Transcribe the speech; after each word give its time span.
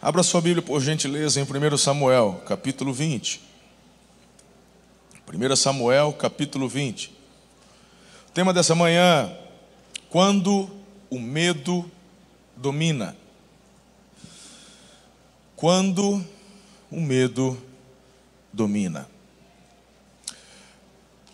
Abra 0.00 0.22
sua 0.22 0.42
Bíblia, 0.42 0.62
por 0.62 0.80
gentileza, 0.80 1.40
em 1.40 1.44
1 1.44 1.78
Samuel, 1.78 2.42
capítulo 2.46 2.92
20. 2.92 3.40
1 5.26 5.56
Samuel, 5.56 6.12
capítulo 6.12 6.68
20. 6.68 7.08
O 8.28 8.32
tema 8.32 8.52
dessa 8.52 8.74
manhã: 8.74 9.34
quando 10.10 10.70
o 11.08 11.18
medo 11.18 11.90
domina. 12.54 13.16
Quando 15.56 16.22
o 16.90 17.00
medo 17.00 17.60
domina. 18.52 19.08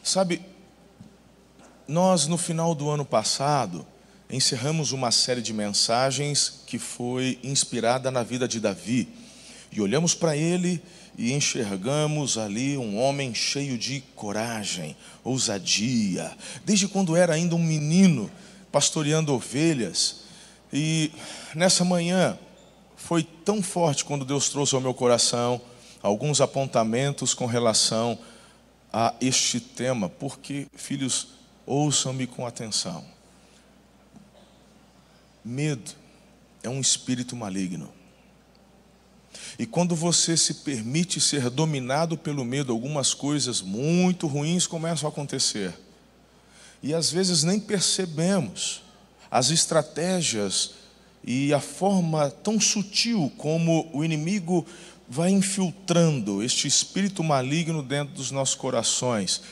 Sabe, 0.04 0.40
nós 1.88 2.28
no 2.28 2.38
final 2.38 2.76
do 2.76 2.88
ano 2.88 3.04
passado 3.04 3.84
encerramos 4.32 4.92
uma 4.92 5.10
série 5.10 5.42
de 5.42 5.52
mensagens 5.52 6.62
que 6.66 6.78
foi 6.78 7.38
inspirada 7.44 8.10
na 8.10 8.22
vida 8.22 8.48
de 8.48 8.58
Davi. 8.58 9.06
E 9.70 9.78
olhamos 9.78 10.14
para 10.14 10.34
ele 10.34 10.82
e 11.18 11.34
enxergamos 11.34 12.38
ali 12.38 12.78
um 12.78 12.98
homem 12.98 13.34
cheio 13.34 13.76
de 13.76 14.02
coragem, 14.16 14.96
ousadia, 15.22 16.32
desde 16.64 16.88
quando 16.88 17.14
era 17.14 17.34
ainda 17.34 17.54
um 17.54 17.62
menino 17.62 18.30
pastoreando 18.72 19.34
ovelhas. 19.34 20.22
E 20.72 21.12
nessa 21.54 21.84
manhã 21.84 22.38
foi 22.96 23.22
tão 23.22 23.62
forte 23.62 24.02
quando 24.02 24.24
Deus 24.24 24.48
trouxe 24.48 24.74
ao 24.74 24.80
meu 24.80 24.94
coração 24.94 25.60
alguns 26.02 26.40
apontamentos 26.40 27.34
com 27.34 27.44
relação 27.44 28.18
a 28.90 29.14
este 29.20 29.60
tema, 29.60 30.08
porque, 30.08 30.66
filhos, 30.74 31.28
ouçam-me 31.66 32.26
com 32.26 32.46
atenção. 32.46 33.04
Medo 35.44 35.92
é 36.62 36.68
um 36.68 36.80
espírito 36.80 37.34
maligno. 37.34 37.90
E 39.58 39.66
quando 39.66 39.94
você 39.94 40.36
se 40.36 40.54
permite 40.54 41.20
ser 41.20 41.50
dominado 41.50 42.16
pelo 42.16 42.44
medo, 42.44 42.72
algumas 42.72 43.14
coisas 43.14 43.60
muito 43.60 44.26
ruins 44.26 44.66
começam 44.66 45.08
a 45.08 45.12
acontecer. 45.12 45.74
E 46.82 46.94
às 46.94 47.10
vezes 47.10 47.42
nem 47.42 47.58
percebemos 47.58 48.82
as 49.30 49.50
estratégias 49.50 50.72
e 51.24 51.52
a 51.54 51.60
forma 51.60 52.30
tão 52.30 52.60
sutil 52.60 53.32
como 53.38 53.88
o 53.92 54.04
inimigo 54.04 54.66
vai 55.08 55.30
infiltrando 55.30 56.42
este 56.42 56.66
espírito 56.66 57.22
maligno 57.22 57.82
dentro 57.82 58.14
dos 58.14 58.30
nossos 58.30 58.54
corações, 58.54 59.42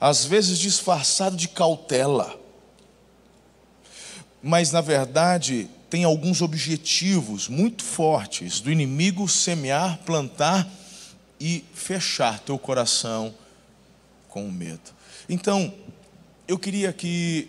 às 0.00 0.24
vezes 0.24 0.58
disfarçado 0.58 1.36
de 1.36 1.48
cautela 1.48 2.38
mas 4.42 4.72
na 4.72 4.80
verdade 4.80 5.68
tem 5.90 6.04
alguns 6.04 6.42
objetivos 6.42 7.48
muito 7.48 7.82
fortes 7.82 8.60
do 8.60 8.70
inimigo 8.70 9.28
semear, 9.28 9.98
plantar 10.04 10.68
e 11.40 11.64
fechar 11.72 12.38
teu 12.40 12.58
coração 12.58 13.34
com 14.28 14.46
o 14.46 14.52
medo. 14.52 14.90
Então, 15.28 15.72
eu 16.46 16.58
queria 16.58 16.92
que 16.92 17.48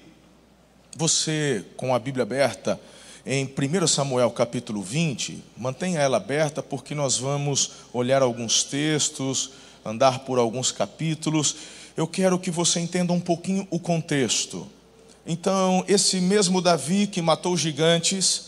você, 0.96 1.66
com 1.76 1.94
a 1.94 2.00
Bíblia 2.00 2.24
aberta, 2.24 2.80
em 3.26 3.46
1 3.46 3.88
Samuel 3.88 4.32
capítulo 4.32 4.82
20, 4.82 5.44
mantenha 5.58 6.00
ela 6.00 6.18
aberta, 6.18 6.64
porque 6.64 6.96
nós 6.96 7.18
vamos 7.18 7.72
olhar 7.94 8.22
alguns 8.22 8.64
textos, 8.64 9.52
andar 9.86 10.20
por 10.20 10.40
alguns 10.40 10.72
capítulos. 10.72 11.56
Eu 11.96 12.08
quero 12.08 12.40
que 12.40 12.50
você 12.50 12.80
entenda 12.80 13.14
um 13.14 13.20
pouquinho 13.20 13.68
o 13.70 13.80
contexto. 13.80 14.68
Então, 15.32 15.86
esse 15.88 16.20
mesmo 16.20 16.60
Davi 16.60 17.06
que 17.06 17.22
matou 17.22 17.56
gigantes, 17.56 18.46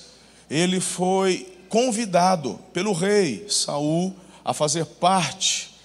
ele 0.49 0.79
foi 0.79 1.47
convidado 1.69 2.59
pelo 2.73 2.91
rei 2.91 3.45
Saul 3.47 4.15
a 4.43 4.51
fazer 4.51 4.83
parte, 4.85 5.75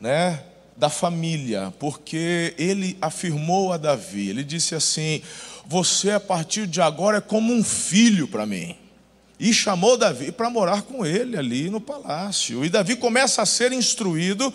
né, 0.00 0.42
da 0.74 0.88
família, 0.88 1.70
porque 1.78 2.54
ele 2.56 2.96
afirmou 2.98 3.74
a 3.74 3.76
Davi, 3.76 4.30
ele 4.30 4.42
disse 4.42 4.74
assim: 4.74 5.20
"Você 5.66 6.12
a 6.12 6.18
partir 6.18 6.66
de 6.66 6.80
agora 6.80 7.18
é 7.18 7.20
como 7.20 7.52
um 7.52 7.62
filho 7.62 8.26
para 8.26 8.46
mim". 8.46 8.74
E 9.38 9.52
chamou 9.52 9.98
Davi 9.98 10.32
para 10.32 10.48
morar 10.48 10.80
com 10.80 11.04
ele 11.04 11.36
ali 11.36 11.68
no 11.68 11.78
palácio. 11.78 12.64
E 12.64 12.70
Davi 12.70 12.96
começa 12.96 13.42
a 13.42 13.46
ser 13.46 13.70
instruído, 13.70 14.50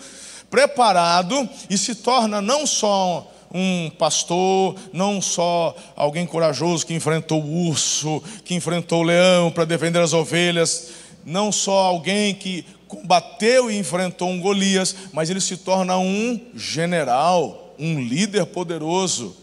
preparado 0.50 1.48
e 1.70 1.78
se 1.78 1.94
torna 1.94 2.40
não 2.40 2.66
só 2.66 3.32
um 3.52 3.90
pastor, 3.90 4.74
não 4.92 5.20
só 5.20 5.74
alguém 5.96 6.26
corajoso 6.26 6.86
que 6.86 6.94
enfrentou 6.94 7.42
o 7.42 7.68
urso, 7.68 8.22
que 8.44 8.54
enfrentou 8.54 9.00
o 9.00 9.04
leão 9.04 9.50
para 9.50 9.64
defender 9.64 10.00
as 10.00 10.12
ovelhas, 10.12 10.90
não 11.24 11.50
só 11.50 11.78
alguém 11.84 12.34
que 12.34 12.64
combateu 12.86 13.70
e 13.70 13.78
enfrentou 13.78 14.28
um 14.28 14.40
Golias, 14.40 14.94
mas 15.12 15.30
ele 15.30 15.40
se 15.40 15.56
torna 15.56 15.98
um 15.98 16.40
general, 16.54 17.74
um 17.78 18.00
líder 18.00 18.46
poderoso. 18.46 19.36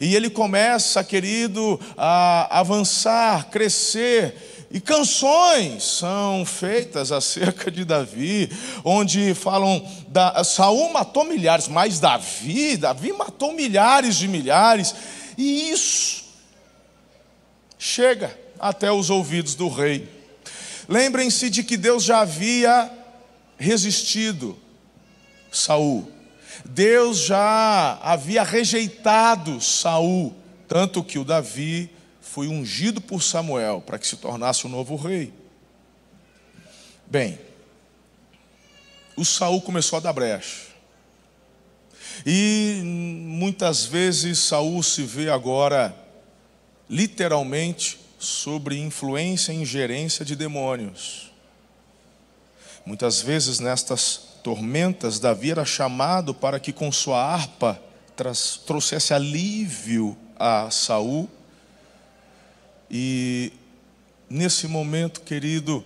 E 0.00 0.14
ele 0.14 0.30
começa, 0.30 1.02
querido, 1.02 1.78
a 1.96 2.60
avançar, 2.60 3.48
crescer, 3.50 4.57
e 4.70 4.80
canções 4.80 5.82
são 5.82 6.44
feitas 6.44 7.10
acerca 7.10 7.70
de 7.70 7.84
Davi, 7.84 8.50
onde 8.84 9.34
falam 9.34 9.82
da 10.08 10.44
Saul 10.44 10.92
matou 10.92 11.24
milhares, 11.24 11.68
mas 11.68 11.98
Davi, 11.98 12.76
Davi 12.76 13.12
matou 13.12 13.52
milhares 13.52 14.16
de 14.16 14.28
milhares, 14.28 14.94
e 15.38 15.70
isso 15.70 16.24
chega 17.78 18.38
até 18.58 18.92
os 18.92 19.08
ouvidos 19.08 19.54
do 19.54 19.68
rei. 19.68 20.06
Lembrem-se 20.86 21.48
de 21.48 21.62
que 21.62 21.76
Deus 21.76 22.04
já 22.04 22.20
havia 22.20 22.90
resistido 23.56 24.58
Saul. 25.50 26.10
Deus 26.64 27.18
já 27.18 27.98
havia 28.02 28.42
rejeitado 28.42 29.60
Saul, 29.60 30.34
tanto 30.66 31.02
que 31.02 31.18
o 31.18 31.24
Davi 31.24 31.90
foi 32.38 32.46
ungido 32.46 33.00
por 33.00 33.20
Samuel 33.20 33.82
para 33.84 33.98
que 33.98 34.06
se 34.06 34.16
tornasse 34.16 34.64
o 34.64 34.68
novo 34.68 34.94
rei. 34.94 35.34
Bem, 37.04 37.36
o 39.16 39.24
Saul 39.24 39.60
começou 39.60 39.96
a 39.96 40.00
dar 40.00 40.12
brecha. 40.12 40.68
E 42.24 42.80
muitas 42.84 43.84
vezes 43.84 44.38
Saul 44.38 44.84
se 44.84 45.02
vê 45.02 45.28
agora 45.28 45.92
literalmente 46.88 47.98
sobre 48.20 48.78
influência 48.78 49.50
e 49.50 49.56
ingerência 49.56 50.24
de 50.24 50.36
demônios. 50.36 51.32
Muitas 52.86 53.20
vezes 53.20 53.58
nestas 53.58 54.20
tormentas 54.44 55.18
Davi 55.18 55.50
era 55.50 55.64
chamado 55.64 56.32
para 56.32 56.60
que 56.60 56.72
com 56.72 56.92
sua 56.92 57.20
harpa 57.20 57.82
trouxesse 58.64 59.12
alívio 59.12 60.16
a 60.38 60.70
Saul 60.70 61.28
e 62.90 63.52
nesse 64.28 64.66
momento, 64.66 65.20
querido, 65.20 65.84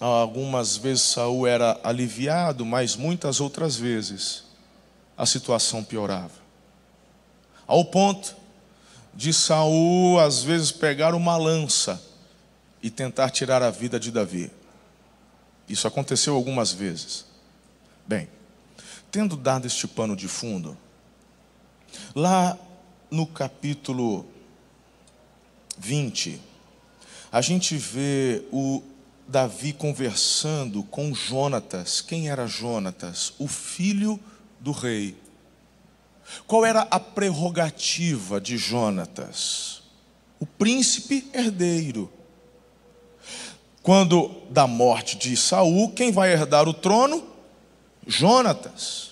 algumas 0.00 0.76
vezes 0.76 1.02
Saul 1.02 1.46
era 1.46 1.78
aliviado, 1.82 2.64
mas 2.64 2.96
muitas 2.96 3.40
outras 3.40 3.76
vezes 3.76 4.44
a 5.16 5.26
situação 5.26 5.84
piorava. 5.84 6.42
Ao 7.66 7.84
ponto 7.84 8.34
de 9.14 9.32
Saul 9.32 10.18
às 10.18 10.42
vezes 10.42 10.72
pegar 10.72 11.14
uma 11.14 11.36
lança 11.36 12.02
e 12.82 12.90
tentar 12.90 13.30
tirar 13.30 13.62
a 13.62 13.70
vida 13.70 13.98
de 13.98 14.10
Davi. 14.10 14.50
Isso 15.68 15.86
aconteceu 15.86 16.34
algumas 16.34 16.72
vezes. 16.72 17.24
Bem, 18.06 18.28
tendo 19.10 19.36
dado 19.36 19.66
este 19.66 19.86
pano 19.86 20.14
de 20.14 20.28
fundo, 20.28 20.76
lá 22.14 22.58
no 23.10 23.26
capítulo 23.26 24.26
20, 25.78 26.40
a 27.32 27.40
gente 27.40 27.76
vê 27.76 28.42
o 28.52 28.82
Davi 29.26 29.72
conversando 29.72 30.82
com 30.84 31.14
Jonatas. 31.14 32.00
Quem 32.00 32.28
era 32.28 32.46
Jonatas? 32.46 33.32
O 33.38 33.48
filho 33.48 34.20
do 34.60 34.70
rei. 34.70 35.16
Qual 36.46 36.64
era 36.64 36.82
a 36.90 37.00
prerrogativa 37.00 38.40
de 38.40 38.56
Jonatas? 38.56 39.82
O 40.38 40.46
príncipe 40.46 41.28
herdeiro. 41.32 42.10
Quando 43.82 44.42
da 44.50 44.66
morte 44.66 45.16
de 45.16 45.36
Saul, 45.36 45.90
quem 45.92 46.12
vai 46.12 46.32
herdar 46.32 46.68
o 46.68 46.74
trono? 46.74 47.26
Jonatas. 48.06 49.10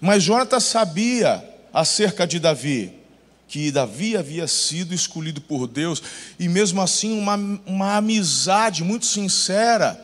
Mas 0.00 0.22
Jonatas 0.22 0.64
sabia 0.64 1.42
acerca 1.72 2.26
de 2.26 2.38
Davi 2.38 3.03
que 3.48 3.70
Davi 3.70 4.16
havia 4.16 4.46
sido 4.46 4.94
escolhido 4.94 5.40
por 5.40 5.66
Deus, 5.66 6.02
e 6.38 6.48
mesmo 6.48 6.80
assim 6.80 7.18
uma, 7.18 7.36
uma 7.66 7.96
amizade 7.96 8.82
muito 8.82 9.06
sincera 9.06 10.00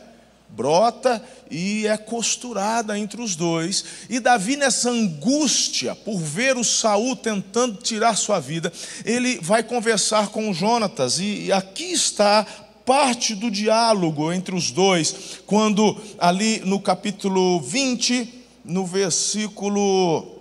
brota 0.51 1.23
e 1.51 1.87
é 1.87 1.97
costurada 1.97 2.99
entre 2.99 3.21
os 3.21 3.37
dois. 3.37 3.85
E 4.09 4.21
Davi, 4.21 4.57
nessa 4.57 4.91
angústia 4.91 5.95
por 5.95 6.19
ver 6.19 6.57
o 6.57 6.65
Saul 6.65 7.17
tentando 7.17 7.81
tirar 7.81 8.17
sua 8.17 8.41
vida, 8.41 8.73
ele 9.05 9.39
vai 9.41 9.63
conversar 9.63 10.29
com 10.29 10.53
Jonatas, 10.53 11.19
e 11.19 11.53
aqui 11.53 11.93
está 11.93 12.47
parte 12.85 13.35
do 13.35 13.51
diálogo 13.51 14.33
entre 14.33 14.55
os 14.55 14.71
dois, 14.71 15.41
quando 15.47 15.97
ali 16.19 16.61
no 16.65 16.81
capítulo 16.81 17.61
20, 17.61 18.35
no 18.65 18.85
versículo 18.85 20.40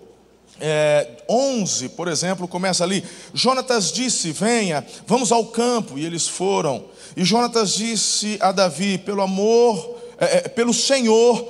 é, 0.60 1.08
11, 1.28 1.90
por 1.90 2.08
exemplo, 2.08 2.48
começa 2.48 2.84
ali: 2.84 3.04
Jonatas 3.34 3.92
disse: 3.92 4.32
Venha, 4.32 4.86
vamos 5.06 5.32
ao 5.32 5.46
campo. 5.46 5.98
E 5.98 6.06
eles 6.06 6.28
foram. 6.28 6.86
E 7.16 7.24
Jonatas 7.24 7.74
disse 7.74 8.38
a 8.40 8.52
Davi: 8.52 8.98
Pelo 8.98 9.22
amor, 9.22 9.98
é, 10.18 10.38
é, 10.38 10.42
pelo 10.50 10.74
Senhor, 10.74 11.46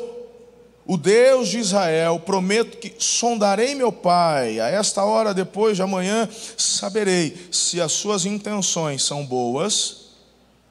o 0.86 0.98
Deus 0.98 1.50
de 1.50 1.60
Israel, 1.60 2.20
prometo 2.20 2.78
que 2.78 2.94
sondarei 2.98 3.76
meu 3.76 3.92
pai. 3.92 4.60
A 4.60 4.70
esta 4.70 5.04
hora, 5.04 5.34
depois 5.34 5.76
de 5.76 5.82
amanhã, 5.82 6.28
saberei 6.58 7.50
se 7.52 7.80
as 7.80 7.92
suas 7.92 8.26
intenções 8.26 9.04
são 9.04 9.26
boas 9.26 10.00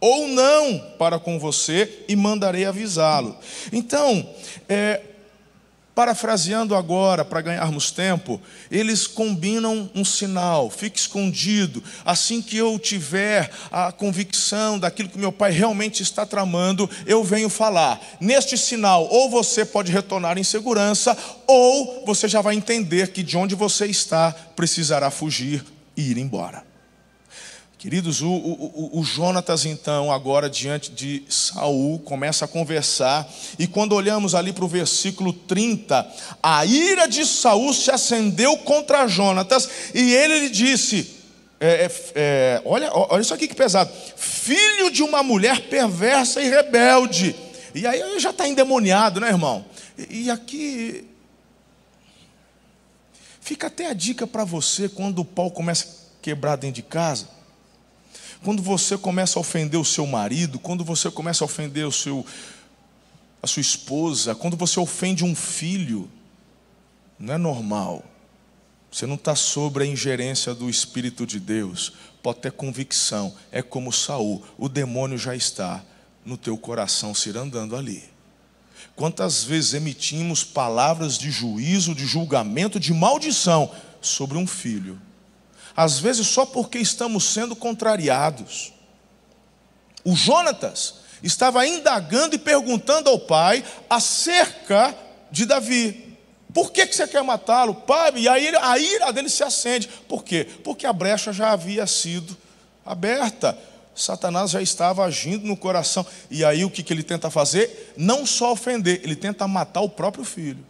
ou 0.01 0.29
não 0.29 0.79
para 0.99 1.19
com 1.19 1.39
você 1.39 2.05
e 2.09 2.15
mandarei 2.15 2.65
avisá-lo. 2.65 3.37
Então, 3.73 4.29
é, 4.69 5.01
Parafraseando 5.99 6.77
agora, 6.77 7.25
para 7.25 7.41
ganharmos 7.41 7.91
tempo, 7.91 8.41
eles 8.71 9.05
combinam 9.05 9.91
um 9.93 10.05
sinal, 10.05 10.71
fique 10.71 10.97
escondido. 10.97 11.83
Assim 12.05 12.41
que 12.41 12.57
eu 12.57 12.79
tiver 12.79 13.51
a 13.69 13.91
convicção 13.91 14.79
daquilo 14.79 15.09
que 15.09 15.19
meu 15.19 15.33
pai 15.33 15.51
realmente 15.51 16.01
está 16.01 16.25
tramando, 16.25 16.89
eu 17.05 17.25
venho 17.25 17.49
falar. 17.49 18.01
Neste 18.21 18.57
sinal, 18.57 19.09
ou 19.11 19.29
você 19.29 19.65
pode 19.65 19.91
retornar 19.91 20.39
em 20.39 20.45
segurança, 20.45 21.19
ou 21.49 22.05
você 22.07 22.29
já 22.29 22.41
vai 22.41 22.55
entender 22.55 23.09
que 23.09 23.25
de 23.25 23.37
onde 23.37 23.57
você 23.57 23.85
está 23.87 24.31
precisará 24.55 25.11
fugir 25.11 25.65
e 25.97 26.13
ir 26.13 26.19
embora. 26.19 26.68
Queridos, 27.79 28.23
o, 28.23 28.29
o, 28.29 28.91
o, 28.99 29.05
Jonatas, 29.05 29.65
então, 29.65 30.11
agora 30.11 30.51
diante 30.51 30.91
de 30.91 31.23
Saul, 31.29 32.01
começa 32.01 32.45
a 32.45 32.49
conversar, 32.49 33.33
e 33.57 33.69
quando 33.69 33.93
olhamos 33.93 34.35
ali 34.35 34.53
para 34.53 34.65
o 34.65 34.69
versículo 34.69 35.33
30, 35.33 36.05
a 36.43 36.67
ira 36.67 37.07
de 37.07 37.25
Saul 37.25 37.73
se 37.73 37.89
acendeu 37.89 38.57
contra 38.59 39.07
Jonatas, 39.07 39.71
e 39.95 40.13
ele 40.13 40.41
lhe 40.41 40.51
disse: 40.51 41.19
é, 41.61 41.85
é, 41.85 41.91
é, 42.17 42.63
olha, 42.65 42.91
olha 42.93 43.21
isso 43.21 43.33
aqui 43.33 43.47
que 43.47 43.55
pesado, 43.55 43.93
filho 44.17 44.91
de 44.91 45.05
uma 45.05 45.23
mulher 45.23 45.69
perversa 45.69 46.43
e 46.43 46.51
rebelde. 46.51 47.37
E 47.73 47.87
aí 47.87 48.19
já 48.19 48.31
está 48.31 48.49
endemoniado, 48.49 49.21
né, 49.21 49.29
irmão? 49.29 49.65
E, 49.97 50.25
e 50.25 50.31
aqui 50.33 51.05
fica 53.41 53.69
até 53.69 53.87
a 53.87 53.93
dica 53.93 54.27
para 54.27 54.43
você 54.43 54.89
quando 54.89 55.21
o 55.21 55.25
pau 55.25 55.49
começa 55.49 55.85
a 55.85 56.23
quebrar 56.23 56.57
dentro 56.57 56.75
de 56.75 56.83
casa. 56.83 57.38
Quando 58.43 58.63
você 58.63 58.97
começa 58.97 59.39
a 59.39 59.41
ofender 59.41 59.79
o 59.81 59.85
seu 59.85 60.07
marido, 60.07 60.59
quando 60.59 60.85
você 60.85 61.11
começa 61.11 61.43
a 61.43 61.47
ofender 61.47 61.87
o 61.87 61.93
seu, 61.93 62.25
a 63.43 63.47
sua 63.47 63.61
esposa, 63.61 64.35
quando 64.35 64.57
você 64.57 64.79
ofende 64.79 65.25
um 65.25 65.35
filho, 65.35 66.09
não 67.19 67.35
é 67.35 67.39
normal. 67.39 68.05
Você 68.91 69.07
não 69.07 69.17
está 69.17 69.35
sobre 69.35 69.85
a 69.85 69.87
ingerência 69.87 70.55
do 70.55 70.71
Espírito 70.71 71.27
de 71.27 71.39
Deus. 71.39 71.93
Pode 72.23 72.39
ter 72.39 72.53
convicção. 72.53 73.35
É 73.53 73.61
como 73.61 73.93
Saul. 73.93 74.43
O 74.57 74.69
demônio 74.69 75.19
já 75.19 75.35
está 75.37 75.85
no 76.25 76.39
teu 76.39 76.57
coração 76.57 77.15
se 77.15 77.31
andando 77.37 77.77
ali. 77.77 78.05
Quantas 78.95 79.45
vezes 79.45 79.75
emitimos 79.75 80.43
palavras 80.45 81.19
de 81.19 81.31
juízo, 81.31 81.95
de 81.95 82.07
julgamento, 82.07 82.81
de 82.81 82.95
maldição 82.95 83.71
sobre 84.01 84.39
um 84.39 84.47
filho 84.47 84.99
às 85.79 86.01
vezes 86.01 86.27
só 86.27 86.45
porque 86.45 86.77
estamos 86.77 87.23
sendo 87.23 87.55
contrariados. 87.55 88.73
O 90.05 90.17
Jonatas 90.17 90.95
estava 91.23 91.65
indagando 91.65 92.35
e 92.35 92.39
perguntando 92.39 93.09
ao 93.09 93.21
pai 93.21 93.65
acerca 93.89 94.93
de 95.31 95.47
Davi. 95.47 96.19
Por 96.53 96.73
que, 96.73 96.85
que 96.85 96.97
você 96.97 97.07
quer 97.07 97.23
matá-lo? 97.23 97.77
Pai, 97.77 98.11
e 98.17 98.29
aí 98.29 98.53
a 98.57 98.77
ira 98.77 99.13
dele 99.13 99.29
se 99.29 99.45
acende. 99.45 99.89
Por 100.09 100.25
quê? 100.25 100.49
Porque 100.65 100.85
a 100.85 100.93
brecha 100.93 101.33
já 101.33 101.53
havia 101.53 101.87
sido 101.87 102.37
aberta. 102.85 103.57
Satanás 103.95 104.51
já 104.51 104.61
estava 104.61 105.05
agindo 105.05 105.47
no 105.47 105.57
coração. 105.57 106.05
E 106.29 106.45
aí 106.45 106.65
o 106.65 106.71
que, 106.71 106.83
que 106.83 106.93
ele 106.93 107.05
tenta 107.05 107.31
fazer? 107.31 107.95
Não 107.97 108.27
só 108.27 108.51
ofender, 108.51 109.01
ele 109.05 109.15
tenta 109.15 109.47
matar 109.47 109.83
o 109.83 109.89
próprio 109.89 110.25
filho. 110.25 110.67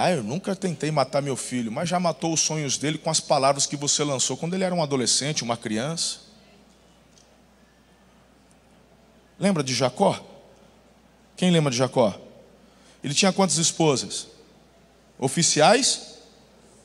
Ah, 0.00 0.12
eu 0.12 0.22
nunca 0.22 0.54
tentei 0.54 0.92
matar 0.92 1.20
meu 1.20 1.34
filho, 1.34 1.72
mas 1.72 1.88
já 1.88 1.98
matou 1.98 2.32
os 2.32 2.38
sonhos 2.38 2.78
dele 2.78 2.98
com 2.98 3.10
as 3.10 3.18
palavras 3.18 3.66
que 3.66 3.76
você 3.76 4.04
lançou 4.04 4.36
quando 4.36 4.54
ele 4.54 4.62
era 4.62 4.72
um 4.72 4.80
adolescente, 4.80 5.42
uma 5.42 5.56
criança. 5.56 6.20
Lembra 9.40 9.60
de 9.60 9.74
Jacó? 9.74 10.24
Quem 11.36 11.50
lembra 11.50 11.72
de 11.72 11.78
Jacó? 11.78 12.16
Ele 13.02 13.12
tinha 13.12 13.32
quantas 13.32 13.56
esposas? 13.56 14.28
Oficiais 15.18 16.18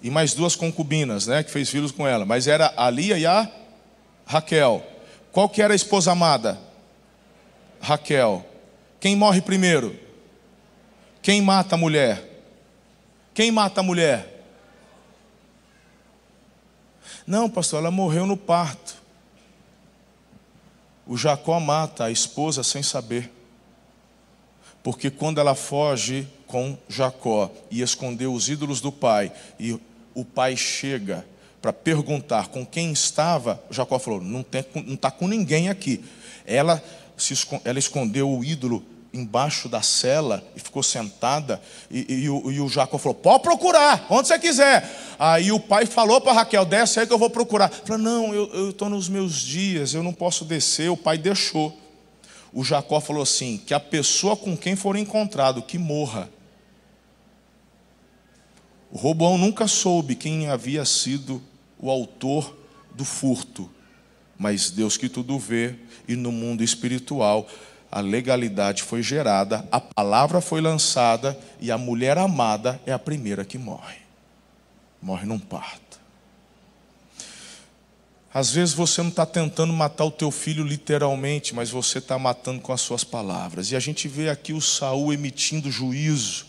e 0.02 0.10
mais 0.10 0.34
duas 0.34 0.56
concubinas, 0.56 1.28
né, 1.28 1.44
que 1.44 1.52
fez 1.52 1.70
filhos 1.70 1.92
com 1.92 2.08
ela, 2.08 2.26
mas 2.26 2.48
era 2.48 2.74
a 2.76 2.90
Lia 2.90 3.20
e 3.20 3.28
a 3.28 3.48
Raquel. 4.26 4.84
Qual 5.32 5.48
que 5.48 5.62
era 5.62 5.74
a 5.74 5.76
esposa 5.76 6.14
amada? 6.14 6.60
Raquel. 7.80 8.44
Quem 9.00 9.16
morre 9.16 9.40
primeiro? 9.40 9.96
Quem 11.22 11.44
mata 11.44 11.76
a 11.76 11.78
mulher? 11.78 12.33
Quem 13.34 13.52
mata 13.52 13.80
a 13.80 13.84
mulher? 13.84 14.30
Não, 17.26 17.50
pastor, 17.50 17.80
ela 17.80 17.92
morreu 17.92 18.26
no 18.28 18.38
parto. 18.38 19.02
O 21.08 21.18
Jacó 21.18 21.60
mata 21.60 22.06
a 22.06 22.12
esposa 22.12 22.64
sem 22.64 22.84
saber. 22.84 23.32
Porque 24.84 25.10
quando 25.10 25.40
ela 25.40 25.56
foge 25.56 26.28
com 26.46 26.78
Jacó 26.88 27.50
e 27.72 27.82
escondeu 27.82 28.34
os 28.34 28.50
ídolos 28.50 28.82
do 28.82 28.92
pai, 28.92 29.32
e 29.60 29.80
o 30.14 30.26
pai 30.26 30.56
chega 30.56 31.26
para 31.62 31.72
perguntar 31.72 32.50
com 32.50 32.66
quem 32.66 32.92
estava, 32.92 33.62
Jacó 33.72 33.98
falou: 33.98 34.22
Não 34.22 34.42
está 34.42 35.10
com 35.10 35.28
ninguém 35.28 35.70
aqui. 35.70 36.04
Ela, 36.46 36.84
se, 37.18 37.34
ela 37.64 37.80
escondeu 37.80 38.30
o 38.30 38.44
ídolo 38.44 38.84
embaixo 39.14 39.70
da 39.70 39.82
cela 39.82 40.44
e 40.56 40.60
ficou 40.60 40.82
sentada. 40.82 41.62
E, 41.92 42.06
e, 42.10 42.24
e, 42.24 42.30
o, 42.30 42.52
e 42.52 42.60
o 42.60 42.68
Jacó 42.68 42.98
falou: 42.98 43.16
Pode 43.16 43.44
procurar, 43.44 44.08
onde 44.10 44.28
você 44.28 44.40
quiser. 44.40 44.90
Aí 45.20 45.52
o 45.52 45.60
pai 45.60 45.86
falou 45.86 46.20
para 46.20 46.34
Raquel: 46.34 46.66
Desce 46.66 47.00
aí 47.00 47.08
que 47.08 47.14
eu 47.14 47.20
vou 47.20 47.30
procurar. 47.30 47.70
Falou: 47.70 48.02
Não, 48.02 48.34
eu 48.34 48.72
estou 48.72 48.90
nos 48.90 49.08
meus 49.08 49.42
dias, 49.42 49.94
eu 49.94 50.02
não 50.02 50.14
posso 50.14 50.44
descer. 50.44 50.90
O 50.90 50.98
pai 50.98 51.18
deixou. 51.18 51.78
O 52.52 52.64
Jacó 52.64 53.00
falou 53.00 53.22
assim: 53.22 53.58
Que 53.58 53.74
a 53.74 53.80
pessoa 53.80 54.36
com 54.36 54.58
quem 54.58 54.76
for 54.76 54.96
encontrado, 54.96 55.62
que 55.62 55.78
morra. 55.78 56.30
O 58.92 58.98
Roboão 58.98 59.38
nunca 59.38 59.68
soube 59.68 60.16
quem 60.16 60.50
havia 60.50 60.86
sido 60.86 61.42
o 61.80 61.90
autor 61.90 62.56
do 62.94 63.04
furto, 63.04 63.70
mas 64.38 64.70
Deus 64.70 64.98
que 64.98 65.10
tudo 65.10 65.40
vê, 65.40 65.76
e 66.08 66.16
no 66.16 66.32
mundo 66.32 66.64
espiritual 66.64 67.48
a 67.94 68.02
legalidade 68.02 68.82
foi 68.82 69.04
gerada, 69.04 69.68
a 69.72 69.80
palavra 69.80 70.42
foi 70.42 70.60
lançada 70.60 71.38
e 71.60 71.72
a 71.72 71.78
mulher 71.78 72.18
amada 72.18 72.82
é 72.88 72.92
a 72.92 72.98
primeira 72.98 73.46
que 73.46 73.56
morre. 73.56 73.98
Morre 75.00 75.28
num 75.28 75.38
parto. 75.38 76.00
Às 78.34 78.52
vezes 78.52 78.74
você 78.74 79.00
não 79.04 79.10
está 79.12 79.28
tentando 79.28 79.72
matar 79.72 80.06
o 80.06 80.12
teu 80.12 80.32
filho 80.32 80.64
literalmente, 80.64 81.54
mas 81.54 81.70
você 81.70 82.00
está 82.00 82.18
matando 82.18 82.62
com 82.62 82.74
as 82.74 82.82
suas 82.82 83.04
palavras. 83.04 83.70
E 83.70 83.76
a 83.76 83.80
gente 83.80 84.08
vê 84.08 84.28
aqui 84.28 84.54
o 84.54 84.62
Saul 84.62 85.14
emitindo 85.14 85.70
juízo. 85.70 86.48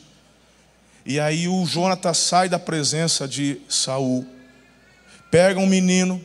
E 1.05 1.21
aí 1.21 1.47
o 1.47 1.67
Jonatas 1.67 2.17
sai 2.17 2.49
da 2.49 2.59
presença 2.59 3.29
de 3.29 3.61
Saul, 3.69 4.27
pega 5.31 5.61
um 5.61 5.67
menino 5.67 6.23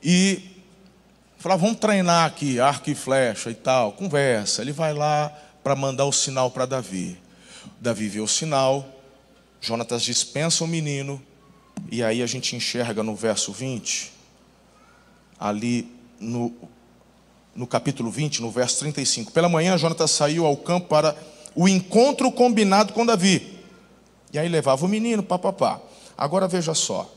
e 0.00 0.47
Falar, 1.38 1.54
vamos 1.54 1.78
treinar 1.78 2.26
aqui, 2.26 2.58
arco 2.58 2.90
e 2.90 2.96
flecha 2.96 3.48
e 3.48 3.54
tal. 3.54 3.92
Conversa. 3.92 4.60
Ele 4.60 4.72
vai 4.72 4.92
lá 4.92 5.32
para 5.62 5.76
mandar 5.76 6.04
o 6.04 6.12
sinal 6.12 6.50
para 6.50 6.66
Davi. 6.66 7.16
Davi 7.80 8.08
vê 8.08 8.18
o 8.18 8.26
sinal. 8.26 8.84
Jonatas 9.60 10.02
dispensa 10.02 10.64
o 10.64 10.66
menino. 10.66 11.22
E 11.92 12.02
aí 12.02 12.24
a 12.24 12.26
gente 12.26 12.56
enxerga 12.56 13.04
no 13.04 13.14
verso 13.14 13.52
20, 13.52 14.12
ali 15.38 15.88
no, 16.18 16.52
no 17.54 17.68
capítulo 17.68 18.10
20, 18.10 18.42
no 18.42 18.50
verso 18.50 18.80
35. 18.80 19.30
Pela 19.30 19.48
manhã, 19.48 19.78
Jonatas 19.78 20.10
saiu 20.10 20.44
ao 20.44 20.56
campo 20.56 20.88
para 20.88 21.16
o 21.54 21.68
encontro 21.68 22.32
combinado 22.32 22.92
com 22.92 23.06
Davi. 23.06 23.60
E 24.32 24.40
aí 24.40 24.48
levava 24.48 24.84
o 24.84 24.88
menino, 24.88 25.22
papapá. 25.22 25.80
Agora 26.16 26.48
veja 26.48 26.74
só. 26.74 27.08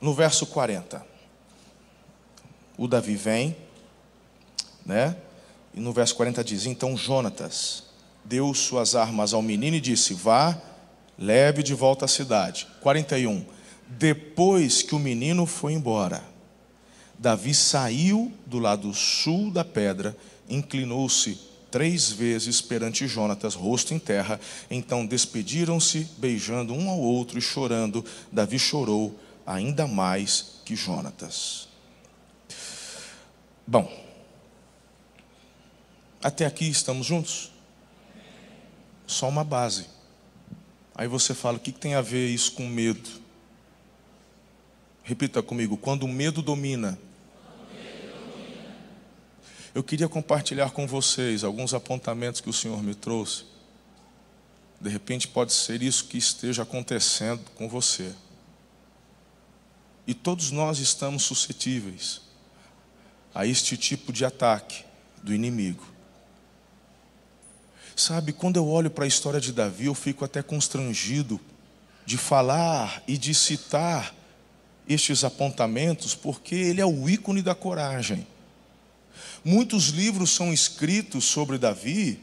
No 0.00 0.12
verso 0.12 0.46
40 0.46 1.14
o 2.76 2.86
Davi 2.86 3.16
vem, 3.16 3.56
né? 4.84 5.16
E 5.74 5.80
no 5.80 5.92
verso 5.92 6.14
40 6.16 6.42
diz: 6.42 6.66
Então 6.66 6.96
Jonatas 6.96 7.84
deu 8.24 8.52
suas 8.54 8.94
armas 8.94 9.32
ao 9.32 9.42
menino 9.42 9.76
e 9.76 9.80
disse: 9.80 10.14
Vá, 10.14 10.56
leve 11.18 11.62
de 11.62 11.74
volta 11.74 12.04
à 12.04 12.08
cidade. 12.08 12.66
41. 12.80 13.44
Depois 13.88 14.82
que 14.82 14.94
o 14.94 14.98
menino 14.98 15.46
foi 15.46 15.72
embora, 15.72 16.22
Davi 17.18 17.54
saiu 17.54 18.32
do 18.44 18.58
lado 18.58 18.92
sul 18.92 19.50
da 19.50 19.64
pedra, 19.64 20.16
inclinou-se 20.48 21.38
três 21.70 22.10
vezes 22.10 22.60
perante 22.60 23.06
Jonatas, 23.06 23.54
rosto 23.54 23.94
em 23.94 23.98
terra. 23.98 24.40
Então 24.70 25.06
despediram-se, 25.06 26.08
beijando 26.18 26.74
um 26.74 26.90
ao 26.90 26.98
outro 26.98 27.38
e 27.38 27.42
chorando. 27.42 28.04
Davi 28.32 28.58
chorou 28.58 29.18
ainda 29.46 29.86
mais 29.86 30.60
que 30.64 30.74
Jonatas. 30.74 31.68
Bom, 33.68 33.92
até 36.22 36.46
aqui 36.46 36.68
estamos 36.68 37.04
juntos? 37.04 37.50
Só 39.08 39.28
uma 39.28 39.42
base. 39.42 39.86
Aí 40.94 41.08
você 41.08 41.34
fala: 41.34 41.56
o 41.56 41.60
que 41.60 41.72
tem 41.72 41.96
a 41.96 42.00
ver 42.00 42.28
isso 42.28 42.52
com 42.52 42.64
medo? 42.68 43.10
Repita 45.02 45.42
comigo: 45.42 45.76
quando 45.76 46.04
o 46.04 46.08
medo 46.08 46.42
domina. 46.42 46.96
Eu 49.74 49.82
queria 49.82 50.08
compartilhar 50.08 50.70
com 50.70 50.86
vocês 50.86 51.42
alguns 51.42 51.74
apontamentos 51.74 52.40
que 52.40 52.48
o 52.48 52.52
Senhor 52.52 52.80
me 52.82 52.94
trouxe. 52.94 53.44
De 54.80 54.88
repente 54.88 55.26
pode 55.26 55.52
ser 55.52 55.82
isso 55.82 56.06
que 56.06 56.16
esteja 56.16 56.62
acontecendo 56.62 57.42
com 57.56 57.68
você. 57.68 58.14
E 60.06 60.14
todos 60.14 60.50
nós 60.52 60.78
estamos 60.78 61.24
suscetíveis 61.24 62.25
a 63.36 63.44
este 63.44 63.76
tipo 63.76 64.14
de 64.14 64.24
ataque 64.24 64.82
do 65.22 65.34
inimigo. 65.34 65.86
Sabe, 67.94 68.32
quando 68.32 68.56
eu 68.56 68.66
olho 68.66 68.90
para 68.90 69.04
a 69.04 69.06
história 69.06 69.38
de 69.38 69.52
Davi, 69.52 69.84
eu 69.84 69.94
fico 69.94 70.24
até 70.24 70.42
constrangido 70.42 71.38
de 72.06 72.16
falar 72.16 73.02
e 73.06 73.18
de 73.18 73.34
citar 73.34 74.14
estes 74.88 75.22
apontamentos, 75.22 76.14
porque 76.14 76.54
ele 76.54 76.80
é 76.80 76.86
o 76.86 77.10
ícone 77.10 77.42
da 77.42 77.54
coragem. 77.54 78.26
Muitos 79.44 79.88
livros 79.88 80.30
são 80.30 80.50
escritos 80.50 81.26
sobre 81.26 81.58
Davi, 81.58 82.18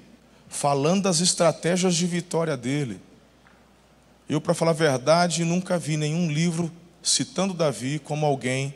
falando 0.50 1.04
das 1.04 1.20
estratégias 1.20 1.94
de 1.94 2.08
vitória 2.08 2.58
dele. 2.58 3.00
Eu, 4.28 4.42
para 4.42 4.56
falar 4.56 4.72
a 4.72 4.74
verdade, 4.74 5.46
nunca 5.46 5.78
vi 5.78 5.96
nenhum 5.96 6.32
livro 6.32 6.72
citando 7.04 7.54
Davi 7.54 8.00
como 8.00 8.26
alguém 8.26 8.76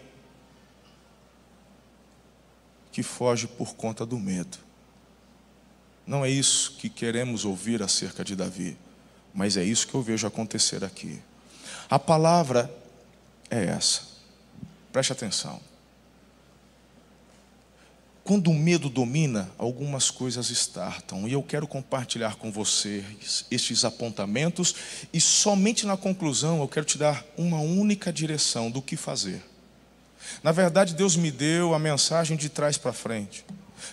que 2.98 3.04
foge 3.04 3.46
por 3.46 3.75
conta 3.75 4.04
do 4.08 4.18
medo. 4.18 4.58
Não 6.04 6.25
é 6.25 6.32
isso 6.32 6.72
que 6.80 6.89
queremos 6.89 7.46
ouvir 7.46 7.84
acerca 7.84 8.24
de 8.25 8.36
Davi, 8.36 8.75
mas 9.32 9.56
é 9.56 9.63
isso 9.63 9.88
que 9.88 9.94
eu 9.94 10.01
vejo 10.01 10.25
acontecer 10.25 10.84
aqui. 10.84 11.22
A 11.88 12.00
palavra 12.00 12.75
é 13.51 13.66
essa. 13.66 14.01
Preste 14.92 15.12
atenção. 15.13 15.62
Quando 18.24 18.50
o 18.50 18.54
medo 18.56 18.89
domina, 18.89 19.48
algumas 19.60 20.10
coisas 20.10 20.50
estartam. 20.50 21.27
E 21.27 21.34
eu 21.34 21.44
quero 21.44 21.68
compartilhar 21.68 22.36
com 22.38 22.51
vocês 22.51 23.46
estes 23.51 23.86
apontamentos. 23.86 24.74
E 25.13 25.22
somente 25.22 25.86
na 25.86 25.96
conclusão 25.96 26.62
eu 26.62 26.68
quero 26.68 26.88
te 26.88 26.98
dar 26.98 27.24
uma 27.38 27.60
única 27.60 28.12
direção 28.12 28.72
do 28.72 28.82
que 28.82 28.98
fazer. 28.98 29.44
Na 30.43 30.51
verdade, 30.51 30.93
Deus 30.93 31.15
me 31.15 31.31
deu 31.31 31.74
a 31.74 31.79
mensagem 31.79 32.38
de 32.38 32.50
trás 32.50 32.77
para 32.77 32.93
frente. 32.93 33.46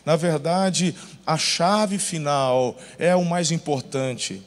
Na 0.05 0.17
verdade, 0.17 0.95
a 1.27 1.37
chave 1.37 1.99
final 1.99 2.77
é 2.99 3.15
o 3.15 3.25
mais 3.25 3.51
importante. 3.51 4.43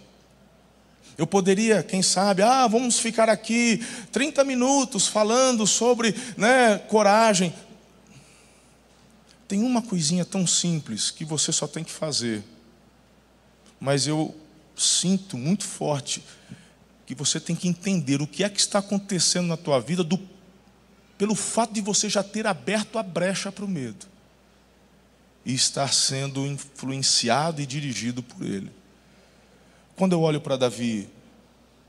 Eu 1.17 1.25
poderia, 1.25 1.81
quem 1.81 2.03
sabe, 2.03 2.43
ah, 2.43 2.67
vamos 2.67 2.99
ficar 2.99 3.27
aqui 3.27 3.83
30 4.11 4.43
minutos 4.43 5.07
falando 5.07 5.65
sobre 5.65 6.15
né, 6.37 6.77
coragem. 6.77 7.53
Tem 9.47 9.63
uma 9.63 9.81
coisinha 9.81 10.23
tão 10.23 10.45
simples 10.45 11.09
que 11.09 11.25
você 11.25 11.51
só 11.51 11.65
tem 11.67 11.83
que 11.83 11.91
fazer. 11.91 12.43
Mas 13.79 14.05
eu 14.05 14.35
sinto 14.75 15.37
muito 15.37 15.63
forte 15.63 16.23
que 17.05 17.15
você 17.15 17.39
tem 17.39 17.55
que 17.55 17.67
entender 17.67 18.21
o 18.21 18.27
que 18.27 18.43
é 18.43 18.49
que 18.49 18.59
está 18.59 18.79
acontecendo 18.79 19.47
na 19.47 19.57
tua 19.57 19.79
vida 19.79 20.03
do, 20.03 20.19
pelo 21.17 21.35
fato 21.35 21.73
de 21.73 21.81
você 21.81 22.09
já 22.09 22.23
ter 22.23 22.45
aberto 22.45 22.99
a 22.99 23.03
brecha 23.03 23.51
para 23.51 23.65
o 23.65 23.67
medo 23.67 24.05
e 25.45 25.53
estar 25.53 25.91
sendo 25.93 26.45
influenciado 26.45 27.61
e 27.61 27.65
dirigido 27.65 28.21
por 28.21 28.45
ele. 28.45 28.71
Quando 29.95 30.13
eu 30.13 30.21
olho 30.21 30.41
para 30.41 30.57
Davi, 30.57 31.09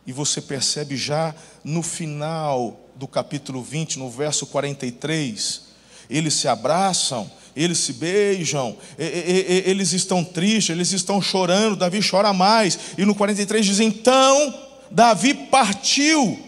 e 0.07 0.13
você 0.13 0.41
percebe 0.41 0.97
já 0.97 1.35
no 1.63 1.83
final 1.83 2.81
do 2.95 3.07
capítulo 3.07 3.63
20, 3.63 3.99
no 3.99 4.09
verso 4.09 4.47
43, 4.47 5.63
eles 6.09 6.33
se 6.33 6.49
abraçam, 6.49 7.31
eles 7.55 7.79
se 7.79 7.93
beijam, 7.93 8.77
eles 8.97 9.93
estão 9.93 10.25
tristes, 10.25 10.71
eles 10.71 10.93
estão 10.93 11.21
chorando, 11.21 11.77
Davi 11.77 12.01
chora 12.01 12.33
mais, 12.33 12.79
e 12.97 13.05
no 13.05 13.15
43 13.15 13.67
diz: 13.67 13.81
Então 13.81 14.59
Davi 14.91 15.35
partiu, 15.35 16.43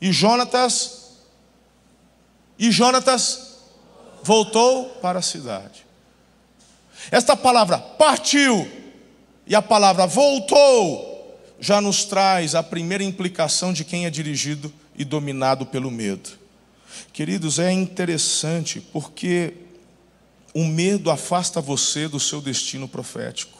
e 0.00 0.12
Jonatas, 0.12 0.97
e 2.58 2.70
Jonatas 2.70 3.58
voltou 4.22 4.86
para 5.00 5.20
a 5.20 5.22
cidade. 5.22 5.86
Esta 7.10 7.36
palavra 7.36 7.78
partiu 7.78 8.68
e 9.46 9.54
a 9.54 9.62
palavra 9.62 10.06
voltou 10.06 11.08
já 11.60 11.80
nos 11.80 12.04
traz 12.04 12.54
a 12.54 12.62
primeira 12.62 13.02
implicação 13.02 13.72
de 13.72 13.84
quem 13.84 14.06
é 14.06 14.10
dirigido 14.10 14.72
e 14.96 15.04
dominado 15.04 15.66
pelo 15.66 15.90
medo. 15.90 16.30
Queridos, 17.12 17.58
é 17.58 17.72
interessante 17.72 18.80
porque 18.80 19.54
o 20.54 20.64
medo 20.64 21.10
afasta 21.10 21.60
você 21.60 22.08
do 22.08 22.20
seu 22.20 22.40
destino 22.40 22.88
profético. 22.88 23.58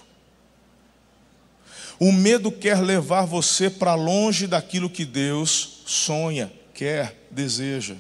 O 1.98 2.12
medo 2.12 2.52
quer 2.52 2.80
levar 2.80 3.24
você 3.24 3.68
para 3.68 3.94
longe 3.94 4.46
daquilo 4.46 4.88
que 4.88 5.04
Deus 5.04 5.82
sonha, 5.84 6.52
quer, 6.72 7.26
deseja. 7.30 7.96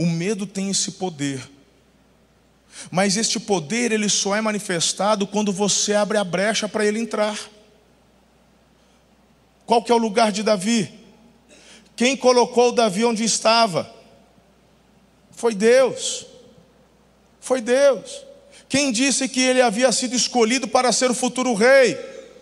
O 0.00 0.06
medo 0.06 0.46
tem 0.46 0.70
esse 0.70 0.92
poder. 0.92 1.46
Mas 2.90 3.18
este 3.18 3.38
poder 3.38 3.92
ele 3.92 4.08
só 4.08 4.34
é 4.34 4.40
manifestado 4.40 5.26
quando 5.26 5.52
você 5.52 5.92
abre 5.92 6.16
a 6.16 6.24
brecha 6.24 6.66
para 6.66 6.86
ele 6.86 6.98
entrar. 6.98 7.38
Qual 9.66 9.84
que 9.84 9.92
é 9.92 9.94
o 9.94 9.98
lugar 9.98 10.32
de 10.32 10.42
Davi? 10.42 10.90
Quem 11.94 12.16
colocou 12.16 12.72
Davi 12.72 13.04
onde 13.04 13.24
estava? 13.24 13.94
Foi 15.32 15.54
Deus. 15.54 16.24
Foi 17.38 17.60
Deus. 17.60 18.24
Quem 18.70 18.90
disse 18.90 19.28
que 19.28 19.42
ele 19.42 19.60
havia 19.60 19.92
sido 19.92 20.16
escolhido 20.16 20.66
para 20.66 20.92
ser 20.92 21.10
o 21.10 21.14
futuro 21.14 21.52
rei? 21.52 21.94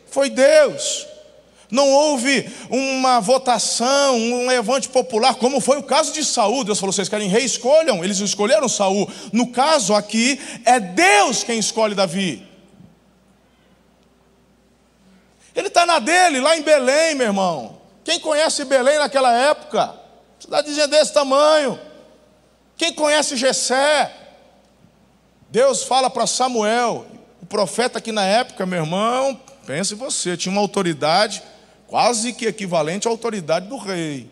Foi 0.07 0.31
Deus. 0.31 1.09
Não 1.71 1.87
houve 1.91 2.51
uma 2.71 3.21
votação, 3.21 4.17
um 4.17 4.47
levante 4.47 4.89
popular, 4.89 5.35
como 5.35 5.61
foi 5.61 5.77
o 5.77 5.83
caso 5.83 6.13
de 6.13 6.25
Saul. 6.25 6.65
Deus 6.65 6.81
falou: 6.81 6.93
vocês 6.93 7.09
querem 7.09 7.29
rei? 7.29 7.45
Escolham. 7.45 8.03
Eles 8.03 8.19
escolheram 8.21 8.69
Saul. 8.69 9.11
No 9.33 9.49
caso 9.49 9.95
aqui, 9.95 10.41
é 10.65 10.81
Deus 10.81 11.45
quem 11.45 11.59
escolhe 11.59 11.95
Davi. 11.95 12.47
Ele 15.55 15.69
está 15.69 15.85
na 15.85 15.99
dele, 15.99 16.41
lá 16.41 16.57
em 16.57 16.63
Belém, 16.63 17.15
meu 17.15 17.27
irmão. 17.27 17.79
Quem 18.03 18.19
conhece 18.19 18.65
Belém 18.65 18.99
naquela 18.99 19.33
época? 19.33 19.95
Cidadezinha 20.39 20.89
desse 20.89 21.13
tamanho. 21.13 21.79
Quem 22.77 22.95
conhece 22.95 23.37
Jessé? 23.37 24.11
Deus 25.51 25.83
fala 25.83 26.09
para 26.09 26.27
Samuel, 26.27 27.07
o 27.43 27.47
profeta 27.47 28.01
que 28.01 28.13
na 28.13 28.25
época, 28.25 28.65
meu 28.65 28.85
irmão, 28.85 29.39
pense 29.67 29.95
você, 29.95 30.37
tinha 30.37 30.53
uma 30.53 30.61
autoridade 30.61 31.43
quase 31.89 32.33
que 32.33 32.47
equivalente 32.47 33.09
à 33.09 33.11
autoridade 33.11 33.67
do 33.67 33.77
rei. 33.77 34.31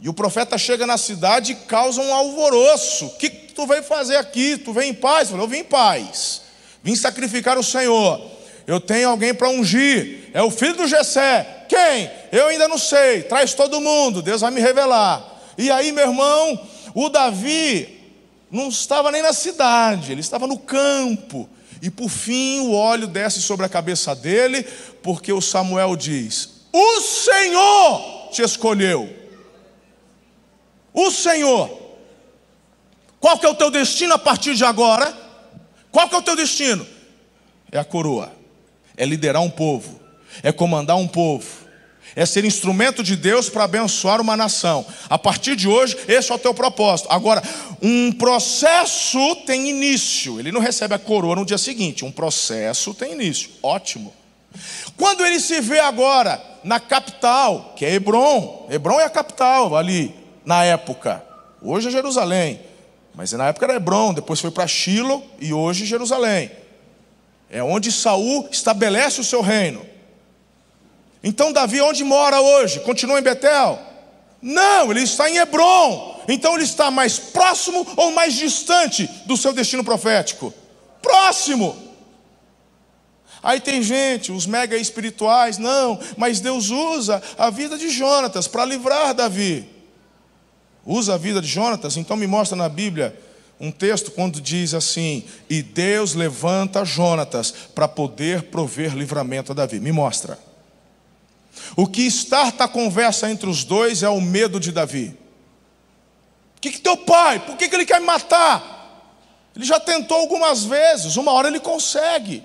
E 0.00 0.08
o 0.08 0.14
profeta 0.14 0.58
chega 0.58 0.86
na 0.86 0.98
cidade 0.98 1.52
e 1.52 1.54
causa 1.54 2.00
um 2.00 2.12
alvoroço. 2.12 3.06
O 3.06 3.16
que 3.16 3.30
tu 3.30 3.66
veio 3.66 3.82
fazer 3.82 4.16
aqui? 4.16 4.58
Tu 4.58 4.72
vem 4.72 4.90
em 4.90 4.94
paz? 4.94 5.30
Eu 5.30 5.48
vim 5.48 5.58
em 5.58 5.64
paz. 5.64 6.42
Vim 6.82 6.96
sacrificar 6.96 7.56
o 7.56 7.62
Senhor. 7.62 8.20
Eu 8.66 8.80
tenho 8.80 9.08
alguém 9.08 9.32
para 9.32 9.48
ungir. 9.48 10.30
É 10.34 10.42
o 10.42 10.50
filho 10.50 10.76
do 10.76 10.86
Jessé. 10.88 11.66
Quem? 11.68 12.10
Eu 12.32 12.48
ainda 12.48 12.66
não 12.66 12.78
sei. 12.78 13.22
Traz 13.22 13.54
todo 13.54 13.80
mundo. 13.80 14.22
Deus 14.22 14.40
vai 14.40 14.50
me 14.50 14.60
revelar. 14.60 15.38
E 15.56 15.70
aí, 15.70 15.92
meu 15.92 16.06
irmão, 16.08 16.66
o 16.94 17.08
Davi 17.08 18.00
não 18.50 18.68
estava 18.68 19.12
nem 19.12 19.22
na 19.22 19.32
cidade, 19.32 20.10
ele 20.10 20.20
estava 20.20 20.46
no 20.46 20.58
campo. 20.58 21.48
E 21.82 21.90
por 21.90 22.08
fim 22.08 22.60
o 22.60 22.72
óleo 22.72 23.06
desce 23.06 23.40
sobre 23.40 23.64
a 23.64 23.68
cabeça 23.68 24.14
dele, 24.14 24.62
porque 25.02 25.32
o 25.32 25.40
Samuel 25.40 25.96
diz: 25.96 26.66
O 26.72 27.00
Senhor 27.00 28.28
te 28.30 28.42
escolheu. 28.42 29.08
O 30.92 31.10
Senhor. 31.10 31.78
Qual 33.18 33.38
que 33.38 33.46
é 33.46 33.48
o 33.48 33.54
teu 33.54 33.70
destino 33.70 34.14
a 34.14 34.18
partir 34.18 34.54
de 34.54 34.64
agora? 34.64 35.14
Qual 35.92 36.08
que 36.08 36.14
é 36.14 36.18
o 36.18 36.22
teu 36.22 36.36
destino? 36.36 36.86
É 37.70 37.78
a 37.78 37.84
coroa. 37.84 38.32
É 38.96 39.04
liderar 39.04 39.42
um 39.42 39.50
povo, 39.50 40.00
é 40.42 40.52
comandar 40.52 40.96
um 40.96 41.08
povo, 41.08 41.59
é 42.20 42.26
ser 42.26 42.44
instrumento 42.44 43.02
de 43.02 43.16
Deus 43.16 43.48
para 43.48 43.64
abençoar 43.64 44.20
uma 44.20 44.36
nação. 44.36 44.84
A 45.08 45.18
partir 45.18 45.56
de 45.56 45.66
hoje, 45.66 45.96
esse 46.06 46.30
é 46.30 46.34
o 46.34 46.38
teu 46.38 46.52
propósito. 46.52 47.08
Agora, 47.10 47.42
um 47.80 48.12
processo 48.12 49.36
tem 49.46 49.70
início. 49.70 50.38
Ele 50.38 50.52
não 50.52 50.60
recebe 50.60 50.94
a 50.94 50.98
coroa 50.98 51.34
no 51.34 51.46
dia 51.46 51.56
seguinte. 51.56 52.04
Um 52.04 52.12
processo 52.12 52.92
tem 52.92 53.12
início. 53.12 53.48
Ótimo. 53.62 54.12
Quando 54.98 55.24
ele 55.24 55.40
se 55.40 55.62
vê 55.62 55.80
agora 55.80 56.38
na 56.62 56.78
capital, 56.78 57.72
que 57.74 57.86
é 57.86 57.94
Hebron, 57.94 58.66
Hebron 58.68 59.00
é 59.00 59.04
a 59.04 59.10
capital 59.10 59.74
ali 59.74 60.14
na 60.44 60.62
época. 60.62 61.24
Hoje 61.62 61.88
é 61.88 61.90
Jerusalém, 61.90 62.60
mas 63.14 63.32
na 63.32 63.48
época 63.48 63.64
era 63.64 63.76
Hebron, 63.76 64.12
depois 64.12 64.40
foi 64.40 64.50
para 64.50 64.66
Shilo 64.66 65.24
e 65.40 65.54
hoje 65.54 65.86
Jerusalém. 65.86 66.50
É 67.48 67.62
onde 67.62 67.90
Saul 67.90 68.46
estabelece 68.52 69.22
o 69.22 69.24
seu 69.24 69.40
reino. 69.40 69.88
Então 71.22 71.52
Davi 71.52 71.80
onde 71.80 72.02
mora 72.02 72.40
hoje? 72.40 72.80
Continua 72.80 73.18
em 73.18 73.22
Betel? 73.22 73.78
Não, 74.40 74.90
ele 74.90 75.02
está 75.02 75.28
em 75.28 75.36
Hebron. 75.36 76.22
Então 76.28 76.54
ele 76.54 76.64
está 76.64 76.90
mais 76.90 77.18
próximo 77.18 77.86
ou 77.96 78.12
mais 78.12 78.34
distante 78.34 79.08
do 79.26 79.36
seu 79.36 79.52
destino 79.52 79.84
profético? 79.84 80.52
Próximo. 81.02 81.76
Aí 83.42 83.60
tem 83.60 83.82
gente, 83.82 84.30
os 84.32 84.46
mega 84.46 84.76
espirituais, 84.76 85.56
não, 85.56 85.98
mas 86.16 86.40
Deus 86.40 86.68
usa 86.68 87.22
a 87.38 87.48
vida 87.48 87.78
de 87.78 87.88
Jonatas 87.88 88.46
para 88.46 88.64
livrar 88.64 89.14
Davi. 89.14 89.66
Usa 90.84 91.14
a 91.14 91.18
vida 91.18 91.40
de 91.40 91.48
Jonatas, 91.48 91.96
então 91.96 92.16
me 92.16 92.26
mostra 92.26 92.56
na 92.56 92.68
Bíblia 92.68 93.18
um 93.58 93.70
texto 93.70 94.10
quando 94.10 94.40
diz 94.40 94.72
assim: 94.74 95.24
E 95.48 95.62
Deus 95.62 96.14
levanta 96.14 96.84
Jonatas 96.84 97.50
para 97.74 97.86
poder 97.86 98.44
prover 98.44 98.94
livramento 98.94 99.52
a 99.52 99.54
Davi. 99.54 99.80
Me 99.80 99.92
mostra. 99.92 100.38
O 101.76 101.86
que 101.86 102.02
starta 102.06 102.64
a 102.64 102.68
conversa 102.68 103.30
entre 103.30 103.48
os 103.48 103.64
dois 103.64 104.02
é 104.02 104.08
o 104.08 104.20
medo 104.20 104.58
de 104.58 104.72
Davi. 104.72 105.16
O 106.56 106.60
que, 106.60 106.70
que 106.70 106.80
teu 106.80 106.96
pai, 106.96 107.40
por 107.40 107.56
que, 107.56 107.68
que 107.68 107.74
ele 107.74 107.86
quer 107.86 108.00
me 108.00 108.06
matar? 108.06 108.78
Ele 109.54 109.64
já 109.64 109.80
tentou 109.80 110.18
algumas 110.18 110.64
vezes, 110.64 111.16
uma 111.16 111.32
hora 111.32 111.48
ele 111.48 111.60
consegue. 111.60 112.44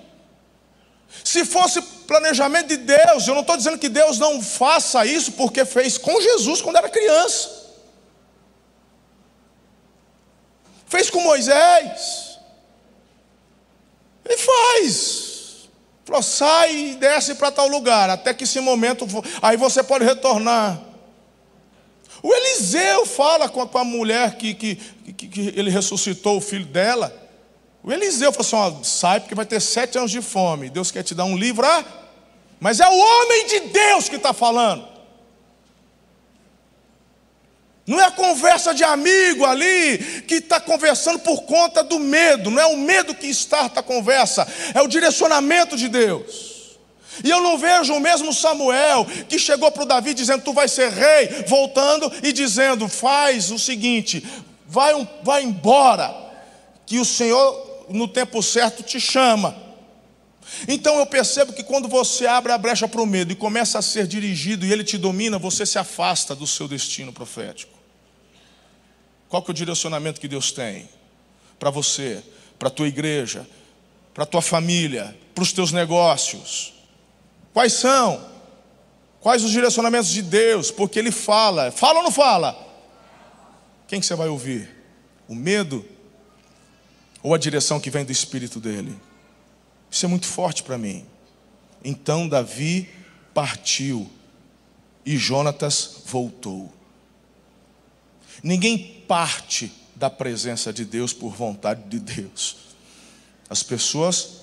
Se 1.22 1.44
fosse 1.44 1.80
planejamento 1.82 2.68
de 2.68 2.76
Deus, 2.78 3.26
eu 3.26 3.34
não 3.34 3.40
estou 3.42 3.56
dizendo 3.56 3.78
que 3.78 3.88
Deus 3.88 4.18
não 4.18 4.42
faça 4.42 5.04
isso, 5.04 5.32
porque 5.32 5.64
fez 5.64 5.98
com 5.98 6.20
Jesus 6.20 6.62
quando 6.62 6.76
era 6.76 6.88
criança. 6.88 7.66
Fez 10.86 11.10
com 11.10 11.20
Moisés. 11.20 12.38
Ele 14.24 14.36
faz. 14.36 15.35
Falou, 16.06 16.22
sai 16.22 16.74
e 16.74 16.94
desce 16.94 17.34
para 17.34 17.50
tal 17.50 17.66
lugar, 17.66 18.08
até 18.08 18.32
que 18.32 18.44
esse 18.44 18.60
momento, 18.60 19.04
aí 19.42 19.56
você 19.56 19.82
pode 19.82 20.04
retornar. 20.04 20.80
O 22.22 22.32
Eliseu 22.32 23.04
fala 23.04 23.48
com 23.48 23.62
a, 23.62 23.66
com 23.66 23.78
a 23.78 23.84
mulher 23.84 24.36
que, 24.36 24.54
que, 24.54 24.76
que, 24.76 25.26
que, 25.26 25.40
ele 25.56 25.68
ressuscitou 25.68 26.36
o 26.36 26.40
filho 26.40 26.64
dela. 26.64 27.12
O 27.82 27.92
Eliseu 27.92 28.32
falou 28.32 28.70
assim: 28.70 28.78
ó, 28.78 28.84
sai 28.84 29.18
porque 29.18 29.34
vai 29.34 29.44
ter 29.44 29.60
sete 29.60 29.98
anos 29.98 30.12
de 30.12 30.22
fome. 30.22 30.70
Deus 30.70 30.92
quer 30.92 31.02
te 31.02 31.12
dar 31.12 31.24
um 31.24 31.36
livro, 31.36 31.66
ah, 31.66 31.84
mas 32.60 32.78
é 32.78 32.88
o 32.88 32.96
homem 32.96 33.46
de 33.48 33.60
Deus 33.68 34.08
que 34.08 34.14
está 34.14 34.32
falando. 34.32 34.95
Não 37.86 38.00
é 38.00 38.04
a 38.04 38.10
conversa 38.10 38.74
de 38.74 38.82
amigo 38.82 39.44
ali 39.44 40.22
que 40.26 40.36
está 40.36 40.58
conversando 40.58 41.20
por 41.20 41.42
conta 41.42 41.84
do 41.84 42.00
medo. 42.00 42.50
Não 42.50 42.60
é 42.60 42.66
o 42.66 42.76
medo 42.76 43.14
que 43.14 43.28
starta 43.28 43.78
a 43.78 43.82
conversa, 43.82 44.46
é 44.74 44.82
o 44.82 44.88
direcionamento 44.88 45.76
de 45.76 45.88
Deus. 45.88 46.56
E 47.22 47.30
eu 47.30 47.40
não 47.40 47.56
vejo 47.56 47.94
o 47.94 48.00
mesmo 48.00 48.32
Samuel 48.32 49.06
que 49.28 49.38
chegou 49.38 49.70
para 49.70 49.84
o 49.84 49.86
Davi 49.86 50.14
dizendo: 50.14 50.42
Tu 50.42 50.52
vai 50.52 50.66
ser 50.66 50.90
rei, 50.90 51.44
voltando 51.46 52.12
e 52.22 52.32
dizendo: 52.32 52.88
Faz 52.88 53.52
o 53.52 53.58
seguinte, 53.58 54.26
vai, 54.66 54.94
um, 54.94 55.06
vai 55.22 55.44
embora, 55.44 56.14
que 56.84 56.98
o 56.98 57.04
Senhor 57.04 57.86
no 57.88 58.08
tempo 58.08 58.42
certo 58.42 58.82
te 58.82 59.00
chama. 59.00 59.56
Então 60.68 60.98
eu 60.98 61.06
percebo 61.06 61.52
que 61.52 61.62
quando 61.62 61.88
você 61.88 62.26
abre 62.26 62.52
a 62.52 62.58
brecha 62.58 62.86
para 62.86 63.00
o 63.00 63.06
medo 63.06 63.32
e 63.32 63.36
começa 63.36 63.78
a 63.78 63.82
ser 63.82 64.06
dirigido 64.06 64.66
e 64.66 64.72
ele 64.72 64.84
te 64.84 64.98
domina, 64.98 65.38
você 65.38 65.64
se 65.64 65.78
afasta 65.78 66.34
do 66.34 66.46
seu 66.46 66.68
destino 66.68 67.12
profético. 67.12 67.75
Qual 69.28 69.42
que 69.42 69.50
é 69.50 69.52
o 69.52 69.54
direcionamento 69.54 70.20
que 70.20 70.28
Deus 70.28 70.52
tem 70.52 70.88
para 71.58 71.70
você, 71.70 72.22
para 72.58 72.68
a 72.68 72.70
tua 72.70 72.88
igreja, 72.88 73.46
para 74.14 74.24
a 74.24 74.26
tua 74.26 74.42
família, 74.42 75.16
para 75.34 75.42
os 75.42 75.52
teus 75.52 75.72
negócios? 75.72 76.74
Quais 77.52 77.72
são? 77.72 78.36
Quais 79.20 79.42
os 79.42 79.50
direcionamentos 79.50 80.10
de 80.10 80.22
Deus? 80.22 80.70
Porque 80.70 80.98
Ele 80.98 81.10
fala. 81.10 81.70
Fala 81.72 81.98
ou 81.98 82.04
não 82.04 82.12
fala? 82.12 82.56
Quem 83.88 84.00
que 84.00 84.06
você 84.06 84.14
vai 84.14 84.28
ouvir? 84.28 84.74
O 85.28 85.34
medo 85.34 85.84
ou 87.22 87.34
a 87.34 87.38
direção 87.38 87.80
que 87.80 87.90
vem 87.90 88.04
do 88.04 88.12
Espírito 88.12 88.60
dele? 88.60 88.96
Isso 89.90 90.04
é 90.04 90.08
muito 90.08 90.26
forte 90.26 90.62
para 90.62 90.78
mim. 90.78 91.06
Então 91.84 92.28
Davi 92.28 92.88
partiu 93.32 94.10
e 95.04 95.16
Jonatas 95.16 96.02
voltou. 96.06 96.72
Ninguém 98.46 99.02
parte 99.08 99.72
da 99.96 100.08
presença 100.08 100.72
de 100.72 100.84
Deus 100.84 101.12
por 101.12 101.34
vontade 101.34 101.82
de 101.88 101.98
Deus. 101.98 102.58
As 103.50 103.60
pessoas 103.64 104.42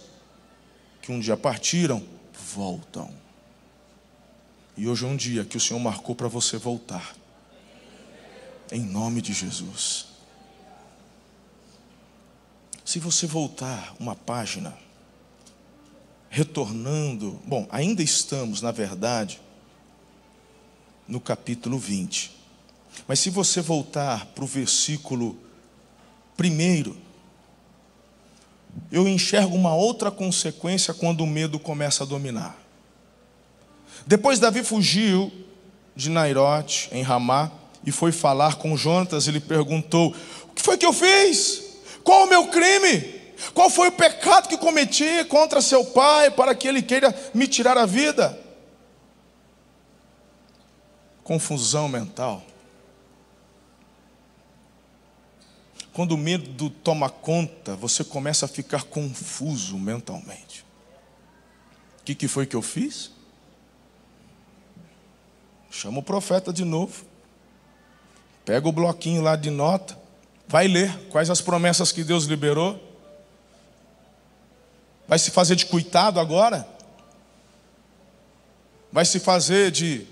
que 1.01 1.09
um 1.09 1.21
dia 1.21 1.37
partiram, 1.37 2.05
voltam. 2.53 3.09
E 4.75 4.89
hoje 4.89 5.05
é 5.05 5.07
um 5.07 5.15
dia 5.15 5.45
que 5.45 5.55
o 5.55 5.59
Senhor 5.59 5.79
marcou 5.79 6.13
para 6.13 6.27
você 6.27 6.57
voltar. 6.57 7.15
Em 8.69 8.81
nome 8.81 9.21
de 9.21 9.31
Jesus. 9.31 10.07
Se 12.83 12.99
você 12.99 13.25
voltar 13.25 13.95
uma 14.01 14.17
página, 14.17 14.77
retornando, 16.29 17.41
bom, 17.45 17.65
ainda 17.71 18.03
estamos, 18.03 18.61
na 18.61 18.71
verdade, 18.71 19.39
no 21.07 21.21
capítulo 21.21 21.79
20. 21.79 22.42
Mas 23.07 23.19
se 23.19 23.29
você 23.29 23.61
voltar 23.61 24.25
para 24.27 24.43
o 24.43 24.47
versículo 24.47 25.37
primeiro, 26.37 26.97
eu 28.91 29.07
enxergo 29.07 29.55
uma 29.55 29.75
outra 29.75 30.09
consequência 30.09 30.93
quando 30.93 31.21
o 31.21 31.27
medo 31.27 31.59
começa 31.59 32.03
a 32.03 32.07
dominar. 32.07 32.57
Depois 34.05 34.39
Davi 34.39 34.63
fugiu 34.63 35.31
de 35.95 36.09
Nairote, 36.09 36.89
em 36.91 37.01
Ramá, 37.03 37.51
e 37.85 37.91
foi 37.91 38.11
falar 38.11 38.55
com 38.55 38.75
Jonatas. 38.75 39.27
Ele 39.27 39.39
perguntou: 39.39 40.15
O 40.49 40.53
que 40.53 40.61
foi 40.61 40.77
que 40.77 40.85
eu 40.85 40.93
fiz? 40.93 41.61
Qual 42.03 42.25
o 42.25 42.29
meu 42.29 42.47
crime? 42.47 43.21
Qual 43.53 43.69
foi 43.69 43.89
o 43.89 43.91
pecado 43.91 44.47
que 44.47 44.57
cometi 44.57 45.25
contra 45.25 45.61
seu 45.61 45.83
pai 45.85 46.31
para 46.31 46.55
que 46.55 46.67
ele 46.67 46.81
queira 46.81 47.13
me 47.33 47.47
tirar 47.47 47.77
a 47.77 47.85
vida? 47.85 48.39
Confusão 51.23 51.87
mental. 51.87 52.43
Quando 55.93 56.13
o 56.13 56.17
medo 56.17 56.71
toma 56.71 57.07
conta, 57.07 57.75
você 57.75 58.03
começa 58.03 58.45
a 58.45 58.49
ficar 58.49 58.83
confuso 58.83 59.77
mentalmente. 59.77 60.65
O 61.99 62.03
que, 62.03 62.15
que 62.15 62.27
foi 62.27 62.47
que 62.47 62.55
eu 62.55 62.63
fiz? 62.63 63.11
Chama 65.69 65.99
o 65.99 66.03
profeta 66.03 66.51
de 66.51 66.65
novo. 66.65 67.05
Pega 68.43 68.67
o 68.67 68.71
bloquinho 68.71 69.21
lá 69.21 69.35
de 69.35 69.51
nota. 69.51 69.97
Vai 70.47 70.67
ler 70.67 70.91
quais 71.09 71.29
as 71.29 71.41
promessas 71.41 71.91
que 71.91 72.03
Deus 72.03 72.25
liberou. 72.25 72.81
Vai 75.07 75.19
se 75.19 75.29
fazer 75.29 75.55
de 75.55 75.67
coitado 75.67 76.19
agora? 76.19 76.67
Vai 78.91 79.05
se 79.05 79.19
fazer 79.19 79.69
de 79.69 80.07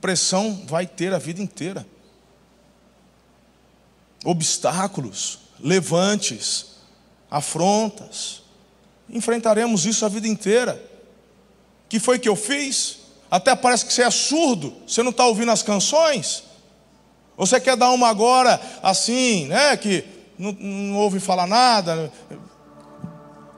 pressão? 0.00 0.66
Vai 0.66 0.86
ter 0.86 1.14
a 1.14 1.18
vida 1.18 1.40
inteira 1.40 1.86
obstáculos, 4.24 5.38
levantes, 5.60 6.66
afrontas. 7.30 8.42
Enfrentaremos 9.08 9.86
isso 9.86 10.04
a 10.04 10.08
vida 10.08 10.28
inteira. 10.28 10.82
Que 11.88 11.98
foi 11.98 12.18
que 12.18 12.28
eu 12.28 12.36
fiz? 12.36 12.98
Até 13.30 13.54
parece 13.54 13.86
que 13.86 13.92
você 13.92 14.02
é 14.02 14.10
surdo, 14.10 14.74
você 14.86 15.02
não 15.02 15.10
está 15.10 15.24
ouvindo 15.26 15.50
as 15.50 15.62
canções. 15.62 16.44
Ou 17.36 17.46
você 17.46 17.60
quer 17.60 17.76
dar 17.76 17.90
uma 17.90 18.08
agora 18.08 18.60
assim, 18.82 19.46
né? 19.46 19.76
Que 19.76 20.04
não, 20.38 20.52
não 20.52 20.96
ouve 20.96 21.20
falar 21.20 21.46
nada. 21.46 22.12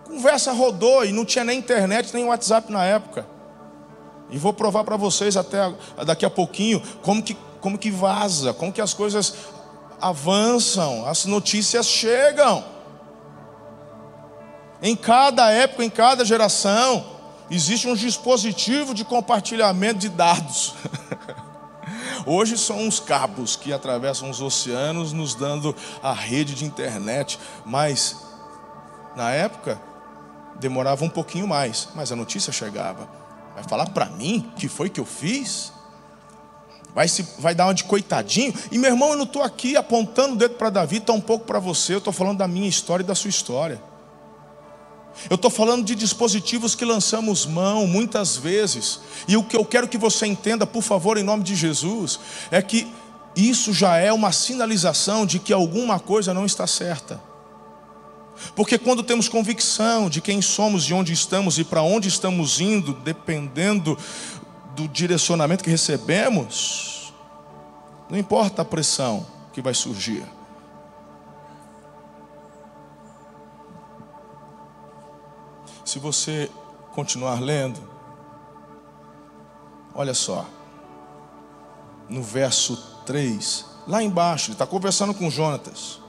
Conversa 0.04 0.52
rodou 0.52 1.04
e 1.04 1.12
não 1.12 1.24
tinha 1.24 1.44
nem 1.44 1.58
internet, 1.58 2.12
nem 2.12 2.24
WhatsApp 2.24 2.70
na 2.70 2.84
época. 2.84 3.26
E 4.30 4.38
vou 4.38 4.52
provar 4.52 4.84
para 4.84 4.96
vocês 4.96 5.36
até 5.36 5.72
daqui 6.04 6.24
a 6.24 6.30
pouquinho 6.30 6.80
como 7.02 7.22
que, 7.22 7.36
como 7.60 7.78
que 7.78 7.90
vaza, 7.90 8.52
como 8.52 8.72
que 8.72 8.80
as 8.80 8.94
coisas 8.94 9.34
avançam, 10.00 11.06
as 11.06 11.24
notícias 11.24 11.86
chegam. 11.86 12.64
Em 14.82 14.96
cada 14.96 15.50
época, 15.50 15.84
em 15.84 15.90
cada 15.90 16.24
geração, 16.24 17.20
Existe 17.50 17.88
um 17.88 17.94
dispositivo 17.94 18.94
de 18.94 19.04
compartilhamento 19.04 19.98
de 19.98 20.08
dados. 20.08 20.74
Hoje 22.24 22.56
são 22.56 22.78
uns 22.78 23.00
cabos 23.00 23.56
que 23.56 23.72
atravessam 23.72 24.30
os 24.30 24.40
oceanos, 24.40 25.12
nos 25.12 25.34
dando 25.34 25.74
a 26.00 26.12
rede 26.12 26.54
de 26.54 26.64
internet. 26.64 27.40
Mas, 27.64 28.16
na 29.16 29.32
época, 29.32 29.80
demorava 30.60 31.04
um 31.04 31.08
pouquinho 31.08 31.48
mais, 31.48 31.88
mas 31.92 32.12
a 32.12 32.16
notícia 32.16 32.52
chegava. 32.52 33.08
Vai 33.54 33.64
falar 33.64 33.86
para 33.90 34.06
mim 34.06 34.52
que 34.56 34.68
foi 34.68 34.88
que 34.88 35.00
eu 35.00 35.06
fiz? 35.06 35.72
Vai, 36.94 37.08
se, 37.08 37.26
vai 37.38 37.54
dar 37.54 37.66
uma 37.66 37.74
de 37.74 37.84
coitadinho. 37.84 38.52
E 38.70 38.78
meu 38.78 38.90
irmão, 38.90 39.10
eu 39.10 39.16
não 39.16 39.24
estou 39.24 39.42
aqui 39.42 39.76
apontando 39.76 40.34
o 40.34 40.36
dedo 40.36 40.54
para 40.54 40.70
Davi, 40.70 41.00
tão 41.00 41.20
pouco 41.20 41.44
para 41.44 41.58
você. 41.58 41.94
Eu 41.94 41.98
estou 41.98 42.12
falando 42.12 42.38
da 42.38 42.48
minha 42.48 42.68
história 42.68 43.02
e 43.02 43.06
da 43.06 43.14
sua 43.14 43.30
história. 43.30 43.80
Eu 45.28 45.34
estou 45.34 45.50
falando 45.50 45.84
de 45.84 45.94
dispositivos 45.94 46.74
que 46.74 46.84
lançamos 46.84 47.44
mão 47.46 47.86
muitas 47.86 48.36
vezes. 48.36 49.00
E 49.28 49.36
o 49.36 49.42
que 49.42 49.56
eu 49.56 49.64
quero 49.64 49.88
que 49.88 49.98
você 49.98 50.26
entenda, 50.26 50.66
por 50.66 50.82
favor, 50.82 51.18
em 51.18 51.22
nome 51.22 51.42
de 51.42 51.54
Jesus, 51.54 52.18
é 52.50 52.62
que 52.62 52.86
isso 53.36 53.72
já 53.72 53.96
é 53.96 54.12
uma 54.12 54.32
sinalização 54.32 55.26
de 55.26 55.38
que 55.38 55.52
alguma 55.52 55.98
coisa 55.98 56.34
não 56.34 56.46
está 56.46 56.66
certa. 56.66 57.20
Porque 58.56 58.78
quando 58.78 59.02
temos 59.02 59.28
convicção 59.28 60.08
de 60.08 60.20
quem 60.20 60.40
somos, 60.40 60.84
de 60.84 60.94
onde 60.94 61.12
estamos 61.12 61.58
e 61.58 61.64
para 61.64 61.82
onde 61.82 62.08
estamos 62.08 62.60
indo, 62.60 62.94
dependendo 62.94 63.98
do 64.80 64.88
direcionamento 64.88 65.62
que 65.62 65.68
recebemos, 65.68 67.12
não 68.08 68.16
importa 68.16 68.62
a 68.62 68.64
pressão 68.64 69.26
que 69.52 69.60
vai 69.60 69.74
surgir. 69.74 70.24
Se 75.84 75.98
você 75.98 76.50
continuar 76.94 77.40
lendo, 77.40 77.80
olha 79.94 80.14
só, 80.14 80.46
no 82.08 82.22
verso 82.22 82.76
3, 83.04 83.66
lá 83.86 84.02
embaixo, 84.02 84.46
ele 84.46 84.54
está 84.54 84.66
conversando 84.66 85.12
com 85.12 85.30
Jonatas. 85.30 86.00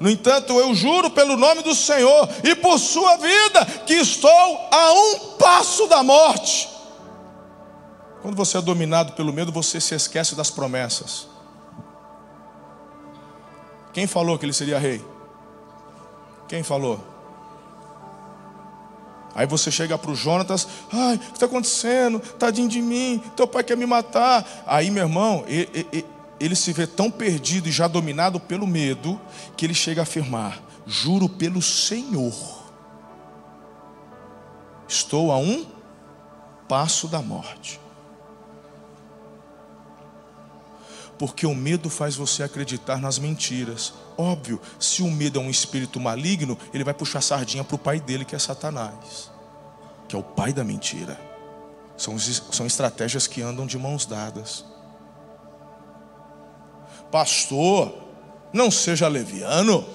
No 0.00 0.08
entanto, 0.08 0.58
eu 0.58 0.74
juro 0.74 1.10
pelo 1.10 1.36
nome 1.36 1.62
do 1.62 1.74
Senhor 1.74 2.28
e 2.42 2.54
por 2.54 2.78
sua 2.78 3.16
vida, 3.16 3.66
que 3.86 3.94
estou 3.94 4.30
a 4.70 4.92
um 4.92 5.36
passo 5.36 5.86
da 5.88 6.02
morte. 6.02 6.71
Quando 8.22 8.36
você 8.36 8.56
é 8.56 8.62
dominado 8.62 9.12
pelo 9.14 9.32
medo, 9.32 9.50
você 9.50 9.80
se 9.80 9.94
esquece 9.96 10.36
das 10.36 10.48
promessas. 10.48 11.26
Quem 13.92 14.06
falou 14.06 14.38
que 14.38 14.46
ele 14.46 14.52
seria 14.52 14.78
rei? 14.78 15.04
Quem 16.48 16.62
falou? 16.62 17.12
Aí 19.34 19.46
você 19.46 19.70
chega 19.70 19.98
para 19.98 20.10
o 20.10 20.14
Jonatas, 20.14 20.68
ai, 20.92 21.16
o 21.16 21.18
que 21.18 21.32
está 21.32 21.46
acontecendo? 21.46 22.20
Tadinho 22.20 22.68
de 22.68 22.80
mim, 22.80 23.22
teu 23.34 23.46
pai 23.46 23.64
quer 23.64 23.76
me 23.76 23.86
matar. 23.86 24.46
Aí, 24.66 24.90
meu 24.90 25.04
irmão, 25.04 25.44
ele, 25.48 25.68
ele, 25.90 26.06
ele 26.38 26.54
se 26.54 26.72
vê 26.72 26.86
tão 26.86 27.10
perdido 27.10 27.68
e 27.68 27.72
já 27.72 27.88
dominado 27.88 28.38
pelo 28.38 28.66
medo, 28.66 29.20
que 29.56 29.66
ele 29.66 29.74
chega 29.74 30.02
a 30.02 30.04
afirmar: 30.04 30.62
Juro 30.86 31.28
pelo 31.28 31.62
Senhor, 31.62 32.34
estou 34.86 35.32
a 35.32 35.38
um 35.38 35.66
passo 36.68 37.08
da 37.08 37.22
morte. 37.22 37.80
Porque 41.22 41.46
o 41.46 41.54
medo 41.54 41.88
faz 41.88 42.16
você 42.16 42.42
acreditar 42.42 43.00
nas 43.00 43.16
mentiras. 43.16 43.92
Óbvio, 44.18 44.60
se 44.76 45.04
o 45.04 45.06
medo 45.08 45.38
é 45.38 45.40
um 45.40 45.50
espírito 45.50 46.00
maligno, 46.00 46.58
ele 46.74 46.82
vai 46.82 46.92
puxar 46.92 47.20
sardinha 47.20 47.62
para 47.62 47.76
o 47.76 47.78
pai 47.78 48.00
dele, 48.00 48.24
que 48.24 48.34
é 48.34 48.38
Satanás, 48.40 49.30
que 50.08 50.16
é 50.16 50.18
o 50.18 50.22
pai 50.24 50.52
da 50.52 50.64
mentira. 50.64 51.16
São, 51.96 52.18
são 52.18 52.66
estratégias 52.66 53.28
que 53.28 53.40
andam 53.40 53.68
de 53.68 53.78
mãos 53.78 54.04
dadas. 54.04 54.64
Pastor, 57.08 57.94
não 58.52 58.68
seja 58.68 59.06
leviano. 59.06 59.86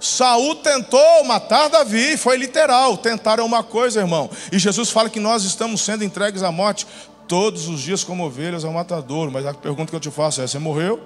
Saul 0.00 0.56
tentou 0.56 1.24
matar 1.24 1.68
Davi, 1.68 2.16
foi 2.16 2.38
literal. 2.38 2.96
Tentaram 2.96 3.44
uma 3.44 3.62
coisa, 3.62 4.00
irmão. 4.00 4.30
E 4.50 4.58
Jesus 4.58 4.88
fala 4.88 5.10
que 5.10 5.20
nós 5.20 5.44
estamos 5.44 5.82
sendo 5.82 6.02
entregues 6.02 6.42
à 6.42 6.50
morte 6.50 6.86
todos 7.30 7.68
os 7.68 7.80
dias 7.80 8.02
como 8.02 8.26
ovelhas 8.26 8.64
ao 8.64 8.72
matador. 8.72 9.30
Mas 9.30 9.46
a 9.46 9.54
pergunta 9.54 9.88
que 9.88 9.94
eu 9.94 10.00
te 10.00 10.10
faço 10.10 10.42
é: 10.42 10.46
você 10.48 10.58
morreu? 10.58 11.00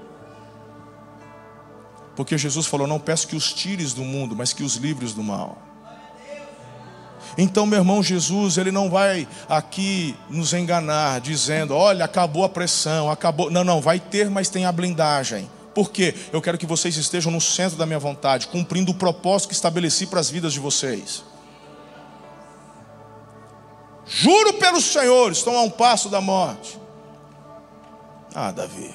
Porque 2.17 2.39
Jesus 2.39 2.65
falou: 2.67 2.87
Não 2.87 2.99
peço 2.99 3.29
que 3.29 3.37
os 3.37 3.53
tires 3.53 3.93
do 3.93 4.03
mundo, 4.03 4.35
mas 4.35 4.55
que 4.55 4.63
os 4.63 4.77
livres 4.77 5.13
do 5.13 5.23
mal. 5.23 5.59
Então, 7.37 7.67
meu 7.67 7.81
irmão, 7.81 8.03
Jesus, 8.03 8.57
ele 8.57 8.71
não 8.71 8.89
vai 8.89 9.29
aqui 9.49 10.17
nos 10.31 10.55
enganar, 10.55 11.21
dizendo: 11.21 11.75
Olha, 11.75 12.07
acabou 12.07 12.43
a 12.43 12.49
pressão, 12.49 13.11
acabou. 13.11 13.51
Não, 13.51 13.63
não, 13.63 13.83
vai 13.83 14.01
ter, 14.01 14.31
mas 14.31 14.49
tem 14.49 14.65
a 14.65 14.73
blindagem. 14.73 15.51
Por 15.75 15.91
quê? 15.91 16.15
Eu 16.33 16.41
quero 16.41 16.57
que 16.57 16.65
vocês 16.65 16.97
estejam 16.97 17.31
no 17.31 17.41
centro 17.41 17.77
da 17.77 17.85
minha 17.85 17.99
vontade, 17.99 18.47
cumprindo 18.47 18.93
o 18.93 18.95
propósito 18.95 19.49
que 19.49 19.55
estabeleci 19.55 20.07
para 20.07 20.21
as 20.21 20.31
vidas 20.31 20.55
de 20.55 20.61
vocês. 20.61 21.23
Juro 24.07 24.55
pelo 24.55 24.81
Senhor, 24.81 25.33
estão 25.33 25.57
a 25.57 25.63
um 25.63 25.71
passo 25.71 26.09
da 26.09 26.21
morte. 26.21 26.79
Ah, 28.35 28.51
Davi. 28.51 28.95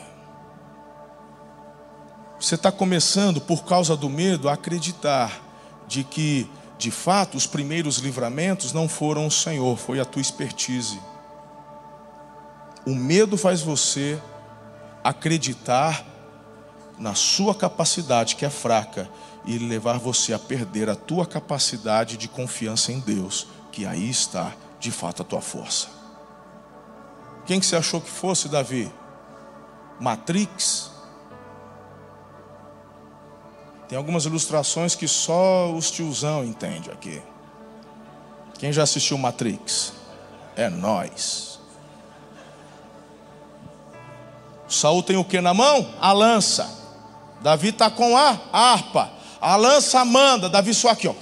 Você 2.39 2.55
está 2.55 2.71
começando, 2.71 3.41
por 3.41 3.65
causa 3.65 3.97
do 3.97 4.09
medo, 4.09 4.47
a 4.47 4.53
acreditar 4.53 5.41
de 5.87 6.03
que, 6.03 6.49
de 6.77 6.91
fato, 6.91 7.35
os 7.35 7.45
primeiros 7.45 7.97
livramentos 7.97 8.71
não 8.71 8.87
foram 8.87 9.27
o 9.27 9.31
Senhor, 9.31 9.77
foi 9.77 9.99
a 9.99 10.05
tua 10.05 10.21
expertise. 10.21 10.99
O 12.85 12.95
medo 12.95 13.35
faz 13.37 13.61
você 13.61 14.21
acreditar 15.03 16.05
na 16.97 17.15
sua 17.15 17.55
capacidade, 17.55 18.35
que 18.35 18.45
é 18.45 18.49
fraca, 18.49 19.09
e 19.45 19.57
levar 19.57 19.97
você 19.97 20.33
a 20.33 20.39
perder 20.39 20.89
a 20.89 20.95
tua 20.95 21.25
capacidade 21.25 22.17
de 22.17 22.27
confiança 22.27 22.91
em 22.91 22.99
Deus, 22.99 23.47
que 23.71 23.85
aí 23.85 24.09
está 24.09 24.53
de 24.79 24.91
fato 24.91 25.21
a 25.21 25.25
tua 25.25 25.41
força. 25.41 25.87
Quem 27.45 27.59
que 27.59 27.65
você 27.65 27.75
achou 27.75 27.99
que 27.99 28.09
fosse, 28.09 28.47
Davi? 28.47 28.91
Matrix? 29.99 30.91
Tem 33.87 33.97
algumas 33.97 34.25
ilustrações 34.25 34.95
que 34.95 35.07
só 35.07 35.71
os 35.73 35.89
tiozão 35.89 36.45
entende 36.45 36.91
aqui. 36.91 37.21
Quem 38.59 38.71
já 38.71 38.83
assistiu 38.83 39.17
Matrix? 39.17 39.93
É 40.55 40.69
nós. 40.69 41.59
Saul 44.67 45.01
tem 45.01 45.17
o 45.17 45.25
que 45.25 45.41
na 45.41 45.53
mão? 45.53 45.91
A 45.99 46.11
lança. 46.11 46.69
Davi 47.41 47.69
está 47.69 47.89
com 47.89 48.15
a 48.15 48.39
harpa. 48.53 49.09
A 49.41 49.55
lança 49.55 50.05
manda. 50.05 50.47
Davi 50.47 50.73
só 50.73 50.89
aqui, 50.89 51.07
ó. 51.07 51.15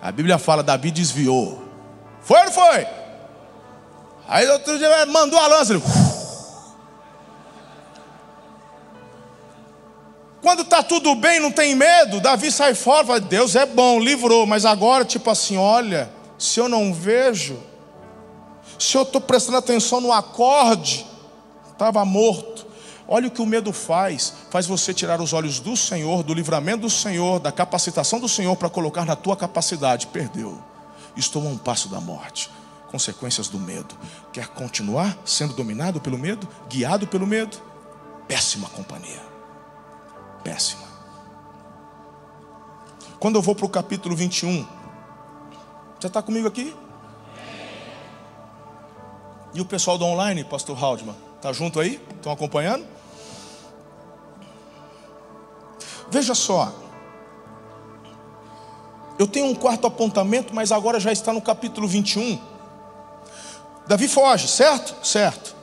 A 0.00 0.10
Bíblia 0.10 0.38
fala, 0.38 0.64
Davi 0.64 0.90
desviou. 0.90 1.61
Foi 2.22 2.38
ou 2.38 2.44
não 2.46 2.52
foi? 2.52 2.86
Aí 4.28 4.48
outro 4.48 4.78
dia 4.78 5.06
mandou 5.06 5.38
a 5.38 5.46
lança. 5.46 5.74
Ele... 5.74 5.82
Quando 10.40 10.62
está 10.62 10.82
tudo 10.82 11.14
bem, 11.14 11.38
não 11.38 11.52
tem 11.52 11.74
medo, 11.74 12.20
Davi 12.20 12.50
sai 12.50 12.74
fora, 12.74 13.06
fala, 13.06 13.20
Deus 13.20 13.54
é 13.54 13.64
bom, 13.64 14.00
livrou, 14.00 14.44
mas 14.44 14.64
agora, 14.64 15.04
tipo 15.04 15.30
assim, 15.30 15.56
olha, 15.56 16.10
se 16.36 16.58
eu 16.58 16.68
não 16.68 16.92
vejo, 16.92 17.56
se 18.76 18.96
eu 18.96 19.02
estou 19.02 19.20
prestando 19.20 19.58
atenção 19.58 20.00
no 20.00 20.12
acorde, 20.12 21.06
estava 21.70 22.04
morto. 22.04 22.66
Olha 23.06 23.28
o 23.28 23.30
que 23.30 23.42
o 23.42 23.46
medo 23.46 23.72
faz: 23.72 24.32
faz 24.50 24.66
você 24.66 24.92
tirar 24.92 25.20
os 25.20 25.32
olhos 25.32 25.60
do 25.60 25.76
Senhor, 25.76 26.22
do 26.22 26.34
livramento 26.34 26.82
do 26.82 26.90
Senhor, 26.90 27.38
da 27.38 27.52
capacitação 27.52 28.18
do 28.18 28.28
Senhor 28.28 28.56
para 28.56 28.68
colocar 28.68 29.04
na 29.04 29.14
tua 29.14 29.36
capacidade. 29.36 30.06
Perdeu. 30.08 30.71
Estou 31.16 31.46
a 31.46 31.50
um 31.50 31.58
passo 31.58 31.88
da 31.88 32.00
morte. 32.00 32.50
Consequências 32.90 33.48
do 33.48 33.58
medo. 33.58 33.94
Quer 34.32 34.48
continuar 34.48 35.16
sendo 35.24 35.54
dominado 35.54 36.00
pelo 36.00 36.18
medo? 36.18 36.48
Guiado 36.68 37.06
pelo 37.06 37.26
medo? 37.26 37.56
Péssima 38.28 38.68
companhia. 38.68 39.22
Péssima. 40.44 40.92
Quando 43.18 43.36
eu 43.36 43.42
vou 43.42 43.54
para 43.54 43.66
o 43.66 43.68
capítulo 43.68 44.16
21, 44.16 44.66
você 45.98 46.08
está 46.08 46.20
comigo 46.20 46.48
aqui? 46.48 46.74
E 49.54 49.60
o 49.60 49.64
pessoal 49.64 49.96
do 49.96 50.04
online, 50.04 50.42
pastor 50.42 50.82
Haldman, 50.82 51.14
está 51.36 51.52
junto 51.52 51.78
aí? 51.78 52.02
Estão 52.16 52.32
acompanhando? 52.32 52.86
Veja 56.10 56.34
só, 56.34 56.72
eu 59.22 59.26
tenho 59.28 59.46
um 59.46 59.54
quarto 59.54 59.86
apontamento, 59.86 60.52
mas 60.52 60.72
agora 60.72 60.98
já 60.98 61.12
está 61.12 61.32
no 61.32 61.40
capítulo 61.40 61.86
21. 61.86 62.40
Davi 63.86 64.08
foge, 64.08 64.48
certo? 64.48 65.06
Certo. 65.06 65.54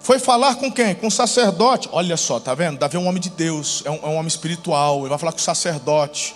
Foi 0.00 0.18
falar 0.18 0.54
com 0.54 0.72
quem? 0.72 0.94
Com 0.94 1.08
o 1.08 1.10
sacerdote. 1.10 1.86
Olha 1.92 2.16
só, 2.16 2.40
tá 2.40 2.54
vendo? 2.54 2.78
Davi 2.78 2.96
é 2.96 2.98
um 2.98 3.06
homem 3.06 3.20
de 3.20 3.28
Deus, 3.28 3.82
é 3.84 3.90
um, 3.90 3.96
é 3.96 4.06
um 4.06 4.14
homem 4.14 4.26
espiritual. 4.26 5.00
Ele 5.00 5.10
vai 5.10 5.18
falar 5.18 5.32
com 5.32 5.38
o 5.38 5.42
sacerdote. 5.42 6.34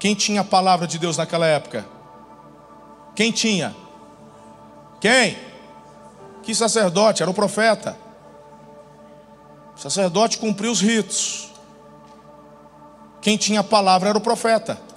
Quem 0.00 0.16
tinha 0.16 0.40
a 0.40 0.44
palavra 0.44 0.84
de 0.84 0.98
Deus 0.98 1.16
naquela 1.16 1.46
época? 1.46 1.86
Quem 3.14 3.30
tinha? 3.30 3.76
Quem? 5.00 5.38
Que 6.42 6.52
sacerdote? 6.56 7.22
Era 7.22 7.30
o 7.30 7.34
profeta. 7.34 7.96
O 9.76 9.78
sacerdote 9.78 10.38
cumpriu 10.38 10.72
os 10.72 10.80
ritos. 10.80 11.50
Quem 13.20 13.36
tinha 13.36 13.60
a 13.60 13.64
palavra 13.64 14.08
era 14.08 14.18
o 14.18 14.20
profeta. 14.20 14.89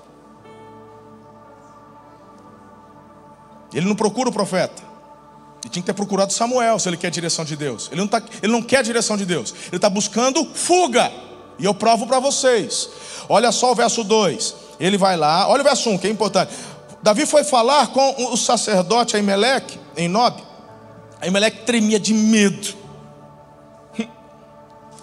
Ele 3.73 3.87
não 3.87 3.95
procura 3.95 4.29
o 4.29 4.31
profeta. 4.31 4.81
Ele 5.63 5.69
tinha 5.71 5.81
que 5.81 5.87
ter 5.87 5.93
procurado 5.93 6.33
Samuel 6.33 6.77
se 6.77 6.89
ele 6.89 6.97
quer 6.97 7.07
a 7.07 7.11
direção 7.11 7.45
de 7.45 7.55
Deus. 7.55 7.89
Ele 7.91 8.01
não, 8.01 8.07
tá, 8.07 8.21
ele 8.41 8.51
não 8.51 8.61
quer 8.61 8.77
a 8.77 8.81
direção 8.81 9.15
de 9.15 9.25
Deus. 9.25 9.53
Ele 9.67 9.77
está 9.77 9.89
buscando 9.89 10.45
fuga. 10.53 11.11
E 11.57 11.65
eu 11.65 11.73
provo 11.73 12.05
para 12.05 12.19
vocês. 12.19 12.89
Olha 13.29 13.51
só 13.51 13.71
o 13.71 13.75
verso 13.75 14.03
2. 14.03 14.55
Ele 14.79 14.97
vai 14.97 15.15
lá, 15.15 15.47
olha 15.47 15.61
o 15.61 15.63
verso 15.63 15.89
1, 15.89 15.97
que 15.97 16.07
é 16.07 16.09
importante. 16.09 16.53
Davi 17.01 17.25
foi 17.25 17.43
falar 17.43 17.87
com 17.87 18.33
o 18.33 18.37
sacerdote 18.37 19.15
Aimeleque, 19.15 19.79
em 19.95 20.07
Nob. 20.07 20.41
Aimeleque 21.21 21.65
tremia 21.65 21.99
de 21.99 22.13
medo. 22.13 22.75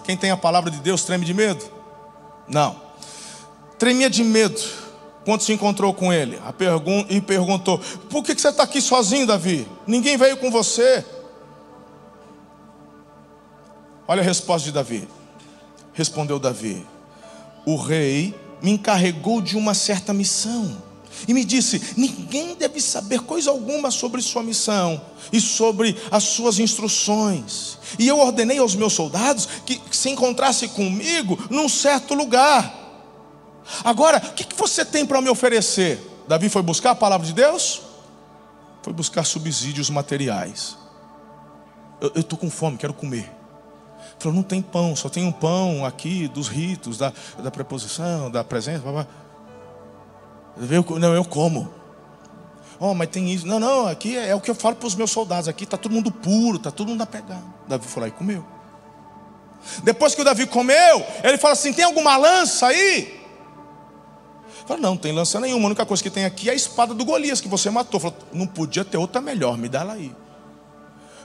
Quem 0.03 0.17
tem 0.17 0.31
a 0.31 0.37
palavra 0.37 0.69
de 0.69 0.79
Deus 0.79 1.03
treme 1.03 1.25
de 1.25 1.33
medo? 1.33 1.63
Não. 2.47 2.75
Tremia 3.79 4.09
de 4.09 4.23
medo 4.23 4.61
quando 5.23 5.41
se 5.41 5.53
encontrou 5.53 5.93
com 5.93 6.11
ele 6.11 6.39
pergun 6.57 7.05
e 7.09 7.21
perguntou: 7.21 7.79
Por 8.09 8.23
que, 8.23 8.35
que 8.35 8.41
você 8.41 8.49
está 8.49 8.63
aqui 8.63 8.81
sozinho, 8.81 9.27
Davi? 9.27 9.67
Ninguém 9.85 10.17
veio 10.17 10.37
com 10.37 10.49
você. 10.49 11.05
Olha 14.07 14.21
a 14.21 14.25
resposta 14.25 14.65
de 14.65 14.73
Davi. 14.73 15.07
Respondeu 15.93 16.39
Davi: 16.39 16.85
O 17.65 17.75
rei 17.75 18.35
me 18.61 18.71
encarregou 18.71 19.41
de 19.41 19.57
uma 19.57 19.73
certa 19.73 20.13
missão 20.13 20.77
e 21.27 21.33
me 21.33 21.43
disse: 21.43 21.93
Ninguém 21.97 22.55
deve 22.55 22.81
saber 22.81 23.21
coisa 23.21 23.51
alguma 23.51 23.91
sobre 23.91 24.21
sua 24.21 24.43
missão 24.43 25.01
e 25.31 25.39
sobre 25.39 25.95
as 26.09 26.23
suas 26.23 26.59
instruções. 26.59 27.77
E 27.99 28.07
eu 28.07 28.19
ordenei 28.19 28.57
aos 28.57 28.75
meus 28.75 28.93
soldados 28.93 29.47
que, 29.65 29.75
que 29.77 29.95
se 29.95 30.09
encontrasse 30.09 30.67
comigo 30.69 31.37
num 31.49 31.69
certo 31.69 32.13
lugar. 32.13 32.80
Agora, 33.83 34.17
o 34.17 34.33
que, 34.33 34.45
você 34.55 34.83
tem 34.83 35.05
para 35.05 35.21
me 35.21 35.29
oferecer? 35.29 35.99
Davi 36.27 36.49
foi 36.49 36.61
buscar 36.61 36.91
a 36.91 36.95
palavra 36.95 37.25
de 37.25 37.33
Deus? 37.33 37.81
Foi 38.81 38.93
buscar 38.93 39.23
subsídios 39.23 39.89
materiais. 39.89 40.77
Eu 41.99 42.21
estou 42.21 42.37
com 42.37 42.49
fome, 42.49 42.77
quero 42.77 42.93
comer. 42.93 43.31
Falou, 44.17 44.35
não 44.35 44.43
tem 44.43 44.61
pão, 44.61 44.95
só 44.95 45.09
tem 45.09 45.25
um 45.25 45.31
pão 45.31 45.85
aqui 45.85 46.27
dos 46.27 46.47
ritos, 46.47 46.97
da, 46.97 47.11
da 47.39 47.51
preposição, 47.51 48.29
da 48.29 48.43
presença. 48.43 48.79
Blá, 48.79 48.91
blá. 48.91 49.07
Eu, 50.69 50.99
não, 50.99 51.13
eu 51.13 51.25
como. 51.25 51.71
Oh, 52.79 52.93
mas 52.93 53.09
tem 53.09 53.31
isso. 53.31 53.45
Não, 53.45 53.59
não, 53.59 53.87
aqui 53.87 54.17
é, 54.17 54.29
é 54.29 54.35
o 54.35 54.41
que 54.41 54.49
eu 54.49 54.55
falo 54.55 54.75
para 54.75 54.87
os 54.87 54.95
meus 54.95 55.11
soldados. 55.11 55.47
Aqui 55.47 55.63
está 55.63 55.77
todo 55.77 55.91
mundo 55.91 56.11
puro, 56.11 56.57
está 56.57 56.71
todo 56.71 56.89
mundo 56.89 57.01
apegado. 57.01 57.43
Davi 57.67 57.87
foi 57.87 58.01
lá 58.01 58.07
e 58.07 58.11
comeu. 58.11 58.43
Depois 59.83 60.15
que 60.15 60.21
o 60.21 60.25
Davi 60.25 60.47
comeu, 60.47 61.05
ele 61.23 61.37
fala 61.37 61.53
assim: 61.53 61.73
tem 61.73 61.85
alguma 61.85 62.17
lança 62.17 62.67
aí? 62.67 63.20
Fala, 64.65 64.79
não, 64.79 64.91
não 64.91 64.97
tem 64.97 65.11
lança 65.11 65.39
nenhuma. 65.39 65.63
A 65.63 65.67
única 65.67 65.85
coisa 65.85 66.01
que 66.01 66.09
tem 66.09 66.25
aqui 66.25 66.49
é 66.49 66.51
a 66.51 66.55
espada 66.55 66.93
do 66.93 67.05
Golias 67.05 67.41
que 67.41 67.47
você 67.47 67.69
matou. 67.69 67.99
Fala, 67.99 68.15
não 68.33 68.47
podia 68.47 68.85
ter 68.85 68.97
outra 68.97 69.21
melhor, 69.21 69.57
me 69.57 69.67
dá 69.69 69.81
ela 69.81 69.93
aí. 69.93 70.15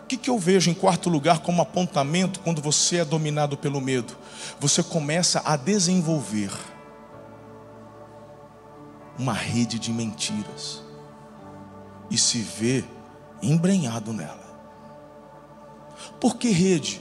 O 0.03 0.07
que, 0.07 0.17
que 0.17 0.31
eu 0.31 0.39
vejo 0.39 0.71
em 0.71 0.75
quarto 0.75 1.11
lugar 1.11 1.41
como 1.41 1.61
apontamento 1.61 2.39
quando 2.41 2.63
você 2.63 2.99
é 2.99 3.05
dominado 3.05 3.57
pelo 3.57 3.81
medo? 3.81 4.17
Você 4.61 4.83
começa 4.83 5.43
a 5.45 5.57
desenvolver 5.57 6.51
uma 9.19 9.33
rede 9.33 9.79
de 9.79 9.93
mentiras 9.93 10.83
e 12.11 12.17
se 12.17 12.39
vê 12.39 12.85
embrenhado 13.43 14.13
nela. 14.13 14.47
Por 16.21 16.37
que 16.37 16.51
rede? 16.51 17.01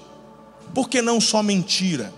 Por 0.73 0.89
que 0.89 1.01
não 1.01 1.21
só 1.21 1.43
mentira? 1.43 2.11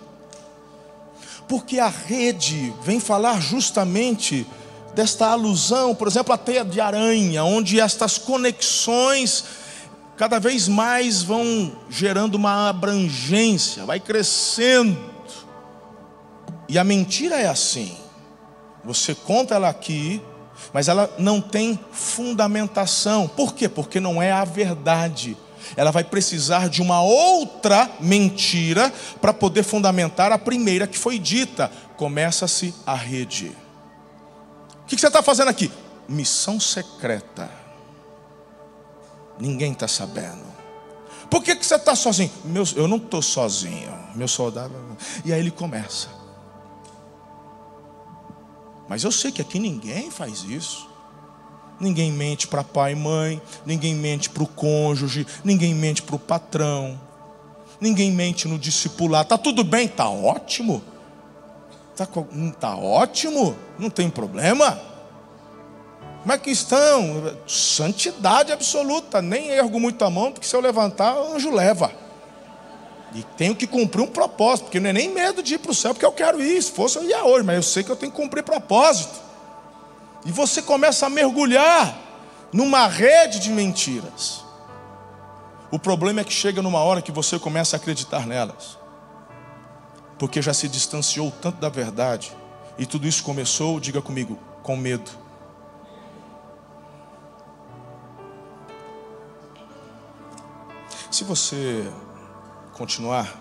Porque 1.47 1.79
a 1.79 1.87
rede 1.87 2.73
vem 2.83 2.99
falar 2.99 3.41
justamente 3.41 4.45
desta 4.93 5.27
alusão, 5.27 5.93
por 5.93 6.07
exemplo, 6.07 6.33
a 6.33 6.37
teia 6.37 6.65
de 6.65 6.81
aranha, 6.81 7.43
onde 7.43 7.79
estas 7.79 8.17
conexões 8.17 9.43
cada 10.17 10.39
vez 10.39 10.67
mais 10.67 11.21
vão 11.21 11.71
gerando 11.89 12.35
uma 12.35 12.69
abrangência, 12.69 13.85
vai 13.85 13.99
crescendo. 13.99 14.97
E 16.67 16.77
a 16.79 16.83
mentira 16.83 17.35
é 17.35 17.47
assim. 17.47 17.95
Você 18.83 19.13
conta 19.13 19.55
ela 19.55 19.69
aqui, 19.69 20.21
mas 20.73 20.87
ela 20.87 21.13
não 21.19 21.39
tem 21.39 21.79
fundamentação. 21.91 23.27
Por 23.27 23.53
quê? 23.53 23.69
Porque 23.69 23.99
não 23.99 24.21
é 24.21 24.31
a 24.31 24.43
verdade. 24.43 25.37
Ela 25.75 25.91
vai 25.91 26.03
precisar 26.03 26.69
de 26.69 26.81
uma 26.81 27.01
outra 27.01 27.89
mentira 27.99 28.93
para 29.21 29.33
poder 29.33 29.63
fundamentar 29.63 30.31
a 30.31 30.37
primeira 30.37 30.87
que 30.87 30.97
foi 30.97 31.19
dita. 31.19 31.71
Começa-se 31.95 32.73
a 32.85 32.95
rede. 32.95 33.55
O 34.83 34.85
que 34.85 34.97
você 34.97 35.07
está 35.07 35.21
fazendo 35.21 35.49
aqui? 35.49 35.71
Missão 36.07 36.59
secreta. 36.59 37.49
Ninguém 39.39 39.73
está 39.73 39.87
sabendo. 39.87 40.47
Por 41.29 41.43
que, 41.43 41.53
você 41.55 41.75
está 41.75 41.95
sozinho? 41.95 42.31
Meu, 42.45 42.63
eu 42.75 42.87
não 42.87 42.97
estou 42.97 43.21
sozinho. 43.21 43.93
Meu 44.15 44.27
soldado. 44.27 44.73
E 45.25 45.33
aí 45.33 45.39
ele 45.39 45.51
começa. 45.51 46.07
Mas 48.87 49.03
eu 49.03 49.11
sei 49.11 49.31
que 49.31 49.41
aqui 49.41 49.59
ninguém 49.59 50.09
faz 50.09 50.43
isso. 50.43 50.86
Ninguém 51.79 52.11
mente 52.11 52.47
para 52.47 52.63
pai 52.63 52.93
e 52.93 52.95
mãe, 52.95 53.41
ninguém 53.65 53.93
mente 53.93 54.29
para 54.29 54.43
o 54.43 54.47
cônjuge, 54.47 55.27
ninguém 55.43 55.75
mente 55.75 56.01
para 56.01 56.15
o 56.15 56.19
patrão, 56.19 56.99
ninguém 57.79 58.11
mente 58.11 58.47
no 58.47 58.57
discipular. 58.57 59.25
Tá 59.25 59.37
tudo 59.37 59.63
bem? 59.63 59.87
Tá 59.87 60.09
ótimo. 60.09 60.81
Tá, 61.95 62.07
tá 62.59 62.75
ótimo, 62.75 63.55
não 63.77 63.89
tem 63.89 64.09
problema. 64.09 64.79
Como 66.21 66.33
é 66.33 66.37
que 66.37 66.51
estão? 66.51 67.37
Santidade 67.47 68.51
absoluta. 68.51 69.21
Nem 69.21 69.49
ergo 69.49 69.79
muito 69.79 70.03
a 70.03 70.09
mão, 70.09 70.31
porque 70.31 70.45
se 70.45 70.55
eu 70.55 70.59
levantar, 70.59 71.15
o 71.15 71.35
anjo 71.35 71.49
leva. 71.51 71.91
E 73.15 73.23
tenho 73.37 73.55
que 73.55 73.65
cumprir 73.65 74.01
um 74.01 74.07
propósito, 74.07 74.65
porque 74.65 74.79
não 74.79 74.89
é 74.89 74.93
nem 74.93 75.09
medo 75.13 75.41
de 75.41 75.53
ir 75.53 75.57
para 75.57 75.71
o 75.71 75.75
céu, 75.75 75.93
porque 75.93 76.05
eu 76.05 76.11
quero 76.11 76.43
ir. 76.43 76.61
Se 76.61 76.71
fosse, 76.71 76.97
eu 76.97 77.03
ia 77.05 77.23
hoje, 77.23 77.45
mas 77.45 77.55
eu 77.55 77.63
sei 77.63 77.83
que 77.83 77.89
eu 77.89 77.95
tenho 77.95 78.11
que 78.11 78.17
cumprir 78.17 78.43
propósito. 78.43 79.26
E 80.27 80.31
você 80.31 80.61
começa 80.61 81.05
a 81.05 81.09
mergulhar 81.09 81.97
numa 82.51 82.85
rede 82.85 83.39
de 83.39 83.49
mentiras. 83.49 84.43
O 85.71 85.79
problema 85.79 86.19
é 86.19 86.23
que 86.25 86.33
chega 86.33 86.61
numa 86.61 86.79
hora 86.79 87.01
que 87.01 87.13
você 87.13 87.39
começa 87.39 87.77
a 87.77 87.79
acreditar 87.79 88.27
nelas, 88.27 88.77
porque 90.19 90.41
já 90.41 90.53
se 90.53 90.67
distanciou 90.67 91.31
tanto 91.31 91.59
da 91.59 91.69
verdade, 91.69 92.35
e 92.77 92.85
tudo 92.85 93.07
isso 93.07 93.23
começou, 93.23 93.79
diga 93.79 94.01
comigo, 94.01 94.37
com 94.63 94.75
medo. 94.75 95.09
Se 101.09 101.23
você 101.23 101.89
continuar, 102.73 103.33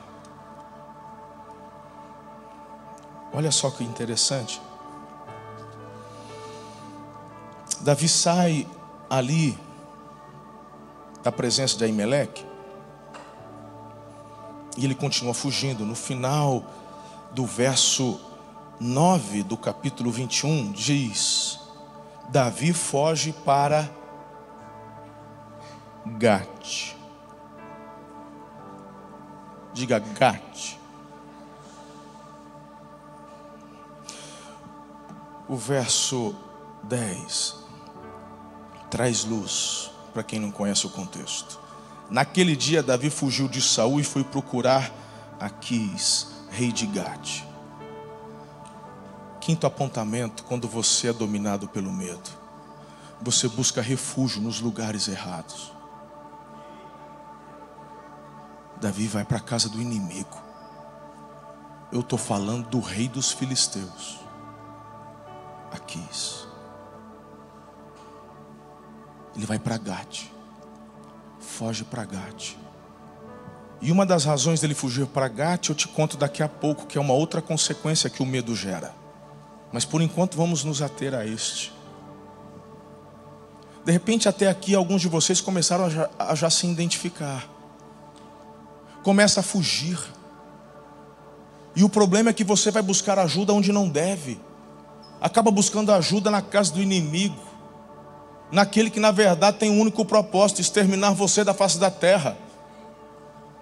olha 3.33 3.51
só 3.51 3.70
que 3.70 3.83
interessante. 3.83 4.61
Davi 7.81 8.09
sai 8.09 8.67
ali 9.09 9.59
da 11.23 11.31
presença 11.31 11.77
de 11.77 11.85
Aimeleque 11.85 12.45
e 14.77 14.85
ele 14.85 14.95
continua 14.95 15.35
fugindo. 15.35 15.85
No 15.85 15.95
final 15.95 16.65
do 17.33 17.45
verso 17.45 18.21
9 18.81 19.43
do 19.43 19.57
capítulo 19.57 20.11
21 20.11 20.73
diz: 20.73 21.61
Davi 22.29 22.73
foge 22.73 23.33
para 23.33 23.91
Gate. 26.05 26.95
Diga 29.73 29.99
Gat. 29.99 30.79
O 35.49 35.57
verso 35.57 36.35
10 36.85 37.65
traz 38.90 39.25
luz 39.25 39.90
para 40.12 40.22
quem 40.22 40.38
não 40.40 40.51
conhece 40.51 40.87
o 40.87 40.90
contexto. 40.90 41.59
Naquele 42.11 42.57
dia 42.57 42.83
Davi 42.83 43.11
fugiu 43.11 43.49
de 43.49 43.61
Saul 43.61 44.01
e 44.01 44.05
foi 44.05 44.25
procurar 44.25 44.92
Aquis, 45.38 46.29
rei 46.51 46.72
de 46.72 46.87
Gade. 46.87 47.46
Quinto 49.40 49.66
apontamento, 49.66 50.44
quando 50.44 50.66
você 50.66 51.09
é 51.09 51.12
dominado 51.12 51.68
pelo 51.68 51.92
medo, 51.92 52.31
você 53.20 53.49
busca 53.49 53.81
refúgio 53.83 54.40
nos 54.40 54.61
lugares 54.61 55.09
errados. 55.09 55.72
Davi 58.81 59.07
vai 59.07 59.25
para 59.25 59.38
a 59.38 59.40
casa 59.40 59.68
do 59.68 59.81
inimigo. 59.81 60.42
Eu 61.92 62.01
estou 62.01 62.18
falando 62.18 62.68
do 62.68 62.81
rei 62.81 63.09
dos 63.09 63.33
filisteus. 63.33 64.18
Aquis. 65.72 66.46
Ele 69.37 69.46
vai 69.46 69.59
para 69.59 69.77
Gate. 69.77 70.25
Foge 71.38 71.85
para 71.85 72.05
Gate. 72.05 72.55
E 73.81 73.92
uma 73.92 74.07
das 74.07 74.25
razões 74.25 74.61
dele 74.61 74.75
fugir 74.75 75.07
para 75.07 75.29
Gate, 75.29 75.68
eu 75.68 75.75
te 75.75 75.87
conto 75.87 76.16
daqui 76.16 76.42
a 76.42 76.49
pouco, 76.49 76.87
que 76.87 76.96
é 76.96 77.01
uma 77.01 77.12
outra 77.12 77.42
consequência 77.42 78.09
que 78.09 78.22
o 78.22 78.27
medo 78.27 78.57
gera. 78.57 78.94
Mas 79.72 79.85
por 79.85 80.01
enquanto 80.01 80.37
vamos 80.37 80.64
nos 80.64 80.81
ater 80.81 81.14
a 81.14 81.27
este. 81.27 81.72
De 83.85 83.92
repente, 83.92 84.29
até 84.29 84.49
aqui, 84.49 84.75
alguns 84.75 85.03
de 85.03 85.09
vocês 85.09 85.40
começaram 85.40 85.85
a 85.85 85.88
já, 85.90 86.11
a 86.18 86.35
já 86.35 86.51
se 86.51 86.66
identificar. 86.66 87.49
Começa 89.03 89.40
a 89.40 89.42
fugir. 89.42 89.99
E 91.77 91.85
o 91.85 91.88
problema 91.88 92.31
é 92.31 92.33
que 92.33 92.42
você 92.42 92.70
vai 92.70 92.83
buscar 92.83 93.18
ajuda 93.18 93.53
onde 93.53 93.70
não 93.70 93.88
deve. 93.88 94.40
Acaba 95.20 95.51
buscando 95.51 95.92
ajuda 95.92 96.31
na 96.31 96.42
casa 96.42 96.72
do 96.72 96.83
inimigo. 96.83 97.45
Naquele 98.50 98.90
que 98.90 99.00
na 99.00 99.11
verdade 99.11 99.59
tem 99.59 99.70
um 99.70 99.80
único 99.80 100.04
propósito: 100.04 100.61
exterminar 100.61 101.12
você 101.12 101.42
da 101.44 101.54
face 101.54 101.78
da 101.78 101.90
terra. 101.90 102.37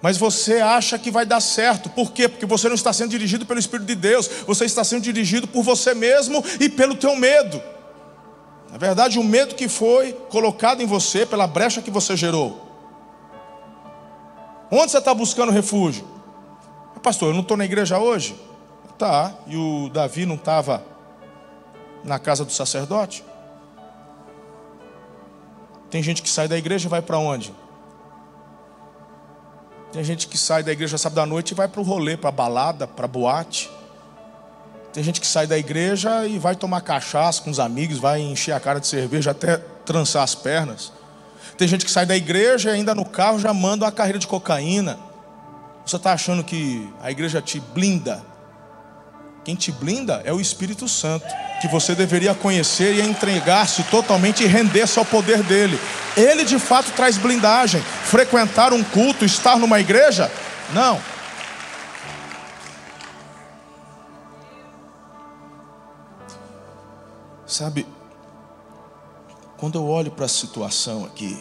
Mas 0.03 0.19
você 0.19 0.61
acha 0.61 0.99
que 0.99 1.11
vai 1.11 1.25
dar 1.25 1.41
certo. 1.41 1.89
Por 1.89 2.13
quê? 2.13 2.29
Porque 2.29 2.45
você 2.45 2.69
não 2.69 2.75
está 2.75 2.93
sendo 2.93 3.11
dirigido 3.11 3.47
pelo 3.47 3.59
Espírito 3.59 3.87
de 3.87 3.95
Deus. 3.95 4.29
Você 4.47 4.67
está 4.67 4.85
sendo 4.85 5.03
dirigido 5.03 5.49
por 5.49 5.63
você 5.63 5.95
mesmo 5.95 6.45
e 6.61 6.69
pelo 6.69 6.95
teu 6.95 7.17
medo. 7.17 7.63
Na 8.71 8.77
verdade, 8.77 9.19
o 9.19 9.25
medo 9.25 9.55
que 9.55 9.67
foi 9.67 10.13
colocado 10.29 10.83
em 10.83 10.87
você 10.87 11.25
pela 11.25 11.47
brecha 11.47 11.81
que 11.81 11.91
você 11.91 12.17
gerou. 12.17 12.61
Onde 14.71 14.91
você 14.91 14.99
está 14.99 15.15
buscando 15.15 15.53
refúgio? 15.53 16.07
Pastor, 17.03 17.29
eu 17.29 17.35
não 17.35 17.43
estou 17.43 17.57
na 17.57 17.65
igreja 17.65 17.99
hoje? 17.99 18.35
Tá. 18.99 19.33
E 19.47 19.57
o 19.57 19.89
Davi 19.89 20.27
não 20.27 20.35
estava 20.35 20.85
na 22.03 22.19
casa 22.19 22.45
do 22.45 22.53
sacerdote? 22.53 23.25
Tem 25.95 26.03
gente 26.03 26.23
que 26.23 26.29
sai 26.29 26.49
da 26.49 26.59
igreja 26.59 26.89
e 26.89 26.91
vai 26.91 27.01
para 27.01 27.19
onde? 27.19 27.55
Tem 29.93 30.03
gente 30.03 30.27
que 30.27 30.37
sai 30.37 30.61
da 30.61 30.73
igreja 30.73 30.99
sábado 30.99 31.21
à 31.21 31.25
noite 31.25 31.53
e 31.53 31.55
vai 31.55 31.69
para 31.69 31.81
o 31.81 31.85
rolê, 31.85 32.17
para 32.17 32.33
balada, 32.33 32.85
para 32.85 33.07
boate. 33.07 33.71
Tem 34.93 35.05
gente 35.05 35.21
que 35.21 35.27
sai 35.29 35.47
da 35.47 35.57
igreja 35.57 36.27
e 36.27 36.37
vai 36.37 36.57
tomar 36.57 36.81
cachaça 36.81 37.41
com 37.43 37.49
os 37.49 37.61
amigos, 37.61 37.99
vai 37.99 38.21
encher 38.21 38.51
a 38.51 38.59
cara 38.59 38.81
de 38.81 38.89
cerveja 38.89 39.31
até 39.31 39.59
trançar 39.87 40.25
as 40.25 40.35
pernas. 40.35 40.93
Tem 41.57 41.69
gente 41.69 41.85
que 41.85 41.91
sai 41.93 42.05
da 42.05 42.17
igreja 42.17 42.71
e 42.71 42.75
ainda 42.75 42.93
no 42.93 43.05
carro 43.05 43.39
já 43.39 43.55
manda 43.55 43.85
uma 43.85 43.93
carreira 43.93 44.19
de 44.19 44.27
cocaína. 44.27 44.99
Você 45.87 45.95
está 45.95 46.13
achando 46.13 46.43
que 46.43 46.93
a 47.01 47.13
igreja 47.13 47.41
te 47.41 47.61
blinda? 47.61 48.21
Quem 49.45 49.55
te 49.55 49.71
blinda 49.71 50.23
é 50.25 50.33
o 50.33 50.41
Espírito 50.41 50.89
Santo, 50.89 51.27
que 51.61 51.69
você 51.69 51.95
deveria 51.95 52.35
conhecer 52.35 52.95
e 52.95 53.03
entregar-se 53.03 53.83
totalmente 53.85 54.43
e 54.43 54.47
render-se 54.47 54.99
ao 54.99 55.05
poder 55.05 55.43
dele. 55.43 55.79
Ele 56.17 56.45
de 56.45 56.59
fato 56.59 56.91
traz 56.93 57.19
blindagem. 57.19 57.83
Frequentar 58.05 58.73
um 58.73 58.83
culto, 58.83 59.23
estar 59.23 59.59
numa 59.59 59.79
igreja? 59.79 60.33
Não. 60.73 60.99
Sabe, 67.47 67.87
quando 69.59 69.79
eu 69.79 69.87
olho 69.87 70.11
para 70.11 70.25
a 70.25 70.29
situação 70.29 71.05
aqui, 71.05 71.41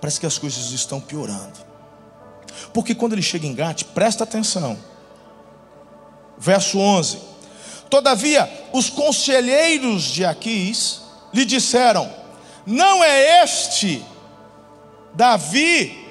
parece 0.00 0.18
que 0.18 0.26
as 0.26 0.38
coisas 0.38 0.70
estão 0.70 1.00
piorando. 1.00 1.52
Porque 2.72 2.94
quando 2.94 3.12
ele 3.12 3.22
chega 3.22 3.46
em 3.46 3.54
Gate, 3.54 3.84
presta 3.84 4.24
atenção. 4.24 4.93
Verso 6.38 6.78
11: 6.78 7.18
Todavia, 7.88 8.50
os 8.72 8.90
conselheiros 8.90 10.02
de 10.02 10.24
Aquis 10.24 11.02
lhe 11.32 11.44
disseram: 11.44 12.10
Não 12.66 13.02
é 13.04 13.42
este 13.42 14.04
Davi, 15.14 16.06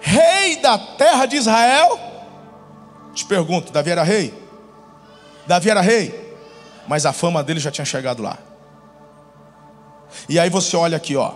rei 0.00 0.56
da 0.56 0.78
terra 0.78 1.26
de 1.26 1.36
Israel? 1.36 2.00
Te 3.14 3.24
pergunto: 3.24 3.72
Davi 3.72 3.90
era 3.90 4.02
rei? 4.02 4.34
Davi 5.46 5.70
era 5.70 5.80
rei, 5.80 6.36
mas 6.86 7.04
a 7.04 7.12
fama 7.12 7.42
dele 7.42 7.60
já 7.60 7.70
tinha 7.70 7.84
chegado 7.84 8.22
lá. 8.22 8.38
E 10.28 10.38
aí 10.38 10.48
você 10.48 10.76
olha 10.76 10.96
aqui, 10.96 11.16
ó. 11.16 11.34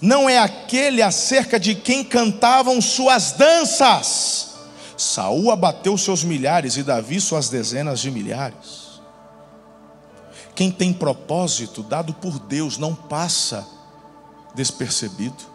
Não 0.00 0.28
é 0.28 0.38
aquele 0.38 1.00
acerca 1.00 1.60
de 1.60 1.74
quem 1.74 2.02
cantavam 2.02 2.80
suas 2.80 3.32
danças 3.32 4.51
Saul 4.96 5.50
abateu 5.50 5.96
seus 5.96 6.22
milhares 6.22 6.76
e 6.76 6.82
Davi 6.82 7.20
suas 7.20 7.48
dezenas 7.48 8.00
de 8.00 8.10
milhares. 8.10 9.00
Quem 10.54 10.70
tem 10.70 10.92
propósito 10.92 11.82
dado 11.82 12.12
por 12.12 12.38
Deus 12.38 12.76
não 12.76 12.94
passa 12.94 13.66
despercebido. 14.54 15.52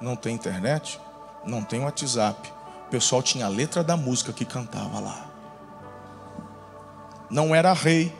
Não 0.00 0.16
tem 0.16 0.34
internet, 0.34 1.00
não 1.44 1.62
tem 1.62 1.80
WhatsApp. 1.80 2.52
O 2.86 2.90
pessoal 2.90 3.22
tinha 3.22 3.46
a 3.46 3.48
letra 3.48 3.82
da 3.82 3.96
música 3.96 4.32
que 4.32 4.44
cantava 4.44 5.00
lá. 5.00 5.30
Não 7.30 7.54
era 7.54 7.72
rei, 7.72 8.14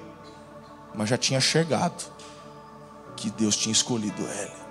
mas 0.95 1.11
já 1.11 1.19
tinha 1.19 1.41
chegado 1.41 2.11
que 3.17 3.31
Deus 3.31 3.57
tinha 3.57 3.73
escolhido 3.73 4.23
ele. 4.23 4.62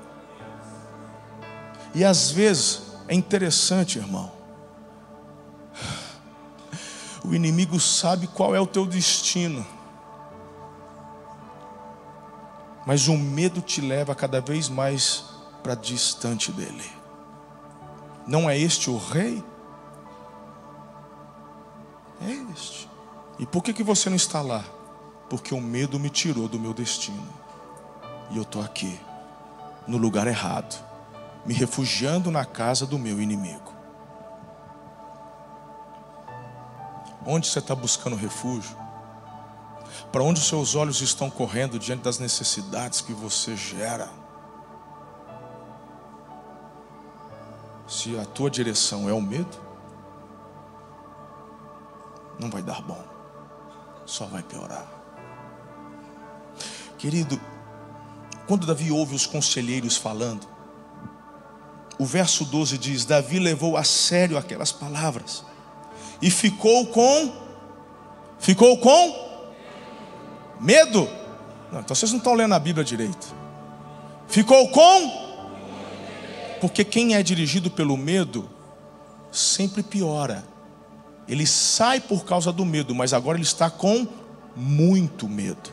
E 1.94 2.06
às 2.06 2.32
vezes 2.32 2.82
é 3.08 3.16
interessante, 3.16 3.98
irmão. 3.98 4.32
O 7.24 7.36
inimigo 7.36 7.80
sabe 7.80 8.26
qual 8.26 8.56
é 8.56 8.60
o 8.60 8.66
teu 8.66 8.84
destino. 8.84 9.64
Mas 12.84 13.08
o 13.08 13.16
medo 13.16 13.62
te 13.62 13.80
leva 13.80 14.16
cada 14.16 14.42
vez 14.42 14.68
mais 14.68 15.26
para 15.62 15.76
distante 15.76 16.52
dele. 16.52 16.84
Não 18.26 18.50
é 18.50 18.58
este 18.58 18.90
o 18.90 18.98
rei? 18.98 19.44
É 22.22 22.32
este. 22.56 22.90
E 23.38 23.46
por 23.46 23.62
que, 23.62 23.72
que 23.72 23.84
você 23.84 24.10
não 24.10 24.18
está 24.18 24.42
lá? 24.42 24.66
Porque 25.30 25.54
o 25.54 25.62
medo 25.62 26.00
me 26.00 26.10
tirou 26.10 26.48
do 26.48 26.60
meu 26.60 26.74
destino. 26.74 27.32
E 28.32 28.38
eu 28.38 28.42
estou 28.42 28.64
aqui, 28.64 29.00
no 29.88 29.98
lugar 29.98 30.26
errado 30.26 30.91
me 31.46 31.54
refugiando 31.54 32.30
na 32.30 32.46
casa 32.46 32.86
do 32.86 33.00
meu 33.00 33.22
inimigo. 33.22 33.74
Onde 37.26 37.48
você 37.48 37.60
está 37.60 37.76
buscando 37.76 38.16
refúgio? 38.16 38.76
Para 40.12 40.24
onde 40.24 40.40
os 40.40 40.48
seus 40.48 40.76
olhos 40.76 41.02
estão 41.02 41.30
correndo 41.30 41.80
diante 41.80 42.04
das 42.04 42.20
necessidades 42.20 43.02
que 43.02 43.14
você 43.14 43.56
gera? 43.56 44.10
Se 47.88 48.18
a 48.18 48.26
tua 48.26 48.50
direção 48.50 49.10
é 49.10 49.14
o 49.14 49.22
medo, 49.22 49.58
não 52.40 52.50
vai 52.50 52.62
dar 52.62 52.82
bom, 52.82 53.04
só 54.06 54.26
vai 54.26 54.42
piorar. 54.42 54.88
Querido, 56.98 57.40
quando 58.48 58.66
Davi 58.66 58.92
ouve 58.92 59.16
os 59.16 59.26
conselheiros 59.26 59.98
falando, 59.98 60.48
o 62.02 62.06
verso 62.06 62.44
12 62.46 62.80
diz: 62.80 63.06
Davi 63.06 63.38
levou 63.38 63.78
a 63.78 63.84
sério 63.84 64.36
aquelas 64.36 64.72
palavras 64.72 65.46
e 66.20 66.32
ficou 66.32 66.88
com 66.88 67.32
ficou 68.40 68.76
com 68.80 69.52
medo. 70.60 71.08
Não, 71.72 71.82
então 71.82 71.96
vocês 71.96 72.12
não 72.12 72.18
estão 72.18 72.34
lendo 72.34 72.56
a 72.56 72.60
Bíblia 72.60 72.84
direito. 72.84 73.36
Ficou 74.28 74.68
com 74.70 75.22
porque 76.60 76.84
quem 76.84 77.14
é 77.14 77.22
dirigido 77.22 77.70
pelo 77.70 77.96
medo 77.96 78.50
sempre 79.32 79.84
piora. 79.84 80.44
Ele 81.28 81.46
sai 81.46 82.00
por 82.00 82.26
causa 82.26 82.52
do 82.52 82.66
medo, 82.66 82.96
mas 82.96 83.14
agora 83.14 83.38
ele 83.38 83.46
está 83.46 83.70
com 83.70 84.08
muito 84.56 85.30
medo. 85.30 85.72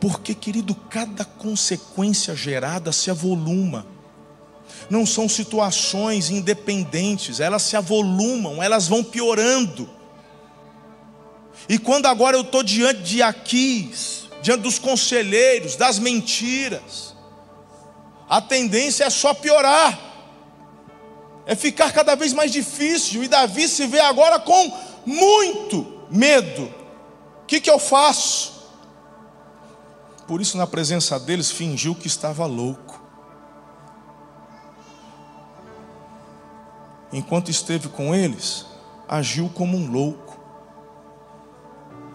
Porque, 0.00 0.34
querido, 0.34 0.74
cada 0.74 1.24
consequência 1.24 2.34
gerada 2.34 2.92
se 2.92 3.10
avoluma. 3.10 3.86
Não 4.88 5.04
são 5.04 5.28
situações 5.28 6.30
independentes, 6.30 7.40
elas 7.40 7.62
se 7.62 7.76
avolumam, 7.76 8.62
elas 8.62 8.86
vão 8.86 9.02
piorando. 9.02 9.88
E 11.68 11.78
quando 11.78 12.06
agora 12.06 12.36
eu 12.36 12.42
estou 12.42 12.62
diante 12.62 13.02
de 13.02 13.22
Aquis, 13.22 14.28
diante 14.40 14.62
dos 14.62 14.78
conselheiros, 14.78 15.76
das 15.76 15.98
mentiras, 15.98 17.14
a 18.28 18.40
tendência 18.40 19.04
é 19.04 19.10
só 19.10 19.34
piorar, 19.34 19.98
é 21.46 21.54
ficar 21.54 21.92
cada 21.92 22.14
vez 22.14 22.32
mais 22.32 22.52
difícil. 22.52 23.24
E 23.24 23.28
Davi 23.28 23.68
se 23.68 23.86
vê 23.86 24.00
agora 24.00 24.38
com 24.38 24.72
muito 25.04 26.04
medo. 26.10 26.64
O 27.42 27.46
que, 27.46 27.60
que 27.60 27.70
eu 27.70 27.78
faço? 27.78 28.57
Por 30.28 30.42
isso, 30.42 30.58
na 30.58 30.66
presença 30.66 31.18
deles, 31.18 31.50
fingiu 31.50 31.94
que 31.94 32.06
estava 32.06 32.44
louco. 32.44 33.02
Enquanto 37.10 37.50
esteve 37.50 37.88
com 37.88 38.14
eles, 38.14 38.66
agiu 39.08 39.48
como 39.48 39.76
um 39.76 39.90
louco. 39.90 40.28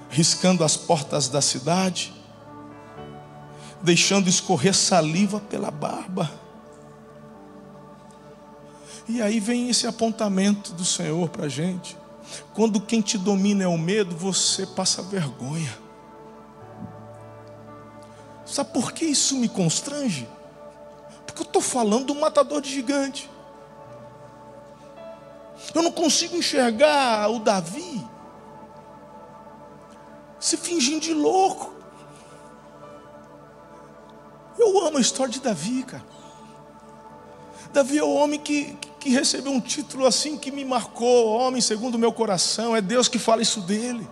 riscando 0.10 0.64
as 0.64 0.78
portas 0.78 1.28
da 1.28 1.42
cidade, 1.42 2.14
deixando 3.82 4.30
escorrer 4.30 4.76
saliva 4.76 5.40
pela 5.40 5.72
barba. 5.72 6.32
E 9.10 9.20
aí 9.24 9.40
vem 9.40 9.70
esse 9.70 9.88
apontamento 9.88 10.72
do 10.74 10.86
Senhor 10.86 11.28
para 11.30 11.46
a 11.46 11.50
gente. 11.50 11.98
Quando 12.54 12.80
quem 12.80 13.02
te 13.02 13.18
domina 13.18 13.64
é 13.64 13.68
o 13.68 13.76
medo, 13.76 14.16
você 14.16 14.68
passa 14.68 15.02
vergonha. 15.02 15.76
Sabe 18.54 18.72
por 18.72 18.92
que 18.92 19.04
isso 19.04 19.36
me 19.36 19.50
constrange? 19.50 20.30
Porque 21.26 21.42
eu 21.42 21.46
estou 21.46 21.60
falando 21.60 22.06
do 22.06 22.16
matador 22.16 22.62
de 22.62 22.70
gigante. 22.70 23.28
Eu 25.74 25.82
não 25.82 25.92
consigo 25.92 26.38
enxergar 26.38 27.32
o 27.32 27.40
Davi 27.40 28.06
se 30.40 30.56
fingindo 30.56 31.00
de 31.00 31.16
louco. 31.16 31.74
Eu 34.60 34.86
amo 34.86 35.00
a 35.00 35.02
história 35.02 35.34
de 35.34 35.40
Davi, 35.40 35.82
cara. 35.82 36.06
Davi 37.74 37.98
é 37.98 38.04
o 38.04 38.14
homem 38.14 38.40
que, 38.40 38.78
que 39.00 39.10
recebeu 39.10 39.52
um 39.52 39.60
título 39.60 40.06
assim 40.06 40.38
que 40.38 40.52
me 40.52 40.64
marcou, 40.64 41.30
homem 41.30 41.60
segundo 41.60 41.96
o 41.96 42.00
meu 42.00 42.14
coração. 42.14 42.76
É 42.76 42.82
Deus 42.82 43.08
que 43.08 43.18
fala 43.18 43.42
isso 43.42 43.62
dele. 43.62 44.08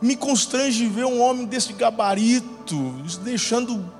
Me 0.00 0.16
constrange 0.16 0.86
ver 0.86 1.04
um 1.04 1.20
homem 1.20 1.44
desse 1.44 1.72
gabarito, 1.72 2.92
deixando 3.22 3.92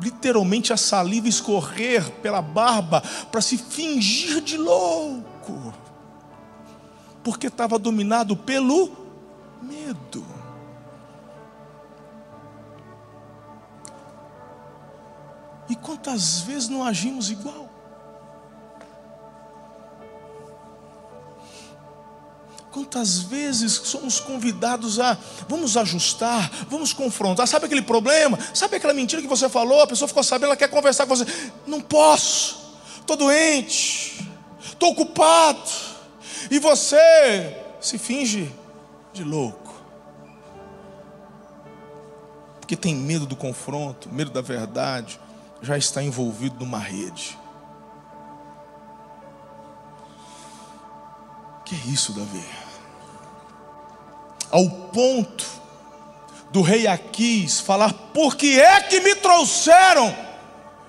literalmente 0.00 0.72
a 0.72 0.76
saliva 0.76 1.28
escorrer 1.28 2.10
pela 2.20 2.42
barba 2.42 3.02
para 3.30 3.40
se 3.40 3.56
fingir 3.56 4.42
de 4.42 4.56
louco, 4.56 5.72
porque 7.22 7.46
estava 7.46 7.78
dominado 7.78 8.36
pelo 8.36 8.90
medo. 9.62 10.24
E 15.68 15.74
quantas 15.74 16.40
vezes 16.40 16.68
não 16.68 16.84
agimos 16.84 17.30
igual? 17.30 17.65
Quantas 22.76 23.20
vezes 23.20 23.72
somos 23.72 24.20
convidados 24.20 25.00
a 25.00 25.16
vamos 25.48 25.78
ajustar, 25.78 26.50
vamos 26.68 26.92
confrontar. 26.92 27.48
Sabe 27.48 27.64
aquele 27.64 27.80
problema? 27.80 28.38
Sabe 28.52 28.76
aquela 28.76 28.92
mentira 28.92 29.22
que 29.22 29.26
você 29.26 29.48
falou? 29.48 29.80
A 29.80 29.86
pessoa 29.86 30.06
ficou 30.06 30.22
sabendo, 30.22 30.48
ela 30.48 30.58
quer 30.58 30.68
conversar 30.68 31.06
com 31.06 31.16
você. 31.16 31.24
Não 31.66 31.80
posso, 31.80 32.76
estou 33.00 33.16
doente, 33.16 34.28
estou 34.62 34.90
ocupado. 34.90 35.70
E 36.50 36.58
você 36.58 37.56
se 37.80 37.96
finge 37.96 38.54
de 39.14 39.24
louco. 39.24 39.74
Porque 42.60 42.76
tem 42.76 42.94
medo 42.94 43.24
do 43.24 43.36
confronto, 43.36 44.10
medo 44.10 44.30
da 44.30 44.42
verdade, 44.42 45.18
já 45.62 45.78
está 45.78 46.02
envolvido 46.02 46.56
numa 46.62 46.78
rede. 46.78 47.38
Que 51.64 51.74
é 51.74 51.78
isso, 51.90 52.12
Davi? 52.12 52.65
Ao 54.50 54.68
ponto 54.68 55.44
do 56.50 56.62
rei 56.62 56.86
Aquis 56.86 57.60
falar: 57.60 57.92
Por 58.14 58.36
que 58.36 58.60
é 58.60 58.80
que 58.80 59.00
me 59.00 59.14
trouxeram 59.16 60.14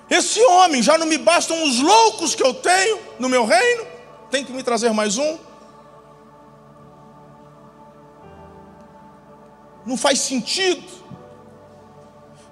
esse 0.08 0.40
homem? 0.42 0.82
Já 0.82 0.96
não 0.96 1.06
me 1.06 1.18
bastam 1.18 1.62
os 1.64 1.80
loucos 1.80 2.34
que 2.34 2.42
eu 2.42 2.54
tenho 2.54 2.98
no 3.18 3.28
meu 3.28 3.44
reino? 3.44 3.86
Tem 4.30 4.44
que 4.44 4.52
me 4.52 4.62
trazer 4.62 4.92
mais 4.92 5.18
um? 5.18 5.38
Não 9.84 9.96
faz 9.96 10.20
sentido. 10.20 10.86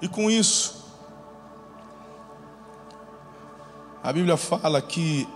E 0.01 0.09
com 0.09 0.31
isso, 0.31 0.85
a 4.03 4.13
Bíblia 4.13 4.37
fala 4.37 4.81
que 4.81 5.27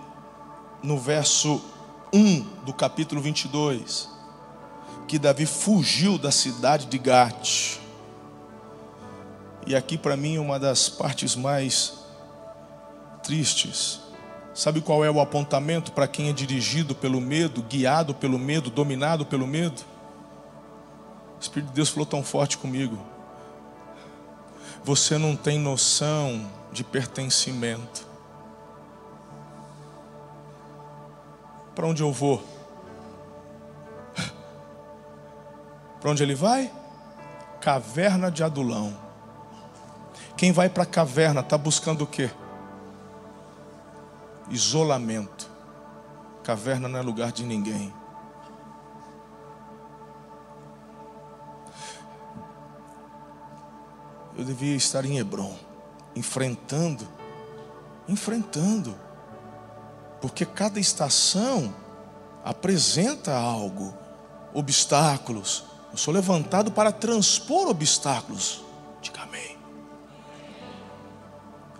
no 0.83 0.97
verso 0.97 1.61
1 2.13 2.41
do 2.63 2.73
capítulo 2.73 3.21
22, 3.21 4.10
que 5.07 5.19
Davi 5.19 5.45
fugiu 5.45 6.17
da 6.17 6.31
cidade 6.31 6.85
de 6.85 6.97
Gate. 6.97 7.77
E 9.65 9.75
aqui 9.75 9.97
para 9.97 10.17
mim 10.17 10.37
uma 10.37 10.59
das 10.59 10.89
partes 10.89 11.35
mais 11.35 11.93
tristes. 13.23 14.01
Sabe 14.53 14.81
qual 14.81 15.05
é 15.05 15.09
o 15.09 15.21
apontamento 15.21 15.91
para 15.91 16.07
quem 16.07 16.29
é 16.29 16.33
dirigido 16.33 16.93
pelo 16.93 17.21
medo, 17.21 17.61
guiado 17.61 18.13
pelo 18.13 18.37
medo, 18.37 18.69
dominado 18.69 19.25
pelo 19.25 19.47
medo? 19.47 19.81
O 21.37 21.41
Espírito 21.41 21.69
de 21.69 21.75
Deus 21.75 21.89
falou 21.89 22.05
tão 22.05 22.23
forte 22.23 22.57
comigo. 22.57 22.99
Você 24.83 25.17
não 25.17 25.35
tem 25.35 25.59
noção 25.59 26.45
de 26.71 26.83
pertencimento. 26.83 28.05
Para 31.73 31.87
onde 31.87 32.03
eu 32.03 32.11
vou? 32.11 32.43
Para 36.01 36.09
onde 36.09 36.23
ele 36.23 36.33
vai? 36.33 36.71
Caverna 37.61 38.31
de 38.31 38.43
Adulão. 38.43 38.97
Quem 40.35 40.51
vai 40.51 40.67
para 40.67 40.81
a 40.81 40.87
caverna 40.87 41.41
está 41.41 41.55
buscando 41.55 42.03
o 42.03 42.07
quê? 42.07 42.31
Isolamento. 44.49 45.47
Caverna 46.43 46.89
não 46.89 46.97
é 46.97 47.03
lugar 47.03 47.31
de 47.31 47.43
ninguém. 47.43 47.93
Eu 54.35 54.43
devia 54.43 54.75
estar 54.75 55.05
em 55.05 55.19
Hebron, 55.19 55.55
enfrentando, 56.15 57.07
enfrentando, 58.07 58.95
porque 60.19 60.47
cada 60.47 60.79
estação 60.79 61.71
apresenta 62.43 63.37
algo, 63.37 63.93
obstáculos, 64.51 65.70
eu 65.91 65.97
sou 65.97 66.13
levantado 66.13 66.71
para 66.71 66.91
transpor 66.91 67.67
obstáculos. 67.67 68.61
Diga 69.01 69.21
amém. 69.23 69.57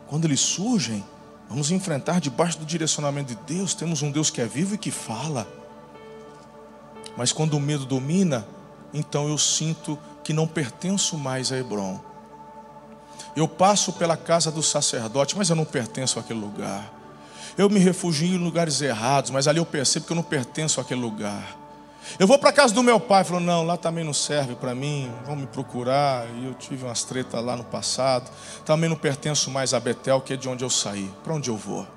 Quando 0.08 0.26
eles 0.26 0.42
surgem, 0.42 1.04
vamos 1.50 1.72
enfrentar 1.72 2.20
debaixo 2.20 2.60
do 2.60 2.66
direcionamento 2.66 3.34
de 3.34 3.56
Deus. 3.56 3.74
Temos 3.74 4.02
um 4.02 4.12
Deus 4.12 4.30
que 4.30 4.42
é 4.42 4.46
vivo 4.46 4.76
e 4.76 4.78
que 4.78 4.92
fala. 4.92 5.48
Mas 7.16 7.32
quando 7.32 7.54
o 7.54 7.60
medo 7.60 7.86
domina, 7.86 8.46
então 8.94 9.30
eu 9.30 9.38
sinto 9.38 9.98
que 10.24 10.34
não 10.34 10.48
pertenço 10.48 11.18
mais 11.18 11.52
a 11.52 11.58
Hebron. 11.58 12.00
Eu 13.36 13.48
passo 13.48 13.94
pela 13.94 14.18
casa 14.18 14.52
do 14.52 14.62
sacerdote, 14.62 15.38
mas 15.38 15.50
eu 15.50 15.56
não 15.56 15.64
pertenço 15.64 16.20
àquele 16.20 16.40
lugar. 16.40 16.92
Eu 17.58 17.70
me 17.70 17.80
refugio 17.80 18.36
em 18.36 18.38
lugares 18.38 18.82
errados, 18.82 19.32
mas 19.32 19.48
ali 19.48 19.60
eu 19.60 19.66
percebo 19.66 20.06
que 20.06 20.12
eu 20.12 20.16
não 20.16 20.24
pertenço 20.24 20.82
àquele 20.82 21.00
lugar. 21.00 21.58
Eu 22.20 22.28
vou 22.28 22.38
para 22.38 22.52
casa 22.52 22.74
do 22.74 22.84
meu 22.84 23.00
pai. 23.00 23.24
Falou: 23.24 23.42
Não, 23.42 23.64
lá 23.64 23.78
também 23.78 24.04
não 24.04 24.14
serve 24.14 24.56
para 24.56 24.74
mim. 24.74 25.12
Vão 25.26 25.36
me 25.36 25.48
procurar. 25.48 26.28
E 26.36 26.46
eu 26.46 26.54
tive 26.54 26.86
umas 26.86 27.04
tretas 27.04 27.44
lá 27.44 27.56
no 27.56 27.64
passado. 27.64 28.30
Também 28.66 28.90
não 28.90 28.98
pertenço 28.98 29.50
mais 29.52 29.74
a 29.74 29.80
Betel, 29.80 30.22
que 30.22 30.34
é 30.34 30.38
de 30.38 30.50
onde 30.50 30.64
eu 30.64 30.70
saí. 30.70 31.12
Para 31.24 31.34
onde 31.34 31.50
eu 31.50 31.58
vou? 31.58 31.88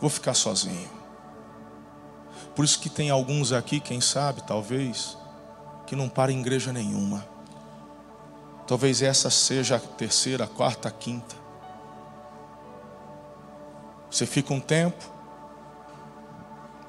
Vou 0.00 0.10
ficar 0.10 0.34
sozinho. 0.34 0.88
Por 2.54 2.64
isso 2.64 2.80
que 2.80 2.88
tem 2.88 3.10
alguns 3.10 3.52
aqui, 3.52 3.80
quem 3.80 4.00
sabe, 4.00 4.42
talvez, 4.42 5.16
que 5.86 5.94
não 5.94 6.08
para 6.08 6.32
em 6.32 6.40
igreja 6.40 6.72
nenhuma. 6.72 7.26
Talvez 8.66 9.02
essa 9.02 9.30
seja 9.30 9.76
a 9.76 9.80
terceira, 9.80 10.44
a 10.44 10.48
quarta, 10.48 10.88
a 10.88 10.90
quinta. 10.90 11.34
Você 14.10 14.26
fica 14.26 14.52
um 14.52 14.60
tempo, 14.60 15.04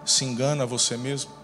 se 0.04 0.26
engana 0.26 0.66
você 0.66 0.98
mesmo 0.98 1.41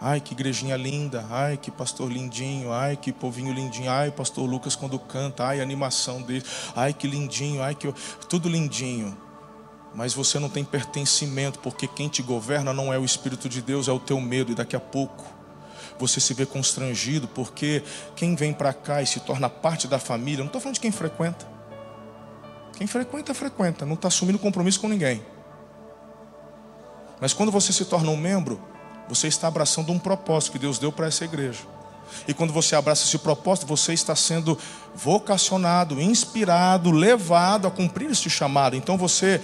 Ai, 0.00 0.20
que 0.20 0.32
igrejinha 0.32 0.76
linda. 0.76 1.26
Ai, 1.30 1.56
que 1.56 1.70
pastor 1.70 2.10
lindinho. 2.10 2.72
Ai, 2.72 2.96
que 2.96 3.12
povinho 3.12 3.52
lindinho. 3.52 3.90
Ai, 3.90 4.10
pastor 4.10 4.48
Lucas 4.48 4.74
quando 4.74 4.98
canta. 4.98 5.44
Ai, 5.44 5.60
a 5.60 5.62
animação 5.62 6.22
dele. 6.22 6.44
Ai, 6.74 6.94
que 6.94 7.06
lindinho. 7.06 7.62
Ai, 7.62 7.74
que 7.74 7.92
tudo 8.28 8.48
lindinho. 8.48 9.16
Mas 9.94 10.14
você 10.14 10.38
não 10.38 10.48
tem 10.48 10.64
pertencimento, 10.64 11.58
porque 11.58 11.86
quem 11.86 12.08
te 12.08 12.22
governa 12.22 12.72
não 12.72 12.92
é 12.92 12.98
o 12.98 13.04
espírito 13.04 13.48
de 13.48 13.60
Deus, 13.60 13.88
é 13.88 13.92
o 13.92 13.98
teu 13.98 14.20
medo 14.20 14.52
e 14.52 14.54
daqui 14.54 14.76
a 14.76 14.80
pouco 14.80 15.24
você 15.98 16.18
se 16.18 16.32
vê 16.32 16.46
constrangido, 16.46 17.28
porque 17.28 17.82
quem 18.16 18.34
vem 18.34 18.52
para 18.54 18.72
cá 18.72 19.02
e 19.02 19.06
se 19.06 19.20
torna 19.20 19.50
parte 19.50 19.86
da 19.86 19.98
família, 19.98 20.38
não 20.38 20.46
estou 20.46 20.60
falando 20.60 20.74
de 20.74 20.80
quem 20.80 20.92
frequenta. 20.92 21.46
Quem 22.74 22.86
frequenta, 22.86 23.34
frequenta, 23.34 23.84
não 23.84 23.94
está 23.94 24.08
assumindo 24.08 24.38
compromisso 24.38 24.80
com 24.80 24.88
ninguém. 24.88 25.22
Mas 27.20 27.34
quando 27.34 27.52
você 27.52 27.72
se 27.72 27.84
torna 27.84 28.10
um 28.10 28.16
membro, 28.16 28.58
você 29.10 29.26
está 29.26 29.48
abraçando 29.48 29.92
um 29.92 29.98
propósito 29.98 30.52
que 30.52 30.58
Deus 30.58 30.78
deu 30.78 30.92
para 30.92 31.06
essa 31.06 31.24
igreja. 31.24 31.60
E 32.26 32.34
quando 32.34 32.52
você 32.52 32.74
abraça 32.74 33.04
esse 33.04 33.18
propósito, 33.18 33.66
você 33.66 33.92
está 33.92 34.14
sendo 34.14 34.58
vocacionado, 34.94 36.00
inspirado, 36.00 36.90
levado 36.90 37.66
a 37.66 37.70
cumprir 37.70 38.10
esse 38.10 38.30
chamado. 38.30 38.76
Então 38.76 38.96
você 38.96 39.40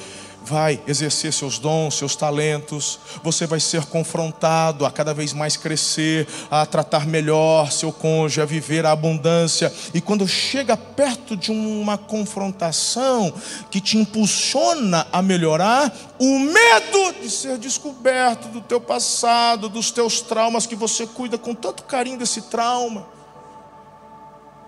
vai 0.46 0.80
exercer 0.86 1.32
seus 1.32 1.58
dons, 1.58 1.96
seus 1.96 2.14
talentos, 2.14 3.00
você 3.22 3.46
vai 3.46 3.58
ser 3.58 3.84
confrontado 3.86 4.86
a 4.86 4.90
cada 4.92 5.12
vez 5.12 5.32
mais 5.32 5.56
crescer, 5.56 6.28
a 6.48 6.64
tratar 6.64 7.04
melhor 7.04 7.72
seu 7.72 7.92
cônjuge, 7.92 8.40
a 8.40 8.44
viver 8.44 8.86
a 8.86 8.92
abundância. 8.92 9.72
E 9.92 10.00
quando 10.00 10.26
chega 10.28 10.76
perto 10.76 11.36
de 11.36 11.50
uma 11.50 11.98
confrontação 11.98 13.34
que 13.70 13.80
te 13.80 13.98
impulsiona 13.98 15.06
a 15.12 15.20
melhorar, 15.20 15.92
o 16.16 16.38
medo 16.38 17.20
de 17.20 17.28
ser 17.28 17.58
descoberto 17.58 18.46
do 18.48 18.60
teu 18.60 18.80
passado, 18.80 19.68
dos 19.68 19.90
teus 19.90 20.20
traumas 20.20 20.64
que 20.64 20.76
você 20.76 21.08
cuida 21.08 21.36
com 21.36 21.54
tanto 21.54 21.82
carinho 21.82 22.18
desse 22.18 22.42
trauma. 22.42 23.08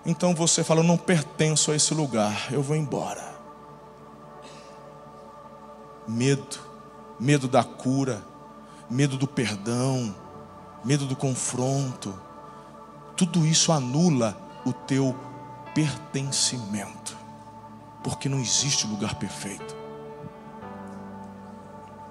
Então 0.05 0.35
você 0.35 0.61
fala: 0.61 0.81
Eu 0.81 0.85
não 0.85 0.97
pertenço 0.97 1.71
a 1.71 1.75
esse 1.75 1.93
lugar, 1.93 2.49
eu 2.51 2.61
vou 2.61 2.75
embora 2.75 3.28
medo, 6.09 6.59
medo 7.19 7.47
da 7.47 7.63
cura, 7.63 8.23
medo 8.89 9.15
do 9.17 9.27
perdão, 9.27 10.15
medo 10.83 11.05
do 11.05 11.15
confronto. 11.15 12.13
Tudo 13.15 13.45
isso 13.45 13.71
anula 13.71 14.35
o 14.65 14.73
teu 14.73 15.15
pertencimento, 15.75 17.15
porque 18.03 18.27
não 18.27 18.39
existe 18.39 18.87
lugar 18.87 19.15
perfeito. 19.15 19.77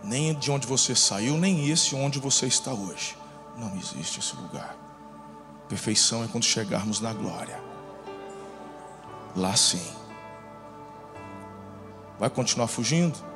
Nem 0.05 0.35
de 0.35 0.51
onde 0.51 0.67
você 0.67 0.95
saiu, 0.95 1.37
nem 1.37 1.69
esse 1.69 1.95
onde 1.95 2.19
você 2.19 2.47
está 2.47 2.73
hoje. 2.73 3.17
Não 3.57 3.77
existe 3.77 4.21
esse 4.21 4.37
lugar. 4.37 4.77
Perfeição 5.69 6.23
é 6.23 6.29
quando 6.29 6.45
chegarmos 6.45 7.01
na 7.01 7.13
glória. 7.13 7.61
Lá 9.37 9.55
sim. 9.57 9.85
Vai 12.19 12.31
continuar 12.31 12.69
fugindo? 12.69 13.28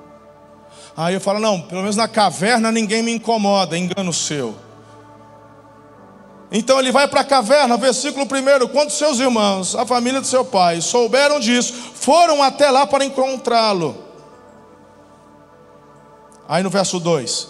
Aí 0.96 1.14
eu 1.14 1.20
falo: 1.20 1.38
não, 1.38 1.60
pelo 1.60 1.80
menos 1.80 1.96
na 1.96 2.08
caverna 2.08 2.70
ninguém 2.70 3.02
me 3.02 3.12
incomoda, 3.12 3.78
engano 3.78 4.12
seu. 4.12 4.54
Então 6.50 6.78
ele 6.78 6.92
vai 6.92 7.08
para 7.08 7.22
a 7.22 7.24
caverna, 7.24 7.76
versículo 7.78 8.26
1: 8.26 8.68
quando 8.68 8.90
seus 8.90 9.18
irmãos, 9.18 9.74
a 9.74 9.86
família 9.86 10.20
de 10.20 10.26
seu 10.26 10.44
pai, 10.44 10.80
souberam 10.82 11.40
disso, 11.40 11.72
foram 11.94 12.42
até 12.42 12.70
lá 12.70 12.86
para 12.86 13.04
encontrá-lo. 13.04 13.96
Aí 16.46 16.62
no 16.62 16.68
verso 16.68 17.00
2: 17.00 17.48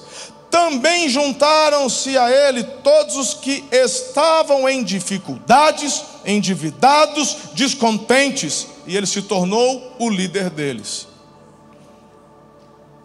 também 0.53 1.09
juntaram-se 1.09 2.17
a 2.17 2.31
ele 2.31 2.63
todos 2.63 3.17
os 3.17 3.35
que 3.35 3.65
estavam 3.73 4.69
em 4.69 4.85
dificuldades, 4.85 6.05
endividados, 6.25 7.37
descontentes, 7.55 8.69
e 8.87 8.97
ele 8.97 9.07
se 9.07 9.23
tornou 9.23 9.97
o 9.99 10.11
líder 10.11 10.51
deles. 10.51 11.09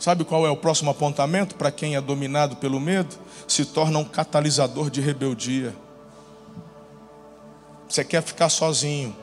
Sabe 0.07 0.23
qual 0.23 0.47
é 0.47 0.49
o 0.49 0.55
próximo 0.55 0.89
apontamento 0.89 1.55
para 1.55 1.69
quem 1.69 1.97
é 1.97 1.99
dominado 1.99 2.55
pelo 2.55 2.79
medo? 2.79 3.13
Se 3.45 3.65
torna 3.65 3.99
um 3.99 4.05
catalisador 4.05 4.89
de 4.89 5.01
rebeldia. 5.01 5.75
Você 7.89 8.05
quer 8.05 8.23
ficar 8.23 8.47
sozinho, 8.47 9.13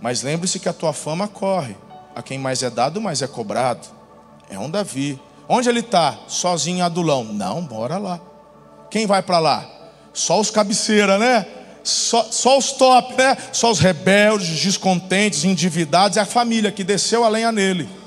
mas 0.00 0.22
lembre-se 0.22 0.58
que 0.58 0.70
a 0.70 0.72
tua 0.72 0.94
fama 0.94 1.28
corre. 1.28 1.76
A 2.16 2.22
quem 2.22 2.38
mais 2.38 2.62
é 2.62 2.70
dado, 2.70 2.98
mais 2.98 3.20
é 3.20 3.26
cobrado. 3.26 3.86
É 4.48 4.58
um 4.58 4.70
Davi. 4.70 5.20
Onde 5.46 5.68
ele 5.68 5.80
está? 5.80 6.18
Sozinho 6.28 6.82
adulão. 6.82 7.24
Não, 7.24 7.62
bora 7.62 7.98
lá. 7.98 8.18
Quem 8.90 9.06
vai 9.06 9.20
para 9.22 9.38
lá? 9.38 9.68
Só 10.14 10.40
os 10.40 10.50
cabeceira, 10.50 11.18
né? 11.18 11.46
Só, 11.84 12.22
só, 12.30 12.56
os 12.56 12.72
top, 12.72 13.14
né? 13.18 13.36
Só 13.52 13.70
os 13.70 13.80
rebeldes, 13.80 14.62
descontentes, 14.62 15.44
endividados 15.44 16.16
e 16.16 16.20
a 16.20 16.24
família 16.24 16.72
que 16.72 16.82
desceu 16.82 17.22
a 17.22 17.28
lenha 17.28 17.52
nele 17.52 17.97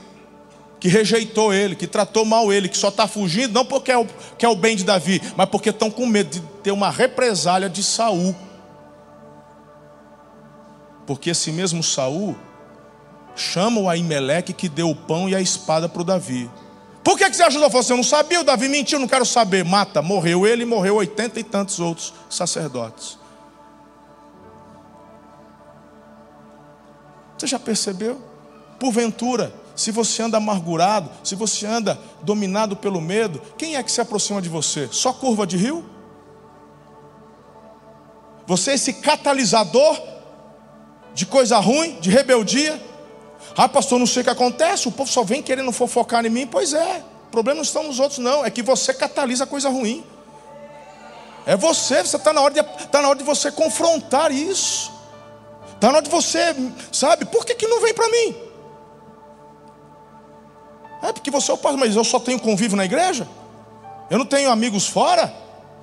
que 0.81 0.87
rejeitou 0.87 1.53
ele, 1.53 1.75
que 1.75 1.85
tratou 1.85 2.25
mal 2.25 2.51
ele, 2.51 2.67
que 2.67 2.75
só 2.75 2.89
está 2.89 3.07
fugindo, 3.07 3.53
não 3.53 3.63
porque 3.63 3.91
é 3.91 3.97
o, 3.97 4.07
que 4.35 4.43
é 4.43 4.49
o 4.49 4.55
bem 4.55 4.75
de 4.75 4.83
Davi, 4.83 5.21
mas 5.37 5.47
porque 5.47 5.69
estão 5.69 5.91
com 5.91 6.07
medo 6.07 6.31
de 6.31 6.41
ter 6.63 6.71
uma 6.71 6.89
represália 6.89 7.69
de 7.69 7.83
Saul. 7.83 8.35
Porque 11.05 11.29
esse 11.29 11.51
mesmo 11.51 11.83
Saul 11.83 12.35
chama 13.35 13.79
o 13.79 13.87
Aimeleque 13.87 14.53
que 14.53 14.67
deu 14.67 14.89
o 14.89 14.95
pão 14.95 15.29
e 15.29 15.35
a 15.35 15.39
espada 15.39 15.87
para 15.87 16.01
o 16.01 16.03
Davi. 16.03 16.49
Por 17.03 17.15
que, 17.15 17.29
que 17.29 17.35
você 17.35 17.43
ajudou? 17.43 17.69
Você 17.69 17.95
não 17.95 18.03
sabia, 18.03 18.41
o 18.41 18.43
Davi 18.43 18.67
mentiu, 18.67 18.97
não 18.97 19.07
quero 19.07 19.25
saber. 19.25 19.63
Mata, 19.63 20.01
morreu 20.01 20.47
ele 20.47 20.63
e 20.63 20.65
morreu 20.65 20.95
oitenta 20.95 21.39
e 21.39 21.43
tantos 21.43 21.79
outros 21.79 22.11
sacerdotes. 22.27 23.19
Você 27.37 27.45
já 27.45 27.59
percebeu? 27.59 28.19
Porventura, 28.79 29.60
se 29.75 29.91
você 29.91 30.23
anda 30.23 30.37
amargurado, 30.37 31.09
se 31.23 31.35
você 31.35 31.65
anda 31.65 31.99
dominado 32.21 32.75
pelo 32.75 33.01
medo, 33.01 33.41
quem 33.57 33.75
é 33.75 33.83
que 33.83 33.91
se 33.91 34.01
aproxima 34.01 34.41
de 34.41 34.49
você? 34.49 34.89
Só 34.91 35.13
curva 35.13 35.45
de 35.47 35.57
rio? 35.57 35.85
Você 38.45 38.71
é 38.71 38.73
esse 38.73 38.93
catalisador 38.93 40.01
de 41.13 41.25
coisa 41.25 41.57
ruim, 41.59 41.99
de 41.99 42.09
rebeldia? 42.09 42.81
Ah, 43.55 43.67
pastor, 43.67 43.99
não 43.99 44.05
sei 44.05 44.21
o 44.21 44.23
que 44.25 44.29
acontece, 44.29 44.87
o 44.87 44.91
povo 44.91 45.09
só 45.09 45.23
vem 45.23 45.41
querendo 45.41 45.71
fofocar 45.71 46.25
em 46.25 46.29
mim. 46.29 46.47
Pois 46.47 46.73
é, 46.73 47.03
o 47.27 47.31
problema 47.31 47.55
não 47.55 47.63
estão 47.63 47.83
nos 47.83 47.99
outros, 47.99 48.19
não, 48.19 48.45
é 48.45 48.49
que 48.49 48.61
você 48.61 48.93
catalisa 48.93 49.45
coisa 49.45 49.69
ruim. 49.69 50.03
É 51.45 51.55
você, 51.55 52.03
você 52.03 52.17
está 52.17 52.31
na, 52.31 52.41
hora 52.41 52.53
de, 52.53 52.63
tá 52.87 53.01
na 53.01 53.09
hora 53.09 53.17
de 53.17 53.23
você 53.23 53.51
confrontar 53.51 54.31
isso. 54.31 54.91
Está 55.73 55.87
na 55.87 55.95
hora 55.95 56.03
de 56.03 56.11
você, 56.11 56.55
sabe, 56.91 57.25
por 57.25 57.45
que, 57.45 57.55
que 57.55 57.67
não 57.67 57.81
vem 57.81 57.93
para 57.93 58.07
mim? 58.09 58.50
É 61.01 61.11
porque 61.11 61.31
você 61.31 61.51
é 61.51 61.53
o 61.53 61.57
pastor, 61.57 61.79
mas 61.79 61.95
eu 61.95 62.03
só 62.03 62.19
tenho 62.19 62.39
convívio 62.39 62.77
na 62.77 62.85
igreja? 62.85 63.27
Eu 64.09 64.17
não 64.17 64.25
tenho 64.25 64.51
amigos 64.51 64.87
fora? 64.87 65.33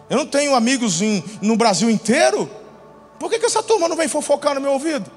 Eu 0.09 0.17
não 0.17 0.27
tenho 0.27 0.55
amigos 0.55 1.03
em, 1.03 1.23
no 1.43 1.57
Brasil 1.57 1.91
inteiro? 1.91 2.49
Por 3.19 3.29
que, 3.29 3.39
que 3.39 3.47
essa 3.47 3.63
turma 3.63 3.89
não 3.89 3.97
vem 3.97 4.09
fofocar 4.09 4.55
no 4.55 4.61
meu 4.61 4.73
ouvido? 4.73 5.11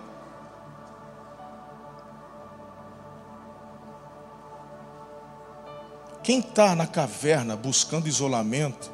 Quem 6.23 6.39
está 6.39 6.75
na 6.75 6.85
caverna 6.85 7.55
buscando 7.55 8.07
isolamento, 8.07 8.91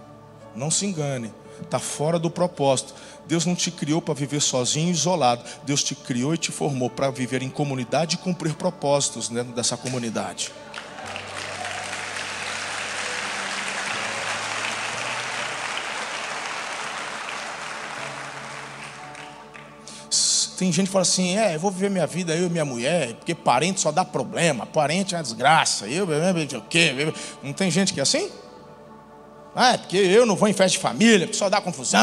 não 0.55 0.71
se 0.71 0.85
engane, 0.85 1.33
está 1.61 1.77
fora 1.79 2.17
do 2.17 2.29
propósito. 2.29 2.93
Deus 3.25 3.45
não 3.45 3.53
te 3.53 3.69
criou 3.69 4.01
para 4.01 4.13
viver 4.13 4.41
sozinho 4.41 4.89
isolado. 4.89 5.43
Deus 5.63 5.83
te 5.83 5.93
criou 5.93 6.33
e 6.33 6.37
te 6.37 6.51
formou 6.51 6.89
para 6.89 7.11
viver 7.11 7.41
em 7.41 7.49
comunidade 7.49 8.15
e 8.15 8.19
cumprir 8.19 8.55
propósitos 8.55 9.27
dentro 9.27 9.53
dessa 9.53 9.75
comunidade. 9.75 10.53
Tem 20.57 20.71
gente 20.71 20.87
que 20.87 20.91
fala 20.91 21.03
assim: 21.03 21.37
é, 21.37 21.55
eu 21.55 21.59
vou 21.59 21.69
viver 21.69 21.89
minha 21.89 22.07
vida, 22.07 22.35
eu 22.35 22.47
e 22.47 22.49
minha 22.49 22.65
mulher, 22.65 23.13
porque 23.13 23.35
parente 23.35 23.79
só 23.79 23.91
dá 23.91 24.03
problema, 24.03 24.65
parente 24.65 25.13
é 25.13 25.17
uma 25.17 25.23
desgraça, 25.23 25.87
eu, 25.87 26.05
o 26.05 26.61
quê? 26.63 27.13
Não 27.43 27.53
tem 27.53 27.69
gente 27.69 27.93
que 27.93 27.99
é 27.99 28.03
assim? 28.03 28.29
Ah, 29.55 29.73
é 29.73 29.77
porque 29.77 29.97
eu 29.97 30.25
não 30.25 30.35
vou 30.35 30.47
em 30.47 30.53
festa 30.53 30.77
de 30.77 30.79
família, 30.79 31.27
porque 31.27 31.37
só 31.37 31.49
dá 31.49 31.61
confusão, 31.61 31.99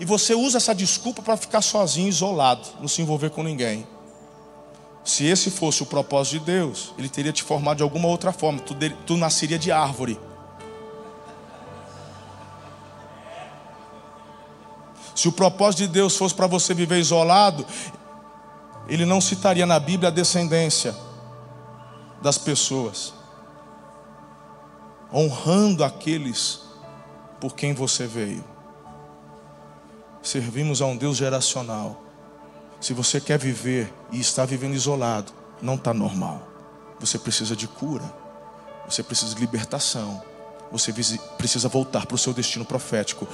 e 0.00 0.04
você 0.04 0.34
usa 0.34 0.58
essa 0.58 0.74
desculpa 0.74 1.22
para 1.22 1.36
ficar 1.36 1.60
sozinho, 1.60 2.08
isolado, 2.08 2.66
não 2.80 2.88
se 2.88 3.02
envolver 3.02 3.30
com 3.30 3.42
ninguém. 3.42 3.86
Se 5.04 5.26
esse 5.26 5.50
fosse 5.50 5.82
o 5.82 5.86
propósito 5.86 6.38
de 6.38 6.46
Deus, 6.46 6.92
Ele 6.98 7.08
teria 7.08 7.32
te 7.32 7.42
formado 7.42 7.78
de 7.78 7.82
alguma 7.82 8.08
outra 8.08 8.32
forma, 8.32 8.60
tu, 8.60 8.76
tu 9.06 9.16
nasceria 9.16 9.58
de 9.58 9.72
árvore. 9.72 10.18
Se 15.14 15.28
o 15.28 15.32
propósito 15.32 15.80
de 15.80 15.88
Deus 15.88 16.16
fosse 16.16 16.34
para 16.34 16.46
você 16.46 16.74
viver 16.74 16.98
isolado, 16.98 17.66
Ele 18.88 19.04
não 19.04 19.20
citaria 19.20 19.66
na 19.66 19.78
Bíblia 19.78 20.08
a 20.08 20.12
descendência 20.12 20.94
das 22.20 22.36
pessoas, 22.38 23.14
honrando 25.12 25.82
aqueles 25.82 26.60
por 27.40 27.54
quem 27.54 27.72
você 27.72 28.06
veio. 28.06 28.44
Servimos 30.22 30.82
a 30.82 30.86
um 30.86 30.96
Deus 30.96 31.16
geracional. 31.16 32.02
Se 32.80 32.92
você 32.92 33.20
quer 33.20 33.38
viver 33.38 33.92
e 34.12 34.20
está 34.20 34.44
vivendo 34.44 34.74
isolado, 34.74 35.32
não 35.62 35.74
está 35.74 35.94
normal. 35.94 36.42
Você 36.98 37.18
precisa 37.18 37.56
de 37.56 37.66
cura, 37.66 38.04
você 38.86 39.02
precisa 39.02 39.34
de 39.34 39.40
libertação, 39.40 40.22
você 40.70 40.92
precisa 41.38 41.68
voltar 41.68 42.06
para 42.06 42.14
o 42.14 42.18
seu 42.18 42.34
destino 42.34 42.64
profético. 42.64 43.26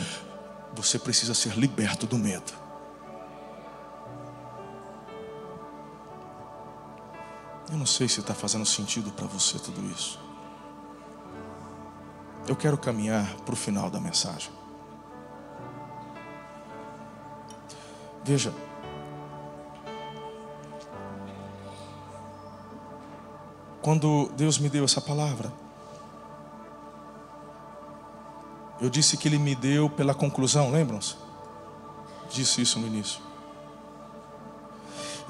Você 0.76 0.98
precisa 0.98 1.34
ser 1.34 1.56
liberto 1.56 2.06
do 2.06 2.18
medo. 2.18 2.52
Eu 7.70 7.78
não 7.78 7.86
sei 7.86 8.06
se 8.08 8.20
está 8.20 8.34
fazendo 8.34 8.64
sentido 8.64 9.10
para 9.10 9.26
você 9.26 9.58
tudo 9.58 9.84
isso. 9.90 10.20
Eu 12.46 12.54
quero 12.54 12.78
caminhar 12.78 13.34
para 13.38 13.54
o 13.54 13.56
final 13.56 13.90
da 13.90 13.98
mensagem. 13.98 14.52
Veja, 18.22 18.52
quando 23.82 24.28
Deus 24.36 24.58
me 24.58 24.68
deu 24.68 24.84
essa 24.84 25.00
palavra, 25.00 25.52
eu 28.80 28.90
disse 28.90 29.16
que 29.16 29.28
Ele 29.28 29.38
me 29.38 29.54
deu 29.54 29.88
pela 29.88 30.14
conclusão, 30.14 30.70
lembram-se? 30.70 31.16
Disse 32.30 32.60
isso 32.62 32.78
no 32.78 32.86
início. 32.86 33.20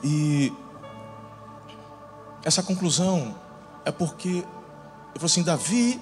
E 0.03 0.53
essa 2.44 2.62
conclusão 2.62 3.34
é 3.84 3.90
porque 3.90 4.44
eu 5.14 5.20
falei 5.20 5.26
assim: 5.26 5.42
Davi 5.42 6.01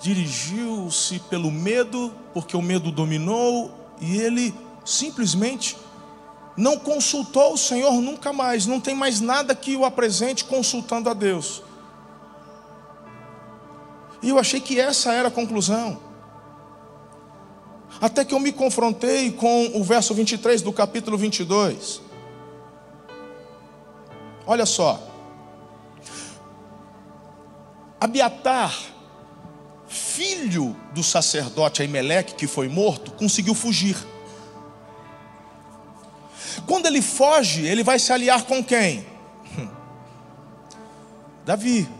dirigiu-se 0.00 1.18
pelo 1.20 1.50
medo, 1.50 2.12
porque 2.32 2.56
o 2.56 2.62
medo 2.62 2.90
dominou, 2.90 3.70
e 4.00 4.16
ele 4.18 4.54
simplesmente 4.84 5.76
não 6.56 6.78
consultou 6.78 7.54
o 7.54 7.58
Senhor 7.58 7.92
nunca 8.00 8.32
mais, 8.32 8.66
não 8.66 8.80
tem 8.80 8.94
mais 8.94 9.20
nada 9.20 9.54
que 9.54 9.76
o 9.76 9.84
apresente 9.84 10.44
consultando 10.44 11.08
a 11.08 11.14
Deus. 11.14 11.62
E 14.22 14.28
eu 14.28 14.38
achei 14.38 14.60
que 14.60 14.78
essa 14.78 15.12
era 15.12 15.28
a 15.28 15.30
conclusão. 15.30 16.00
Até 18.00 18.24
que 18.24 18.34
eu 18.34 18.40
me 18.40 18.52
confrontei 18.52 19.30
com 19.32 19.72
o 19.74 19.84
verso 19.84 20.14
23 20.14 20.62
do 20.62 20.72
capítulo 20.72 21.18
22. 21.18 22.00
Olha 24.46 24.64
só. 24.64 25.00
Abiatar, 28.00 28.74
filho 29.86 30.74
do 30.94 31.02
sacerdote 31.02 31.82
Aimeleque, 31.82 32.34
que 32.34 32.46
foi 32.46 32.68
morto, 32.68 33.12
conseguiu 33.12 33.54
fugir. 33.54 33.96
Quando 36.66 36.86
ele 36.86 37.02
foge, 37.02 37.66
ele 37.66 37.82
vai 37.82 37.98
se 37.98 38.12
aliar 38.12 38.44
com 38.44 38.64
quem? 38.64 39.06
Davi. 41.44 41.99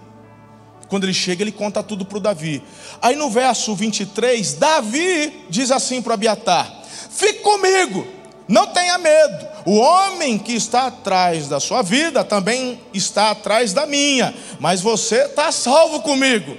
Quando 0.91 1.05
ele 1.05 1.15
chega, 1.15 1.43
ele 1.43 1.53
conta 1.53 1.85
tudo 1.85 2.05
para 2.05 2.19
o 2.19 2.21
Davi. 2.21 2.61
Aí 3.01 3.15
no 3.15 3.31
verso 3.31 3.77
23, 3.77 4.55
Davi 4.55 5.47
diz 5.49 5.71
assim 5.71 6.03
para 6.03 6.15
Abiatar: 6.15 6.83
Fique 7.09 7.39
comigo, 7.39 8.05
não 8.49 8.67
tenha 8.67 8.99
medo. 8.99 9.47
O 9.65 9.77
homem 9.77 10.37
que 10.37 10.53
está 10.53 10.89
atrás 10.89 11.47
da 11.47 11.61
sua 11.61 11.81
vida 11.81 12.25
também 12.25 12.81
está 12.93 13.31
atrás 13.31 13.73
da 13.73 13.87
minha, 13.87 14.35
mas 14.59 14.81
você 14.81 15.27
está 15.27 15.53
salvo 15.53 16.01
comigo. 16.01 16.57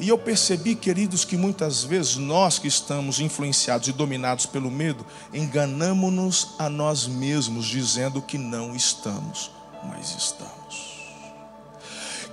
E 0.00 0.08
eu 0.08 0.18
percebi, 0.18 0.74
queridos, 0.74 1.24
que 1.24 1.36
muitas 1.36 1.84
vezes 1.84 2.16
nós 2.16 2.58
que 2.58 2.66
estamos 2.66 3.20
influenciados 3.20 3.86
e 3.86 3.92
dominados 3.92 4.46
pelo 4.46 4.68
medo, 4.68 5.06
enganamos-nos 5.32 6.56
a 6.58 6.68
nós 6.68 7.06
mesmos, 7.06 7.66
dizendo 7.66 8.20
que 8.20 8.36
não 8.36 8.74
estamos, 8.74 9.52
mas 9.84 10.16
estamos. 10.16 10.93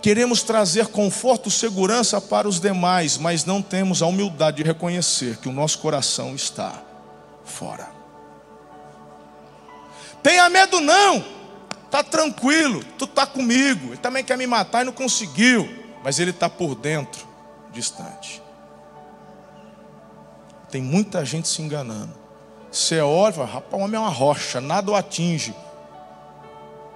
Queremos 0.01 0.41
trazer 0.41 0.87
conforto 0.87 1.51
segurança 1.51 2.19
para 2.19 2.47
os 2.47 2.59
demais, 2.59 3.17
mas 3.17 3.45
não 3.45 3.61
temos 3.61 4.01
a 4.01 4.07
humildade 4.07 4.57
de 4.57 4.63
reconhecer 4.63 5.37
que 5.37 5.47
o 5.47 5.51
nosso 5.51 5.77
coração 5.77 6.33
está 6.33 6.73
fora. 7.45 7.87
Tenha 10.23 10.49
medo 10.49 10.79
não, 10.81 11.23
está 11.85 12.03
tranquilo, 12.03 12.83
tu 12.97 13.05
está 13.05 13.27
comigo. 13.27 13.89
Ele 13.89 13.97
também 13.97 14.23
quer 14.23 14.37
me 14.37 14.47
matar 14.47 14.81
e 14.81 14.85
não 14.85 14.93
conseguiu, 14.93 15.69
mas 16.03 16.19
ele 16.19 16.31
está 16.31 16.49
por 16.49 16.73
dentro 16.73 17.27
distante. 17.71 18.41
Tem 20.71 20.81
muita 20.81 21.23
gente 21.23 21.47
se 21.47 21.61
enganando. 21.61 22.13
Você 22.71 22.99
olha 23.01 23.43
rapaz, 23.43 23.73
o 23.73 23.85
homem 23.85 23.97
é 23.97 23.99
uma 23.99 24.09
rocha, 24.09 24.59
nada 24.59 24.89
o 24.89 24.95
atinge. 24.95 25.53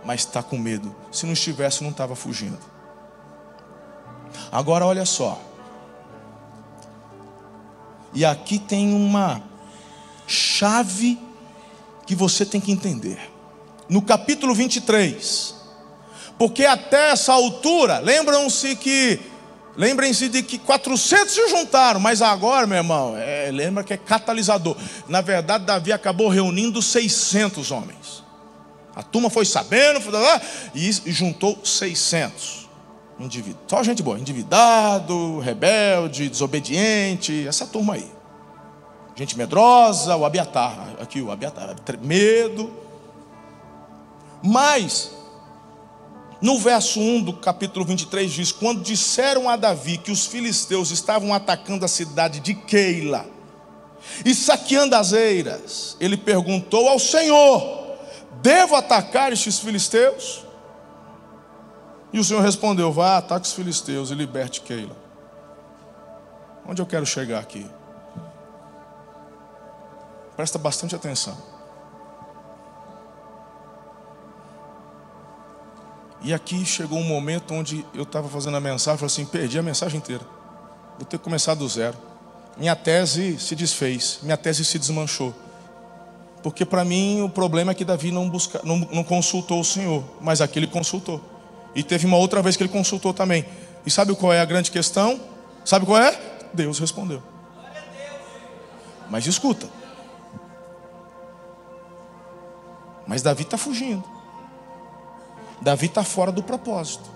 Mas 0.03 0.21
está 0.21 0.41
com 0.41 0.57
medo. 0.57 0.95
Se 1.11 1.25
não 1.25 1.33
estivesse, 1.33 1.83
não 1.83 1.91
estava 1.91 2.15
fugindo. 2.15 2.74
Agora 4.51 4.85
olha 4.85 5.05
só. 5.05 5.41
E 8.13 8.23
aqui 8.23 8.57
tem 8.57 8.93
uma 8.93 9.43
chave 10.25 11.19
que 12.05 12.15
você 12.15 12.45
tem 12.45 12.61
que 12.61 12.71
entender. 12.71 13.19
No 13.89 14.01
capítulo 14.01 14.55
23. 14.55 15.53
Porque 16.37 16.65
até 16.65 17.11
essa 17.11 17.33
altura, 17.33 17.99
lembram-se 17.99 18.75
que 18.75 19.19
Lembrem-se 19.77 20.29
de 20.29 20.41
que 20.41 20.57
400 20.57 21.33
se 21.33 21.49
juntaram, 21.49 21.99
mas 21.99 22.21
agora, 22.21 22.65
meu 22.65 22.77
irmão, 22.77 23.13
é, 23.17 23.51
lembra 23.51 23.83
que 23.83 23.93
é 23.93 23.97
catalisador. 23.97 24.73
Na 25.09 25.19
verdade, 25.19 25.65
Davi 25.65 25.91
acabou 25.91 26.29
reunindo 26.29 26.81
600 26.81 27.71
homens. 27.71 28.23
A 28.95 29.03
turma 29.03 29.29
foi 29.29 29.43
sabendo 29.43 29.99
e 30.73 30.91
juntou 31.11 31.59
600 31.61 32.64
indivíduos. 33.19 33.63
Só 33.67 33.83
gente 33.83 34.03
boa, 34.03 34.19
endividado, 34.19 35.39
rebelde, 35.39 36.29
desobediente, 36.29 37.47
essa 37.47 37.65
turma 37.65 37.95
aí. 37.95 38.11
Gente 39.15 39.37
medrosa, 39.37 40.15
o 40.15 40.25
Abiatar, 40.25 40.95
aqui 40.99 41.21
o 41.21 41.31
Abiatar, 41.31 41.75
medo. 42.01 42.71
Mas 44.43 45.11
no 46.41 46.59
verso 46.59 46.99
1 46.99 47.23
do 47.23 47.33
capítulo 47.33 47.85
23 47.85 48.31
diz: 48.31 48.51
Quando 48.51 48.83
disseram 48.83 49.49
a 49.49 49.55
Davi 49.55 49.97
que 49.97 50.11
os 50.11 50.25
filisteus 50.25 50.91
estavam 50.91 51.33
atacando 51.33 51.85
a 51.85 51.87
cidade 51.87 52.39
de 52.39 52.53
Keila 52.53 53.25
e 54.23 54.35
saqueando 54.35 54.95
as 54.95 55.13
eiras, 55.13 55.95
ele 55.99 56.17
perguntou 56.17 56.89
ao 56.89 56.99
Senhor: 56.99 57.97
Devo 58.41 58.75
atacar 58.75 59.31
estes 59.31 59.59
filisteus? 59.59 60.44
E 62.15 62.19
o 62.19 62.23
Senhor 62.23 62.41
respondeu: 62.41 62.93
Vá, 62.93 63.17
ataque 63.17 63.45
os 63.45 63.51
filisteus 63.51 64.09
e 64.09 64.15
liberte 64.15 64.61
Keila. 64.61 64.95
Onde 66.65 66.81
eu 66.81 66.85
quero 66.85 67.05
chegar 67.05 67.39
aqui? 67.39 67.69
Presta 70.33 70.57
bastante 70.57 70.95
atenção. 70.95 71.37
E 76.21 76.33
aqui 76.33 76.65
chegou 76.65 76.97
um 76.97 77.03
momento 77.03 77.53
onde 77.53 77.85
eu 77.93 78.03
estava 78.03 78.29
fazendo 78.29 78.55
a 78.55 78.61
mensagem, 78.61 78.97
falei 78.97 79.11
assim, 79.11 79.25
perdi 79.25 79.59
a 79.59 79.61
mensagem 79.61 79.97
inteira. 79.97 80.23
Vou 80.97 81.05
ter 81.05 81.17
que 81.17 81.23
começar 81.23 81.53
do 81.53 81.67
zero. 81.67 81.97
Minha 82.55 82.77
tese 82.77 83.37
se 83.37 83.57
desfez, 83.57 84.19
minha 84.23 84.37
tese 84.37 84.63
se 84.63 84.79
desmanchou. 84.79 85.35
Porque 86.41 86.63
para 86.63 86.85
mim 86.85 87.21
o 87.21 87.29
problema 87.29 87.73
é 87.73 87.75
que 87.75 87.83
Davi 87.83 88.09
não, 88.09 88.29
busca, 88.29 88.61
não, 88.63 88.77
não 88.77 89.03
consultou 89.03 89.59
o 89.59 89.65
Senhor, 89.65 90.01
mas 90.21 90.39
aqui 90.39 90.59
ele 90.59 90.67
consultou. 90.67 91.34
E 91.75 91.83
teve 91.83 92.05
uma 92.05 92.17
outra 92.17 92.41
vez 92.41 92.55
que 92.55 92.63
ele 92.63 92.71
consultou 92.71 93.13
também. 93.13 93.45
E 93.85 93.91
sabe 93.91 94.15
qual 94.15 94.31
é 94.33 94.39
a 94.39 94.45
grande 94.45 94.71
questão? 94.71 95.19
Sabe 95.65 95.85
qual 95.85 96.01
é? 96.01 96.17
Deus 96.53 96.79
respondeu. 96.79 97.21
Mas 99.09 99.27
escuta. 99.27 99.67
Mas 103.05 103.21
Davi 103.21 103.43
está 103.43 103.57
fugindo. 103.57 104.03
Davi 105.61 105.87
está 105.87 106.03
fora 106.03 106.31
do 106.31 106.41
propósito. 106.41 107.09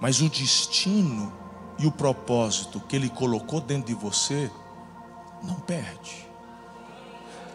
Mas 0.00 0.20
o 0.20 0.28
destino 0.28 1.32
e 1.78 1.86
o 1.86 1.92
propósito 1.92 2.80
que 2.80 2.96
ele 2.96 3.08
colocou 3.08 3.60
dentro 3.60 3.86
de 3.86 3.94
você, 3.94 4.50
não 5.42 5.54
perde. 5.56 6.28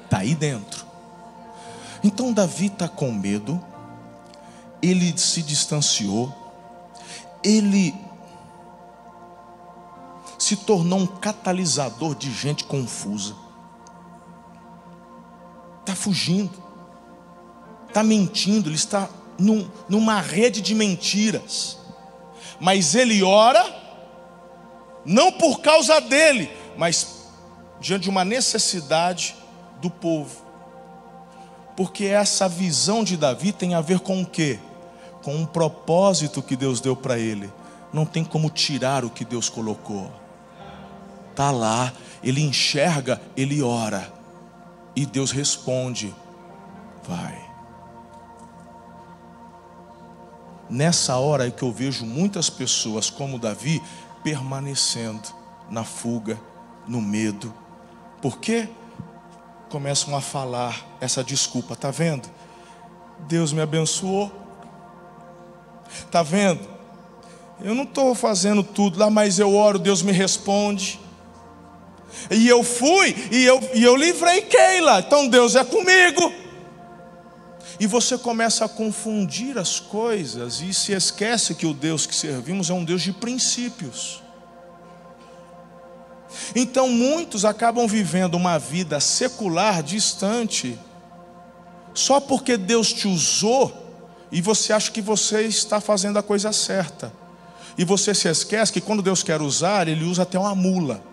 Está 0.06 0.20
aí 0.20 0.34
dentro. 0.34 0.87
Então 2.08 2.34
Davi 2.34 2.68
está 2.68 2.88
com 2.88 3.12
medo, 3.12 3.64
ele 4.82 5.18
se 5.18 5.44
distanciou, 5.44 6.34
ele 7.44 7.94
se 10.40 10.56
tornou 10.56 11.00
um 11.00 11.08
catalisador 11.08 12.16
de 12.16 12.32
gente 12.32 12.64
confusa 12.64 13.36
está 15.88 15.96
fugindo, 15.96 16.52
está 17.88 18.04
mentindo, 18.04 18.68
ele 18.68 18.76
está 18.76 19.10
num, 19.40 19.70
numa 19.88 20.20
rede 20.20 20.60
de 20.60 20.76
mentiras. 20.76 21.78
Mas 22.60 22.94
ele 22.94 23.24
ora, 23.24 23.64
não 25.06 25.32
por 25.32 25.62
causa 25.62 26.02
dele, 26.02 26.52
mas 26.76 27.30
diante 27.80 28.04
de 28.04 28.10
uma 28.10 28.26
necessidade 28.26 29.34
do 29.80 29.90
povo. 29.90 30.47
Porque 31.78 32.06
essa 32.06 32.50
visão 32.50 33.04
de 33.04 33.16
Davi 33.16 33.52
tem 33.52 33.76
a 33.76 33.82
ver 33.82 34.00
com 34.00 34.20
o 34.20 34.26
quê? 34.26 34.60
Com 35.22 35.36
um 35.36 35.46
propósito 35.46 36.42
que 36.42 36.56
Deus 36.56 36.82
deu 36.82 36.96
para 36.96 37.20
ele. 37.20 37.54
Não 37.94 38.04
tem 38.04 38.26
como 38.26 38.50
tirar 38.50 39.06
o 39.06 39.12
que 39.12 39.24
Deus 39.24 39.48
colocou. 39.48 40.12
Está 41.30 41.52
lá, 41.52 41.94
ele 42.24 42.42
enxerga, 42.42 43.22
ele 43.38 43.62
ora. 43.62 44.12
E 44.96 45.06
Deus 45.06 45.30
responde: 45.30 46.14
vai. 47.08 47.48
Nessa 50.68 51.16
hora 51.18 51.48
é 51.48 51.52
que 51.52 51.62
eu 51.62 51.72
vejo 51.72 52.08
muitas 52.08 52.50
pessoas, 52.50 53.08
como 53.08 53.38
Davi, 53.38 53.82
permanecendo 54.24 55.30
na 55.70 55.84
fuga, 55.84 56.40
no 56.88 57.00
medo. 57.00 57.54
Por 58.20 58.40
quê? 58.40 58.68
Começam 59.70 60.16
a 60.16 60.22
falar 60.22 60.98
essa 61.02 61.24
desculpa, 61.24 61.76
tá 61.76 61.92
vendo? 61.92 62.30
Deus 63.28 63.52
me 63.52 63.62
abençoou. 63.62 64.32
Tá 66.12 66.22
vendo? 66.24 66.68
Eu 67.62 67.74
não 67.74 67.84
estou 67.84 68.14
fazendo 68.14 68.64
tudo 68.64 69.00
lá, 69.00 69.10
mas 69.10 69.40
eu 69.40 69.56
oro, 69.56 69.80
Deus 69.80 70.02
me 70.02 70.12
responde. 70.12 71.00
E 72.30 72.48
eu 72.48 72.64
fui 72.64 73.16
e 73.32 73.44
eu, 73.44 73.60
e 73.74 73.84
eu 73.84 73.96
livrei 73.96 74.42
Keila, 74.42 75.00
então 75.00 75.28
Deus 75.28 75.56
é 75.56 75.64
comigo. 75.64 76.32
E 77.80 77.86
você 77.86 78.18
começa 78.18 78.66
a 78.66 78.70
confundir 78.70 79.58
as 79.58 79.80
coisas 79.80 80.62
e 80.62 80.74
se 80.74 80.94
esquece 80.94 81.54
que 81.54 81.66
o 81.66 81.74
Deus 81.74 82.06
que 82.06 82.16
servimos 82.16 82.70
é 82.70 82.74
um 82.74 82.84
Deus 82.84 83.02
de 83.02 83.12
princípios. 83.12 84.24
Então 86.56 86.90
muitos 86.90 87.46
acabam 87.46 87.88
vivendo 87.88 88.36
uma 88.36 88.58
vida 88.58 89.00
secular 89.00 89.84
distante, 89.84 90.78
só 91.94 92.20
porque 92.20 92.58
Deus 92.58 92.94
te 92.94 93.08
usou 93.08 93.88
e 94.32 94.42
você 94.42 94.74
acha 94.74 94.92
que 94.92 95.02
você 95.02 95.42
está 95.44 95.80
fazendo 95.80 96.18
a 96.18 96.24
coisa 96.24 96.52
certa. 96.52 97.12
E 97.78 97.86
você 97.86 98.14
se 98.14 98.28
esquece 98.28 98.74
que 98.74 98.82
quando 98.82 99.04
Deus 99.04 99.22
quer 99.22 99.42
usar, 99.42 99.88
Ele 99.88 100.04
usa 100.04 100.24
até 100.24 100.38
uma 100.38 100.56
mula. 100.56 101.04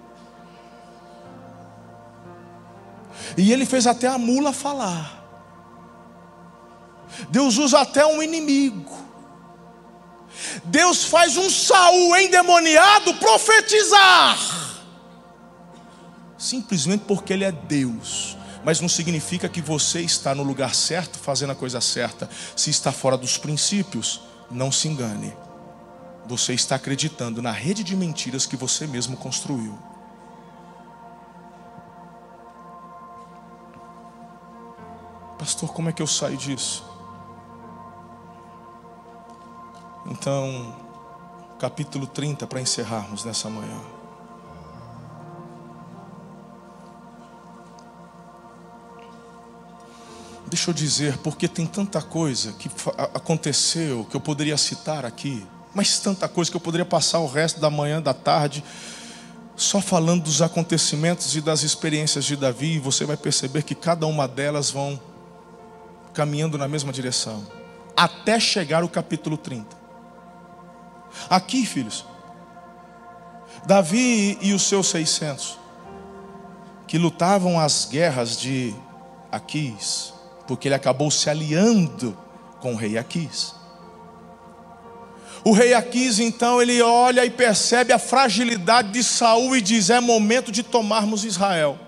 E 3.36 3.52
Ele 3.52 3.66
fez 3.66 3.86
até 3.86 4.08
a 4.08 4.16
mula 4.16 4.52
falar. 4.52 5.22
Deus 7.28 7.58
usa 7.58 7.80
até 7.80 8.04
um 8.04 8.22
inimigo. 8.22 8.92
Deus 10.64 11.04
faz 11.04 11.36
um 11.36 11.50
Saul 11.50 12.16
endemoniado 12.16 13.14
profetizar. 13.14 14.73
Simplesmente 16.44 17.06
porque 17.06 17.32
ele 17.32 17.42
é 17.42 17.50
Deus. 17.50 18.36
Mas 18.62 18.78
não 18.78 18.88
significa 18.88 19.48
que 19.48 19.62
você 19.62 20.02
está 20.02 20.34
no 20.34 20.42
lugar 20.42 20.74
certo, 20.74 21.18
fazendo 21.18 21.52
a 21.52 21.54
coisa 21.54 21.80
certa. 21.80 22.28
Se 22.54 22.68
está 22.68 22.92
fora 22.92 23.16
dos 23.16 23.38
princípios, 23.38 24.20
não 24.50 24.70
se 24.70 24.86
engane. 24.86 25.34
Você 26.26 26.52
está 26.52 26.76
acreditando 26.76 27.40
na 27.40 27.50
rede 27.50 27.82
de 27.82 27.96
mentiras 27.96 28.44
que 28.44 28.58
você 28.58 28.86
mesmo 28.86 29.16
construiu. 29.16 29.78
Pastor, 35.38 35.72
como 35.72 35.88
é 35.88 35.92
que 35.94 36.02
eu 36.02 36.06
saio 36.06 36.36
disso? 36.36 36.84
Então, 40.04 40.76
capítulo 41.58 42.06
30 42.06 42.46
para 42.46 42.60
encerrarmos 42.60 43.24
nessa 43.24 43.48
manhã. 43.48 43.93
Deixa 50.54 50.70
eu 50.70 50.74
dizer, 50.74 51.18
porque 51.18 51.48
tem 51.48 51.66
tanta 51.66 52.00
coisa 52.00 52.52
que 52.52 52.70
aconteceu 53.12 54.06
que 54.08 54.16
eu 54.16 54.20
poderia 54.20 54.56
citar 54.56 55.04
aqui, 55.04 55.44
mas 55.74 55.98
tanta 55.98 56.28
coisa 56.28 56.48
que 56.48 56.56
eu 56.56 56.60
poderia 56.60 56.84
passar 56.84 57.18
o 57.18 57.26
resto 57.26 57.58
da 57.58 57.68
manhã, 57.68 58.00
da 58.00 58.14
tarde, 58.14 58.62
só 59.56 59.80
falando 59.80 60.22
dos 60.22 60.40
acontecimentos 60.40 61.34
e 61.34 61.40
das 61.40 61.64
experiências 61.64 62.24
de 62.24 62.36
Davi, 62.36 62.74
e 62.74 62.78
você 62.78 63.04
vai 63.04 63.16
perceber 63.16 63.64
que 63.64 63.74
cada 63.74 64.06
uma 64.06 64.28
delas 64.28 64.70
vão 64.70 65.00
caminhando 66.12 66.56
na 66.56 66.68
mesma 66.68 66.92
direção, 66.92 67.44
até 67.96 68.38
chegar 68.38 68.84
o 68.84 68.88
capítulo 68.88 69.36
30. 69.36 69.76
Aqui, 71.28 71.66
filhos, 71.66 72.06
Davi 73.66 74.38
e 74.40 74.52
os 74.52 74.62
seus 74.62 74.86
600, 74.86 75.58
que 76.86 76.96
lutavam 76.96 77.58
as 77.58 77.86
guerras 77.90 78.38
de 78.38 78.72
Aquis, 79.32 80.13
porque 80.46 80.68
ele 80.68 80.74
acabou 80.74 81.10
se 81.10 81.28
aliando 81.28 82.16
com 82.60 82.72
o 82.72 82.76
rei 82.76 82.96
Aquis. 82.96 83.54
O 85.44 85.52
rei 85.52 85.74
Aquis, 85.74 86.18
então, 86.18 86.60
ele 86.62 86.80
olha 86.80 87.24
e 87.24 87.30
percebe 87.30 87.92
a 87.92 87.98
fragilidade 87.98 88.92
de 88.92 89.04
Saul 89.04 89.54
e 89.56 89.60
diz: 89.60 89.90
é 89.90 90.00
momento 90.00 90.50
de 90.50 90.62
tomarmos 90.62 91.24
Israel. 91.24 91.78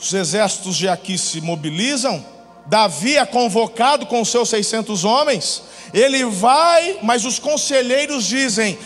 Os 0.00 0.12
exércitos 0.12 0.76
de 0.76 0.88
Aquis 0.88 1.20
se 1.20 1.40
mobilizam, 1.40 2.24
Davi 2.66 3.16
é 3.16 3.26
convocado 3.26 4.06
com 4.06 4.24
seus 4.24 4.48
600 4.48 5.04
homens, 5.04 5.62
ele 5.92 6.24
vai, 6.24 6.98
mas 7.02 7.24
os 7.24 7.38
conselheiros 7.38 8.24
dizem: 8.24 8.78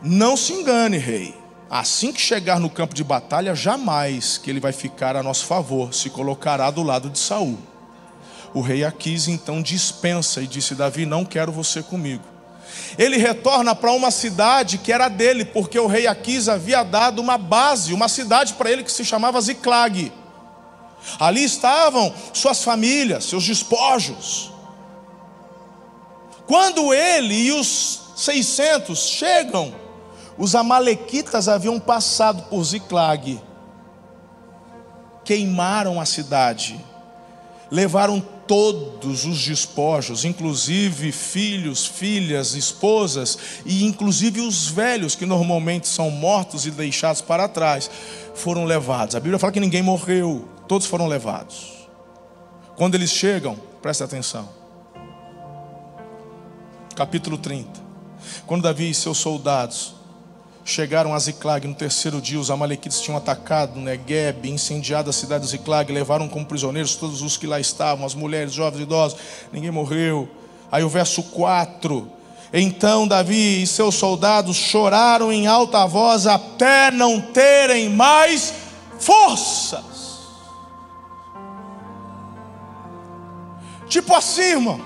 Não 0.00 0.36
se 0.36 0.52
engane, 0.52 0.98
rei. 0.98 1.41
Assim 1.72 2.12
que 2.12 2.20
chegar 2.20 2.60
no 2.60 2.68
campo 2.68 2.94
de 2.94 3.02
batalha, 3.02 3.54
jamais 3.54 4.36
que 4.36 4.50
ele 4.50 4.60
vai 4.60 4.74
ficar 4.74 5.16
a 5.16 5.22
nosso 5.22 5.46
favor, 5.46 5.94
se 5.94 6.10
colocará 6.10 6.70
do 6.70 6.82
lado 6.82 7.08
de 7.08 7.18
Saul. 7.18 7.58
O 8.52 8.60
rei 8.60 8.84
Aquis 8.84 9.26
então 9.26 9.62
dispensa 9.62 10.42
e 10.42 10.46
disse: 10.46 10.74
Davi, 10.74 11.06
não 11.06 11.24
quero 11.24 11.50
você 11.50 11.82
comigo. 11.82 12.24
Ele 12.98 13.16
retorna 13.16 13.74
para 13.74 13.90
uma 13.90 14.10
cidade 14.10 14.76
que 14.76 14.92
era 14.92 15.08
dele, 15.08 15.46
porque 15.46 15.78
o 15.78 15.86
rei 15.86 16.06
Aquis 16.06 16.46
havia 16.46 16.82
dado 16.82 17.22
uma 17.22 17.38
base, 17.38 17.94
uma 17.94 18.06
cidade 18.06 18.52
para 18.52 18.70
ele 18.70 18.84
que 18.84 18.92
se 18.92 19.02
chamava 19.02 19.40
Ziclag. 19.40 20.12
Ali 21.18 21.42
estavam 21.42 22.14
suas 22.34 22.62
famílias, 22.62 23.24
seus 23.24 23.46
despojos. 23.46 24.52
Quando 26.46 26.92
ele 26.92 27.46
e 27.46 27.52
os 27.52 28.12
600 28.14 28.98
chegam, 29.08 29.80
os 30.38 30.54
amalequitas 30.54 31.48
haviam 31.48 31.78
passado 31.78 32.42
por 32.44 32.62
Ziclag, 32.64 33.40
queimaram 35.24 36.00
a 36.00 36.04
cidade, 36.04 36.78
levaram 37.70 38.20
todos 38.46 39.24
os 39.24 39.42
despojos, 39.42 40.24
inclusive 40.24 41.12
filhos, 41.12 41.86
filhas, 41.86 42.54
esposas 42.54 43.38
e 43.64 43.84
inclusive 43.84 44.40
os 44.40 44.68
velhos 44.68 45.14
que 45.14 45.24
normalmente 45.24 45.86
são 45.88 46.10
mortos 46.10 46.66
e 46.66 46.70
deixados 46.70 47.22
para 47.22 47.48
trás, 47.48 47.90
foram 48.34 48.64
levados. 48.64 49.14
A 49.14 49.20
Bíblia 49.20 49.38
fala 49.38 49.52
que 49.52 49.60
ninguém 49.60 49.82
morreu, 49.82 50.48
todos 50.66 50.86
foram 50.86 51.06
levados. 51.06 51.88
Quando 52.76 52.94
eles 52.94 53.10
chegam, 53.10 53.56
preste 53.80 54.02
atenção 54.02 54.62
capítulo 56.94 57.38
30. 57.38 57.80
Quando 58.46 58.62
Davi 58.62 58.90
e 58.90 58.94
seus 58.94 59.18
soldados 59.18 59.94
chegaram 60.64 61.14
a 61.14 61.18
Ziclag 61.18 61.66
no 61.66 61.74
terceiro 61.74 62.20
dia, 62.20 62.38
os 62.38 62.50
amalequitas 62.50 63.00
tinham 63.00 63.16
atacado 63.16 63.80
Negueb, 63.80 64.48
incendiado 64.48 65.10
a 65.10 65.12
cidade 65.12 65.44
de 65.44 65.50
Ziclag, 65.50 65.92
levaram 65.92 66.28
como 66.28 66.46
prisioneiros 66.46 66.94
todos 66.96 67.22
os 67.22 67.36
que 67.36 67.46
lá 67.46 67.58
estavam, 67.58 68.06
as 68.06 68.14
mulheres, 68.14 68.52
jovens, 68.52 68.82
idosos, 68.82 69.18
ninguém 69.52 69.70
morreu. 69.70 70.28
Aí 70.70 70.82
o 70.84 70.88
verso 70.88 71.22
4. 71.24 72.10
Então 72.52 73.08
Davi 73.08 73.62
e 73.62 73.66
seus 73.66 73.94
soldados 73.94 74.56
choraram 74.56 75.32
em 75.32 75.46
alta 75.46 75.86
voz 75.86 76.26
até 76.26 76.90
não 76.90 77.20
terem 77.20 77.88
mais 77.88 78.54
forças. 78.98 79.82
Tipo 83.88 84.14
assim, 84.14 84.42
irmão. 84.42 84.80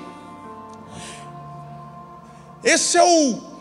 Esse 2.65 2.99
é 2.99 3.05
o 3.05 3.56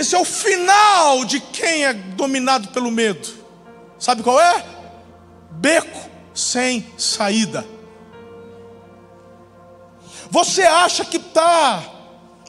esse 0.00 0.14
é 0.14 0.18
o 0.18 0.24
final 0.24 1.26
de 1.26 1.38
quem 1.40 1.84
é 1.84 1.92
dominado 1.92 2.68
pelo 2.68 2.90
medo. 2.90 3.28
Sabe 3.98 4.22
qual 4.22 4.40
é? 4.40 4.64
Beco 5.50 6.08
sem 6.34 6.86
saída. 6.96 7.66
Você 10.30 10.62
acha 10.62 11.04
que 11.04 11.18
está 11.18 11.82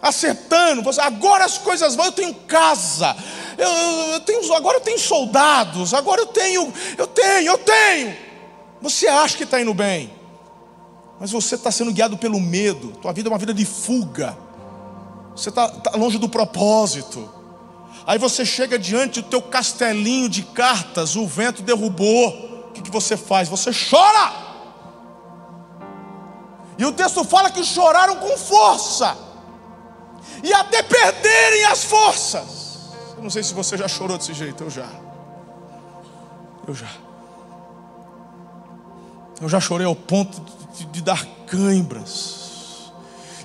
acertando, 0.01 0.89
agora 1.01 1.43
as 1.43 1.57
coisas 1.57 1.93
vão, 1.93 2.05
eu 2.05 2.11
tenho 2.13 2.33
casa, 2.33 3.15
eu, 3.57 3.69
eu, 4.13 4.19
tenho, 4.21 4.53
agora 4.53 4.77
eu 4.77 4.81
tenho 4.81 4.97
soldados, 4.97 5.93
agora 5.93 6.21
eu 6.21 6.27
tenho, 6.27 6.73
eu 6.97 7.07
tenho, 7.07 7.51
eu 7.51 7.57
tenho. 7.57 8.15
Você 8.81 9.07
acha 9.07 9.35
que 9.35 9.43
está 9.43 9.59
indo 9.59 9.73
bem, 9.73 10.11
mas 11.19 11.31
você 11.31 11.55
está 11.55 11.69
sendo 11.69 11.91
guiado 11.91 12.17
pelo 12.17 12.39
medo, 12.39 12.93
tua 13.01 13.11
vida 13.11 13.27
é 13.27 13.31
uma 13.31 13.37
vida 13.37 13.53
de 13.53 13.65
fuga. 13.65 14.37
Você 15.35 15.49
está 15.49 15.67
tá 15.67 15.97
longe 15.97 16.17
do 16.17 16.29
propósito. 16.29 17.40
Aí 18.11 18.17
você 18.17 18.45
chega 18.45 18.77
diante 18.77 19.21
do 19.21 19.29
teu 19.29 19.41
castelinho 19.41 20.27
de 20.27 20.43
cartas, 20.43 21.15
o 21.15 21.25
vento 21.25 21.61
derrubou. 21.61 22.65
O 22.67 22.71
que, 22.73 22.81
que 22.81 22.91
você 22.91 23.15
faz? 23.15 23.47
Você 23.47 23.71
chora. 23.71 24.33
E 26.77 26.83
o 26.83 26.91
texto 26.91 27.23
fala 27.23 27.49
que 27.49 27.63
choraram 27.63 28.17
com 28.17 28.37
força. 28.37 29.17
E 30.43 30.51
até 30.51 30.83
perderem 30.83 31.63
as 31.67 31.85
forças. 31.85 32.91
Eu 33.15 33.23
não 33.23 33.29
sei 33.29 33.43
se 33.43 33.53
você 33.53 33.77
já 33.77 33.87
chorou 33.87 34.17
desse 34.17 34.33
jeito, 34.33 34.61
eu 34.61 34.69
já. 34.69 34.89
Eu 36.67 36.75
já. 36.75 36.89
Eu 39.39 39.47
já 39.47 39.61
chorei 39.61 39.87
ao 39.87 39.95
ponto 39.95 40.37
de, 40.75 40.85
de 40.87 41.01
dar 41.01 41.25
cãibras 41.47 42.40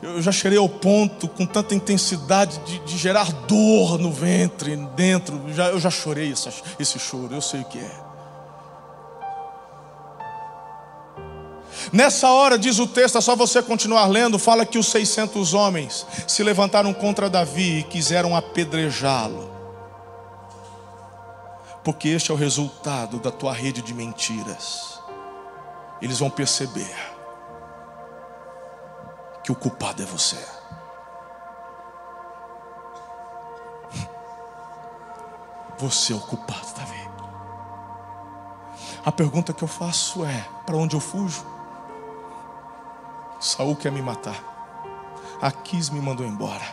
eu 0.07 0.23
já 0.23 0.31
cheirei 0.31 0.59
ao 0.59 0.69
ponto 0.69 1.27
com 1.27 1.45
tanta 1.45 1.75
intensidade 1.75 2.59
de, 2.61 2.79
de 2.81 2.97
gerar 2.97 3.33
dor 3.33 3.99
no 3.99 4.13
ventre, 4.13 4.77
dentro. 4.95 5.53
Já, 5.53 5.69
eu 5.69 5.81
já 5.81 5.91
chorei 5.91 6.33
esse, 6.79 6.99
choro, 6.99 7.35
eu 7.35 7.41
sei 7.41 7.63
o 7.63 7.65
que 7.65 7.79
é. 7.79 8.07
Nessa 11.93 12.29
hora, 12.31 12.59
diz 12.59 12.79
o 12.79 12.87
texto, 12.87 13.19
é 13.19 13.21
só 13.21 13.35
você 13.35 13.61
continuar 13.63 14.07
lendo, 14.07 14.39
fala 14.39 14.65
que 14.65 14.79
os 14.79 14.87
600 14.89 15.55
homens 15.55 16.07
se 16.27 16.43
levantaram 16.43 16.93
contra 16.95 17.29
Davi 17.29 17.81
e 17.81 17.83
quiseram 17.83 18.37
apedrejá-lo. 18.37 19.51
Porque 21.83 22.09
este 22.09 22.31
é 22.31 22.35
o 22.35 22.37
resultado 22.37 23.19
da 23.19 23.31
tua 23.31 23.53
rede 23.53 23.83
de 23.83 23.93
mentiras. 23.93 25.01
Eles 26.01 26.19
vão 26.19 26.31
perceber 26.31 27.16
que 29.47 29.53
o 29.53 29.55
culpado 29.55 30.03
é 30.03 30.05
você. 30.05 30.37
Você 35.79 36.13
é 36.13 36.17
o 36.17 36.21
culpado, 36.21 36.67
Davi. 36.77 37.09
A 39.05 39.13
pergunta 39.13 39.53
que 39.53 39.63
eu 39.63 39.69
faço 39.69 40.25
é: 40.25 40.49
para 40.67 40.77
onde 40.77 40.97
eu 40.97 41.01
fujo? 41.01 41.47
Saul 43.39 43.77
quer 43.77 43.93
me 43.93 44.03
matar. 44.03 44.35
Aquis 45.41 45.91
me 45.91 46.01
mandou 46.01 46.27
embora. 46.27 46.65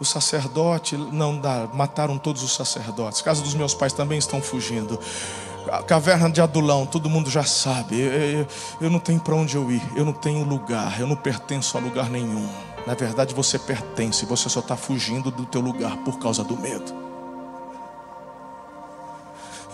O 0.00 0.04
sacerdote 0.04 0.96
não 0.96 1.38
dá, 1.38 1.68
mataram 1.72 2.18
todos 2.18 2.42
os 2.42 2.52
sacerdotes. 2.52 3.22
Casa 3.22 3.42
dos 3.42 3.54
meus 3.54 3.74
pais 3.74 3.92
também 3.92 4.18
estão 4.18 4.42
fugindo. 4.42 4.98
Caverna 5.86 6.30
de 6.30 6.40
Adulão, 6.40 6.86
todo 6.86 7.08
mundo 7.10 7.30
já 7.30 7.44
sabe. 7.44 8.00
Eu, 8.00 8.12
eu, 8.12 8.46
eu 8.82 8.90
não 8.90 8.98
tenho 8.98 9.20
para 9.20 9.34
onde 9.34 9.56
eu 9.56 9.70
ir. 9.70 9.82
Eu 9.94 10.04
não 10.04 10.12
tenho 10.12 10.44
lugar. 10.44 10.98
Eu 11.00 11.06
não 11.06 11.16
pertenço 11.16 11.76
a 11.76 11.80
lugar 11.80 12.08
nenhum. 12.08 12.48
Na 12.86 12.94
verdade, 12.94 13.34
você 13.34 13.58
pertence. 13.58 14.24
Você 14.26 14.48
só 14.48 14.60
está 14.60 14.76
fugindo 14.76 15.30
do 15.30 15.44
teu 15.44 15.60
lugar 15.60 15.96
por 15.98 16.18
causa 16.18 16.42
do 16.42 16.56
medo. 16.56 17.08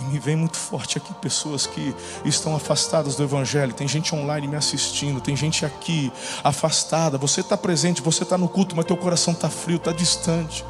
E 0.01 0.05
me 0.05 0.19
vem 0.19 0.35
muito 0.35 0.57
forte 0.57 0.99
aqui 0.99 1.15
pessoas 1.15 1.67
que 1.67 1.95
estão 2.25 2.57
afastadas 2.57 3.15
do 3.15 3.23
Evangelho. 3.23 3.73
Tem 3.73 3.87
gente 3.87 4.15
online 4.15 4.49
me 4.49 4.57
assistindo, 4.57 5.21
tem 5.21 5.37
gente 5.37 5.65
aqui 5.65 6.13
afastada. 6.43 7.17
Você 7.19 7.41
está 7.41 7.57
presente, 7.57 8.03
você 8.03 8.25
está 8.25 8.37
no 8.37 8.49
culto, 8.49 8.75
mas 8.75 8.85
teu 8.85 8.97
coração 8.97 9.33
está 9.33 9.49
frio, 9.49 9.77
está 9.77 9.93
distante. 9.93 10.65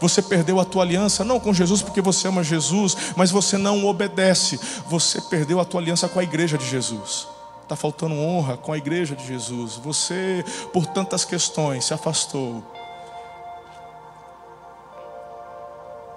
Você 0.00 0.22
perdeu 0.22 0.60
a 0.60 0.64
tua 0.64 0.82
aliança, 0.82 1.24
não 1.24 1.40
com 1.40 1.52
Jesus 1.52 1.82
porque 1.82 2.00
você 2.00 2.28
ama 2.28 2.42
Jesus, 2.42 2.96
mas 3.16 3.30
você 3.30 3.56
não 3.56 3.84
obedece. 3.86 4.58
Você 4.86 5.20
perdeu 5.20 5.60
a 5.60 5.64
tua 5.64 5.80
aliança 5.80 6.08
com 6.08 6.18
a 6.18 6.22
igreja 6.22 6.58
de 6.58 6.68
Jesus. 6.68 7.28
Está 7.62 7.74
faltando 7.74 8.14
honra 8.14 8.56
com 8.56 8.72
a 8.72 8.78
igreja 8.78 9.16
de 9.16 9.26
Jesus. 9.26 9.76
Você, 9.76 10.44
por 10.72 10.86
tantas 10.86 11.24
questões, 11.24 11.84
se 11.84 11.94
afastou. 11.94 12.62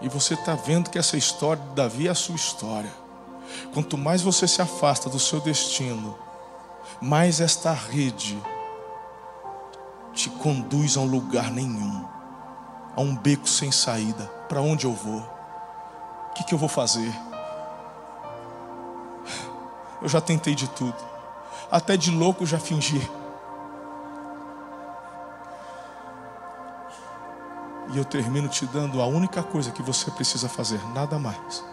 E 0.01 0.07
você 0.07 0.34
está 0.34 0.55
vendo 0.55 0.89
que 0.89 0.97
essa 0.97 1.17
história 1.17 1.61
de 1.61 1.76
Davi 1.76 2.07
é 2.07 2.11
a 2.11 2.15
sua 2.15 2.36
história. 2.36 2.91
Quanto 3.74 3.97
mais 3.97 4.22
você 4.22 4.47
se 4.47 4.61
afasta 4.61 5.09
do 5.09 5.20
seu 5.20 5.41
destino, 5.41 6.17
mais 7.01 7.41
esta 7.41 7.74
rede 7.74 8.38
te 10.13 10.30
conduz 10.30 10.97
a 10.97 11.01
um 11.01 11.05
lugar 11.05 11.51
nenhum, 11.51 12.05
a 12.99 13.01
um 13.01 13.15
beco 13.15 13.47
sem 13.47 13.71
saída. 13.71 14.25
Para 14.49 14.61
onde 14.61 14.85
eu 14.85 14.91
vou? 14.91 15.21
O 15.21 16.33
que, 16.33 16.43
que 16.43 16.53
eu 16.53 16.57
vou 16.57 16.67
fazer? 16.67 17.13
Eu 20.01 20.09
já 20.09 20.19
tentei 20.19 20.53
de 20.53 20.67
tudo, 20.67 20.97
até 21.71 21.95
de 21.95 22.11
louco 22.11 22.45
já 22.45 22.59
fingi. 22.59 23.09
E 27.93 27.97
eu 27.97 28.03
termino 28.03 28.49
te 28.49 28.65
dando 28.65 29.01
a 29.01 29.05
única 29.05 29.41
coisa 29.41 29.71
que 29.71 29.81
você 29.81 30.11
precisa 30.11 30.49
fazer, 30.49 30.79
nada 30.89 31.17
mais. 31.17 31.63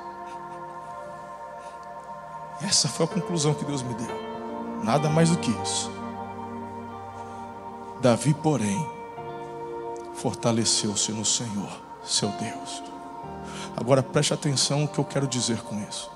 Essa 2.63 2.89
foi 2.89 3.05
a 3.05 3.09
conclusão 3.09 3.53
que 3.53 3.65
Deus 3.65 3.83
me 3.83 3.95
deu. 3.95 4.81
Nada 4.85 5.11
mais 5.11 5.31
do 5.31 5.39
que 5.39 5.51
isso. 5.63 5.91
Davi, 8.01 8.33
porém, 8.33 8.96
fortaleceu-se 10.17 11.13
no 11.13 11.25
Senhor, 11.25 11.81
seu 12.05 12.29
Deus. 12.31 12.83
Agora 13.77 14.03
preste 14.03 14.33
atenção 14.35 14.81
no 14.81 14.89
que 14.89 14.99
eu 14.99 15.05
quero 15.05 15.27
dizer 15.27 15.63
com 15.63 15.81
isso. 15.89 16.11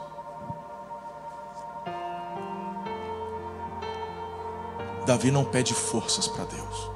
Davi 5.06 5.30
não 5.30 5.44
pede 5.44 5.74
forças 5.74 6.28
para 6.28 6.44
Deus. 6.44 6.90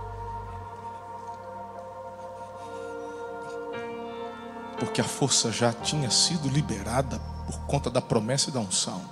porque 4.94 5.00
a 5.00 5.04
força 5.04 5.50
já 5.50 5.72
tinha 5.72 6.10
sido 6.10 6.48
liberada 6.48 7.18
por 7.46 7.58
conta 7.66 7.90
da 7.90 8.00
promessa 8.00 8.50
e 8.50 8.52
da 8.52 8.60
unção. 8.60 9.02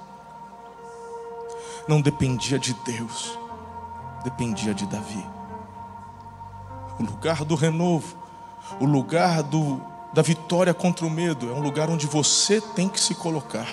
Não 1.88 2.00
dependia 2.00 2.56
de 2.56 2.72
Deus, 2.84 3.36
dependia 4.22 4.74
de 4.74 4.86
Davi. 4.86 5.26
O 6.98 7.02
lugar 7.02 7.44
do 7.44 7.54
renovo, 7.54 8.16
o 8.80 8.84
lugar 8.84 9.42
do, 9.42 9.80
da 10.12 10.22
vitória 10.22 10.72
contra 10.74 11.06
o 11.06 11.10
medo, 11.10 11.50
é 11.50 11.52
um 11.52 11.60
lugar 11.60 11.90
onde 11.90 12.06
você 12.06 12.60
tem 12.60 12.88
que 12.88 13.00
se 13.00 13.14
colocar, 13.14 13.66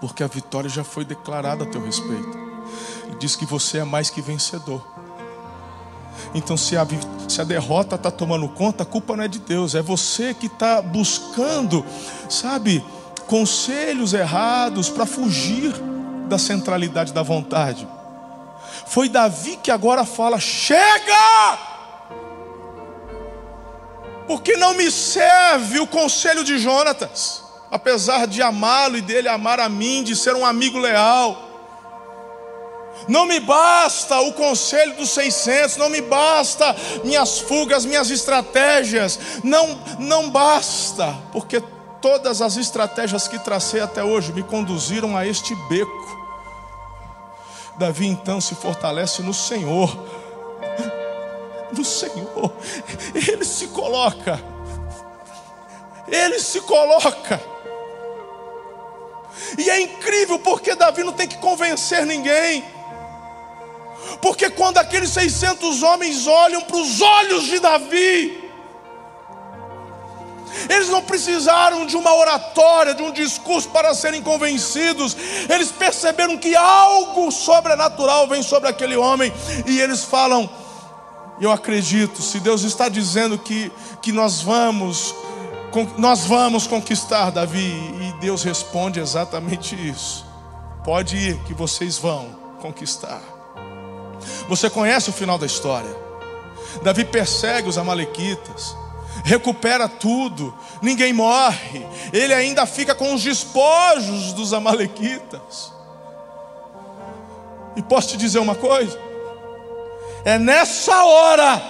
porque 0.00 0.22
a 0.22 0.26
vitória 0.26 0.70
já 0.70 0.84
foi 0.84 1.04
declarada 1.04 1.64
a 1.64 1.66
teu 1.66 1.84
respeito. 1.84 2.38
Ele 3.06 3.16
diz 3.18 3.36
que 3.36 3.44
você 3.44 3.78
é 3.78 3.84
mais 3.84 4.10
que 4.10 4.20
vencedor. 4.20 4.84
Então, 6.34 6.56
se 6.56 6.76
a, 6.76 6.86
se 7.28 7.40
a 7.40 7.44
derrota 7.44 7.96
está 7.96 8.10
tomando 8.10 8.48
conta, 8.48 8.82
a 8.82 8.86
culpa 8.86 9.16
não 9.16 9.24
é 9.24 9.28
de 9.28 9.38
Deus, 9.38 9.74
é 9.74 9.82
você 9.82 10.34
que 10.34 10.46
está 10.46 10.80
buscando, 10.80 11.84
sabe, 12.28 12.84
conselhos 13.26 14.12
errados 14.12 14.88
para 14.88 15.06
fugir 15.06 15.72
da 16.28 16.38
centralidade 16.38 17.12
da 17.12 17.22
vontade. 17.22 17.86
Foi 18.86 19.08
Davi 19.08 19.56
que 19.56 19.70
agora 19.70 20.04
fala: 20.04 20.38
chega! 20.38 21.58
Porque 24.26 24.56
não 24.56 24.74
me 24.74 24.90
serve 24.90 25.80
o 25.80 25.86
conselho 25.86 26.42
de 26.44 26.58
Jonatas, 26.58 27.42
apesar 27.70 28.26
de 28.26 28.40
amá-lo 28.40 28.96
e 28.96 29.02
dele 29.02 29.28
amar 29.28 29.60
a 29.60 29.68
mim, 29.68 30.02
de 30.02 30.16
ser 30.16 30.34
um 30.34 30.46
amigo 30.46 30.78
leal. 30.78 31.50
Não 33.06 33.26
me 33.26 33.38
basta 33.40 34.18
o 34.20 34.32
conselho 34.32 34.96
dos 34.96 35.10
600, 35.10 35.76
não 35.76 35.90
me 35.90 36.00
basta 36.00 36.74
minhas 37.02 37.38
fugas, 37.38 37.84
minhas 37.84 38.10
estratégias, 38.10 39.18
não, 39.42 39.78
não 39.98 40.30
basta, 40.30 41.14
porque 41.32 41.62
todas 42.00 42.40
as 42.40 42.56
estratégias 42.56 43.28
que 43.28 43.38
tracei 43.38 43.80
até 43.80 44.02
hoje 44.02 44.32
me 44.32 44.42
conduziram 44.42 45.16
a 45.16 45.26
este 45.26 45.54
beco. 45.68 46.23
Davi 47.76 48.06
então 48.06 48.40
se 48.40 48.54
fortalece 48.54 49.22
no 49.22 49.34
Senhor, 49.34 49.90
no 51.76 51.84
Senhor, 51.84 52.52
ele 53.14 53.44
se 53.44 53.68
coloca, 53.68 54.40
ele 56.06 56.38
se 56.38 56.60
coloca. 56.60 57.40
E 59.58 59.68
é 59.68 59.80
incrível 59.80 60.38
porque 60.38 60.74
Davi 60.74 61.02
não 61.02 61.12
tem 61.12 61.28
que 61.28 61.38
convencer 61.38 62.06
ninguém. 62.06 62.64
Porque 64.20 64.50
quando 64.50 64.78
aqueles 64.78 65.10
600 65.10 65.82
homens 65.82 66.26
olham 66.26 66.62
para 66.62 66.76
os 66.76 67.00
olhos 67.00 67.44
de 67.44 67.58
Davi, 67.58 68.43
eles 70.68 70.88
não 70.88 71.02
precisaram 71.02 71.86
de 71.86 71.96
uma 71.96 72.14
oratória, 72.14 72.94
de 72.94 73.02
um 73.02 73.12
discurso 73.12 73.68
para 73.68 73.94
serem 73.94 74.22
convencidos. 74.22 75.16
Eles 75.48 75.70
perceberam 75.70 76.36
que 76.38 76.54
algo 76.54 77.30
sobrenatural 77.30 78.28
vem 78.28 78.42
sobre 78.42 78.68
aquele 78.68 78.96
homem. 78.96 79.32
E 79.66 79.80
eles 79.80 80.04
falam: 80.04 80.48
Eu 81.40 81.50
acredito, 81.50 82.22
se 82.22 82.40
Deus 82.40 82.62
está 82.62 82.88
dizendo 82.88 83.38
que, 83.38 83.70
que 84.02 84.12
nós 84.12 84.40
vamos. 84.40 85.14
Nós 85.98 86.24
vamos 86.24 86.68
conquistar 86.68 87.30
Davi, 87.30 87.58
e 87.58 88.14
Deus 88.20 88.44
responde 88.44 89.00
exatamente 89.00 89.74
isso. 89.74 90.24
Pode 90.84 91.16
ir, 91.16 91.36
que 91.46 91.52
vocês 91.52 91.98
vão 91.98 92.28
conquistar. 92.60 93.20
Você 94.48 94.70
conhece 94.70 95.10
o 95.10 95.12
final 95.12 95.36
da 95.36 95.46
história. 95.46 95.90
Davi 96.82 97.04
persegue 97.04 97.68
os 97.68 97.76
Amalequitas, 97.78 98.76
recupera 99.24 99.88
tudo, 99.88 100.54
ninguém 100.82 101.12
morre, 101.12 101.84
ele 102.12 102.34
ainda 102.34 102.66
fica 102.66 102.94
com 102.94 103.14
os 103.14 103.22
despojos 103.22 104.34
dos 104.34 104.52
Amalequitas. 104.52 105.72
E 107.74 107.82
posso 107.82 108.10
te 108.10 108.16
dizer 108.16 108.38
uma 108.38 108.54
coisa? 108.54 109.00
É 110.24 110.38
nessa 110.38 111.04
hora 111.04 111.60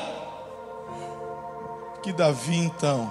que 2.02 2.12
Davi 2.12 2.56
então 2.56 3.10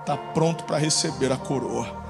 está 0.00 0.16
pronto 0.16 0.64
para 0.64 0.76
receber 0.76 1.32
a 1.32 1.36
coroa. 1.36 2.02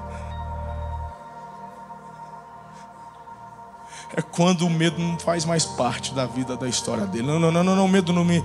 é 4.15 4.21
quando 4.21 4.67
o 4.67 4.69
medo 4.69 4.99
não 4.99 5.17
faz 5.17 5.43
mais 5.43 5.65
parte 5.65 6.13
da 6.13 6.27
vida, 6.27 6.55
da 6.55 6.69
história 6.69 7.05
dele. 7.05 7.25
Não, 7.25 7.39
não, 7.39 7.51
não, 7.51 7.63
não, 7.63 7.75
não 7.75 7.85
o 7.85 7.89
medo 7.89 8.13
não 8.13 8.23
me, 8.23 8.43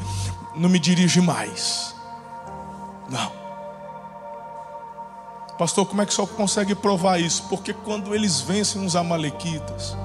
não 0.54 0.68
me 0.68 0.78
dirige 0.78 1.20
mais. 1.20 1.94
Não. 3.08 3.32
Pastor, 5.58 5.86
como 5.86 6.02
é 6.02 6.06
que 6.06 6.14
só 6.14 6.26
consegue 6.26 6.74
provar 6.74 7.18
isso? 7.18 7.44
Porque 7.48 7.72
quando 7.72 8.14
eles 8.14 8.40
vencem 8.40 8.84
os 8.84 8.94
amalequitas, 8.94 9.96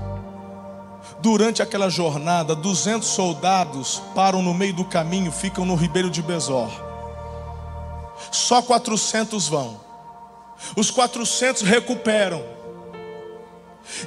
Durante 1.24 1.62
aquela 1.62 1.90
jornada, 1.90 2.54
200 2.54 3.08
soldados 3.08 4.02
param 4.14 4.42
no 4.42 4.54
meio 4.54 4.74
do 4.74 4.84
caminho, 4.84 5.32
ficam 5.32 5.64
no 5.64 5.74
ribeiro 5.74 6.10
de 6.10 6.22
Besor. 6.22 6.70
Só 8.30 8.62
400 8.62 9.48
vão. 9.48 9.80
Os 10.76 10.92
400 10.92 11.62
recuperam. 11.62 12.44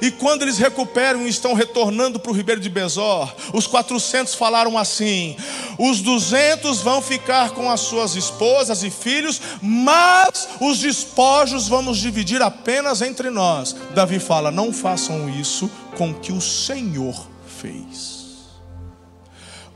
E 0.01 0.11
quando 0.11 0.41
eles 0.41 0.57
recuperam 0.57 1.25
e 1.25 1.29
estão 1.29 1.53
retornando 1.53 2.19
para 2.19 2.31
o 2.31 2.35
ribeiro 2.35 2.59
de 2.59 2.69
Besor, 2.69 3.33
os 3.53 3.67
400 3.67 4.35
falaram 4.35 4.77
assim: 4.77 5.35
os 5.77 6.01
200 6.01 6.81
vão 6.81 7.01
ficar 7.01 7.51
com 7.51 7.69
as 7.69 7.81
suas 7.81 8.15
esposas 8.15 8.83
e 8.83 8.89
filhos, 8.89 9.41
mas 9.61 10.49
os 10.59 10.79
despojos 10.79 11.67
vamos 11.67 11.97
dividir 11.97 12.41
apenas 12.41 13.01
entre 13.01 13.29
nós. 13.29 13.75
Davi 13.93 14.19
fala: 14.19 14.51
não 14.51 14.73
façam 14.73 15.29
isso 15.29 15.69
com 15.95 16.11
o 16.11 16.19
que 16.19 16.31
o 16.31 16.41
Senhor 16.41 17.27
fez. 17.59 18.17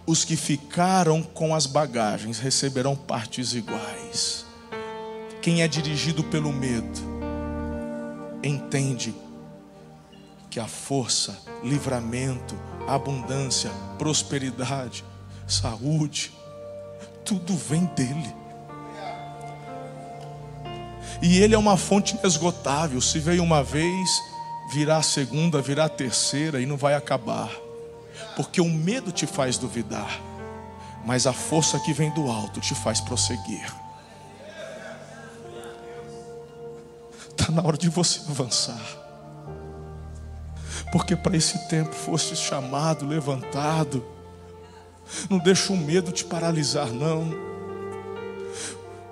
Os 0.06 0.26
que 0.26 0.36
ficaram 0.36 1.22
com 1.22 1.56
as 1.56 1.66
bagagens 1.66 2.40
receberão 2.40 2.96
partes 2.96 3.54
iguais. 3.54 4.46
Quem 5.42 5.62
é 5.62 5.68
dirigido 5.68 6.24
pelo 6.24 6.52
medo, 6.52 7.00
entende 8.44 9.14
que 10.52 10.60
a 10.60 10.68
força, 10.68 11.40
livramento, 11.64 12.60
abundância, 12.86 13.72
prosperidade, 13.98 15.06
saúde, 15.48 16.34
tudo 17.24 17.56
vem 17.56 17.86
dele. 17.86 18.36
E 21.22 21.42
ele 21.42 21.56
é 21.56 21.58
uma 21.58 21.78
fonte 21.78 22.18
inesgotável. 22.18 23.00
Se 23.00 23.18
veio 23.18 23.42
uma 23.42 23.64
vez, 23.64 24.22
virá 24.74 24.98
a 24.98 25.02
segunda, 25.02 25.62
virá 25.62 25.86
a 25.86 25.90
terceira 25.90 26.60
e 26.60 26.66
não 26.66 26.76
vai 26.76 26.96
acabar. 26.96 27.50
Porque 28.36 28.60
o 28.60 28.70
medo 28.70 29.10
te 29.10 29.26
faz 29.26 29.58
duvidar, 29.58 30.20
mas 31.06 31.26
a 31.26 31.32
força 31.32 31.80
que 31.80 31.94
vem 31.94 32.12
do 32.12 32.30
alto 32.30 32.60
te 32.60 32.76
faz 32.76 33.00
prosseguir. 33.00 33.74
Está 37.30 37.52
na 37.54 37.66
hora 37.66 37.78
de 37.78 37.88
você 37.88 38.20
avançar 38.30 39.01
porque 40.92 41.16
para 41.16 41.38
esse 41.38 41.58
tempo 41.70 41.94
foste 41.94 42.36
chamado, 42.36 43.06
levantado. 43.06 44.04
Não 45.30 45.40
deixa 45.40 45.72
o 45.72 45.78
medo 45.78 46.12
te 46.12 46.26
paralisar, 46.26 46.92
não. 46.92 47.52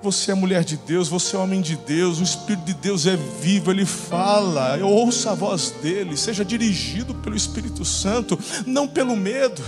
Você 0.02 0.30
é 0.30 0.34
mulher 0.34 0.64
de 0.64 0.76
Deus, 0.78 1.08
você 1.08 1.36
é 1.36 1.38
homem 1.38 1.60
de 1.60 1.76
Deus, 1.76 2.20
o 2.20 2.22
Espírito 2.22 2.64
de 2.64 2.74
Deus 2.74 3.06
é 3.06 3.16
vivo, 3.16 3.70
ele 3.70 3.84
fala, 3.84 4.78
ouça 4.82 5.32
a 5.32 5.34
voz 5.34 5.72
dele, 5.82 6.16
seja 6.16 6.42
dirigido 6.42 7.14
pelo 7.16 7.36
Espírito 7.36 7.84
Santo, 7.84 8.38
não 8.66 8.88
pelo 8.88 9.14
medo. 9.14 9.62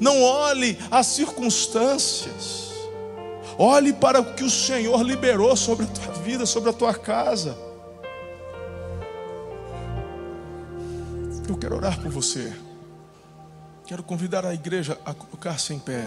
Não 0.00 0.22
olhe 0.22 0.76
as 0.90 1.06
circunstâncias, 1.06 2.72
olhe 3.56 3.92
para 3.92 4.20
o 4.20 4.34
que 4.34 4.42
o 4.42 4.50
Senhor 4.50 5.02
liberou 5.02 5.54
sobre 5.56 5.84
a 5.84 5.88
tua 5.88 6.12
vida, 6.14 6.44
sobre 6.44 6.70
a 6.70 6.72
tua 6.72 6.94
casa. 6.94 7.56
Eu 11.48 11.56
quero 11.56 11.76
orar 11.76 12.00
por 12.00 12.10
você. 12.10 12.52
Quero 13.86 14.02
convidar 14.02 14.46
a 14.46 14.54
igreja 14.54 14.98
a 15.04 15.12
colocar-se 15.12 15.74
em 15.74 15.78
pé. 15.78 16.06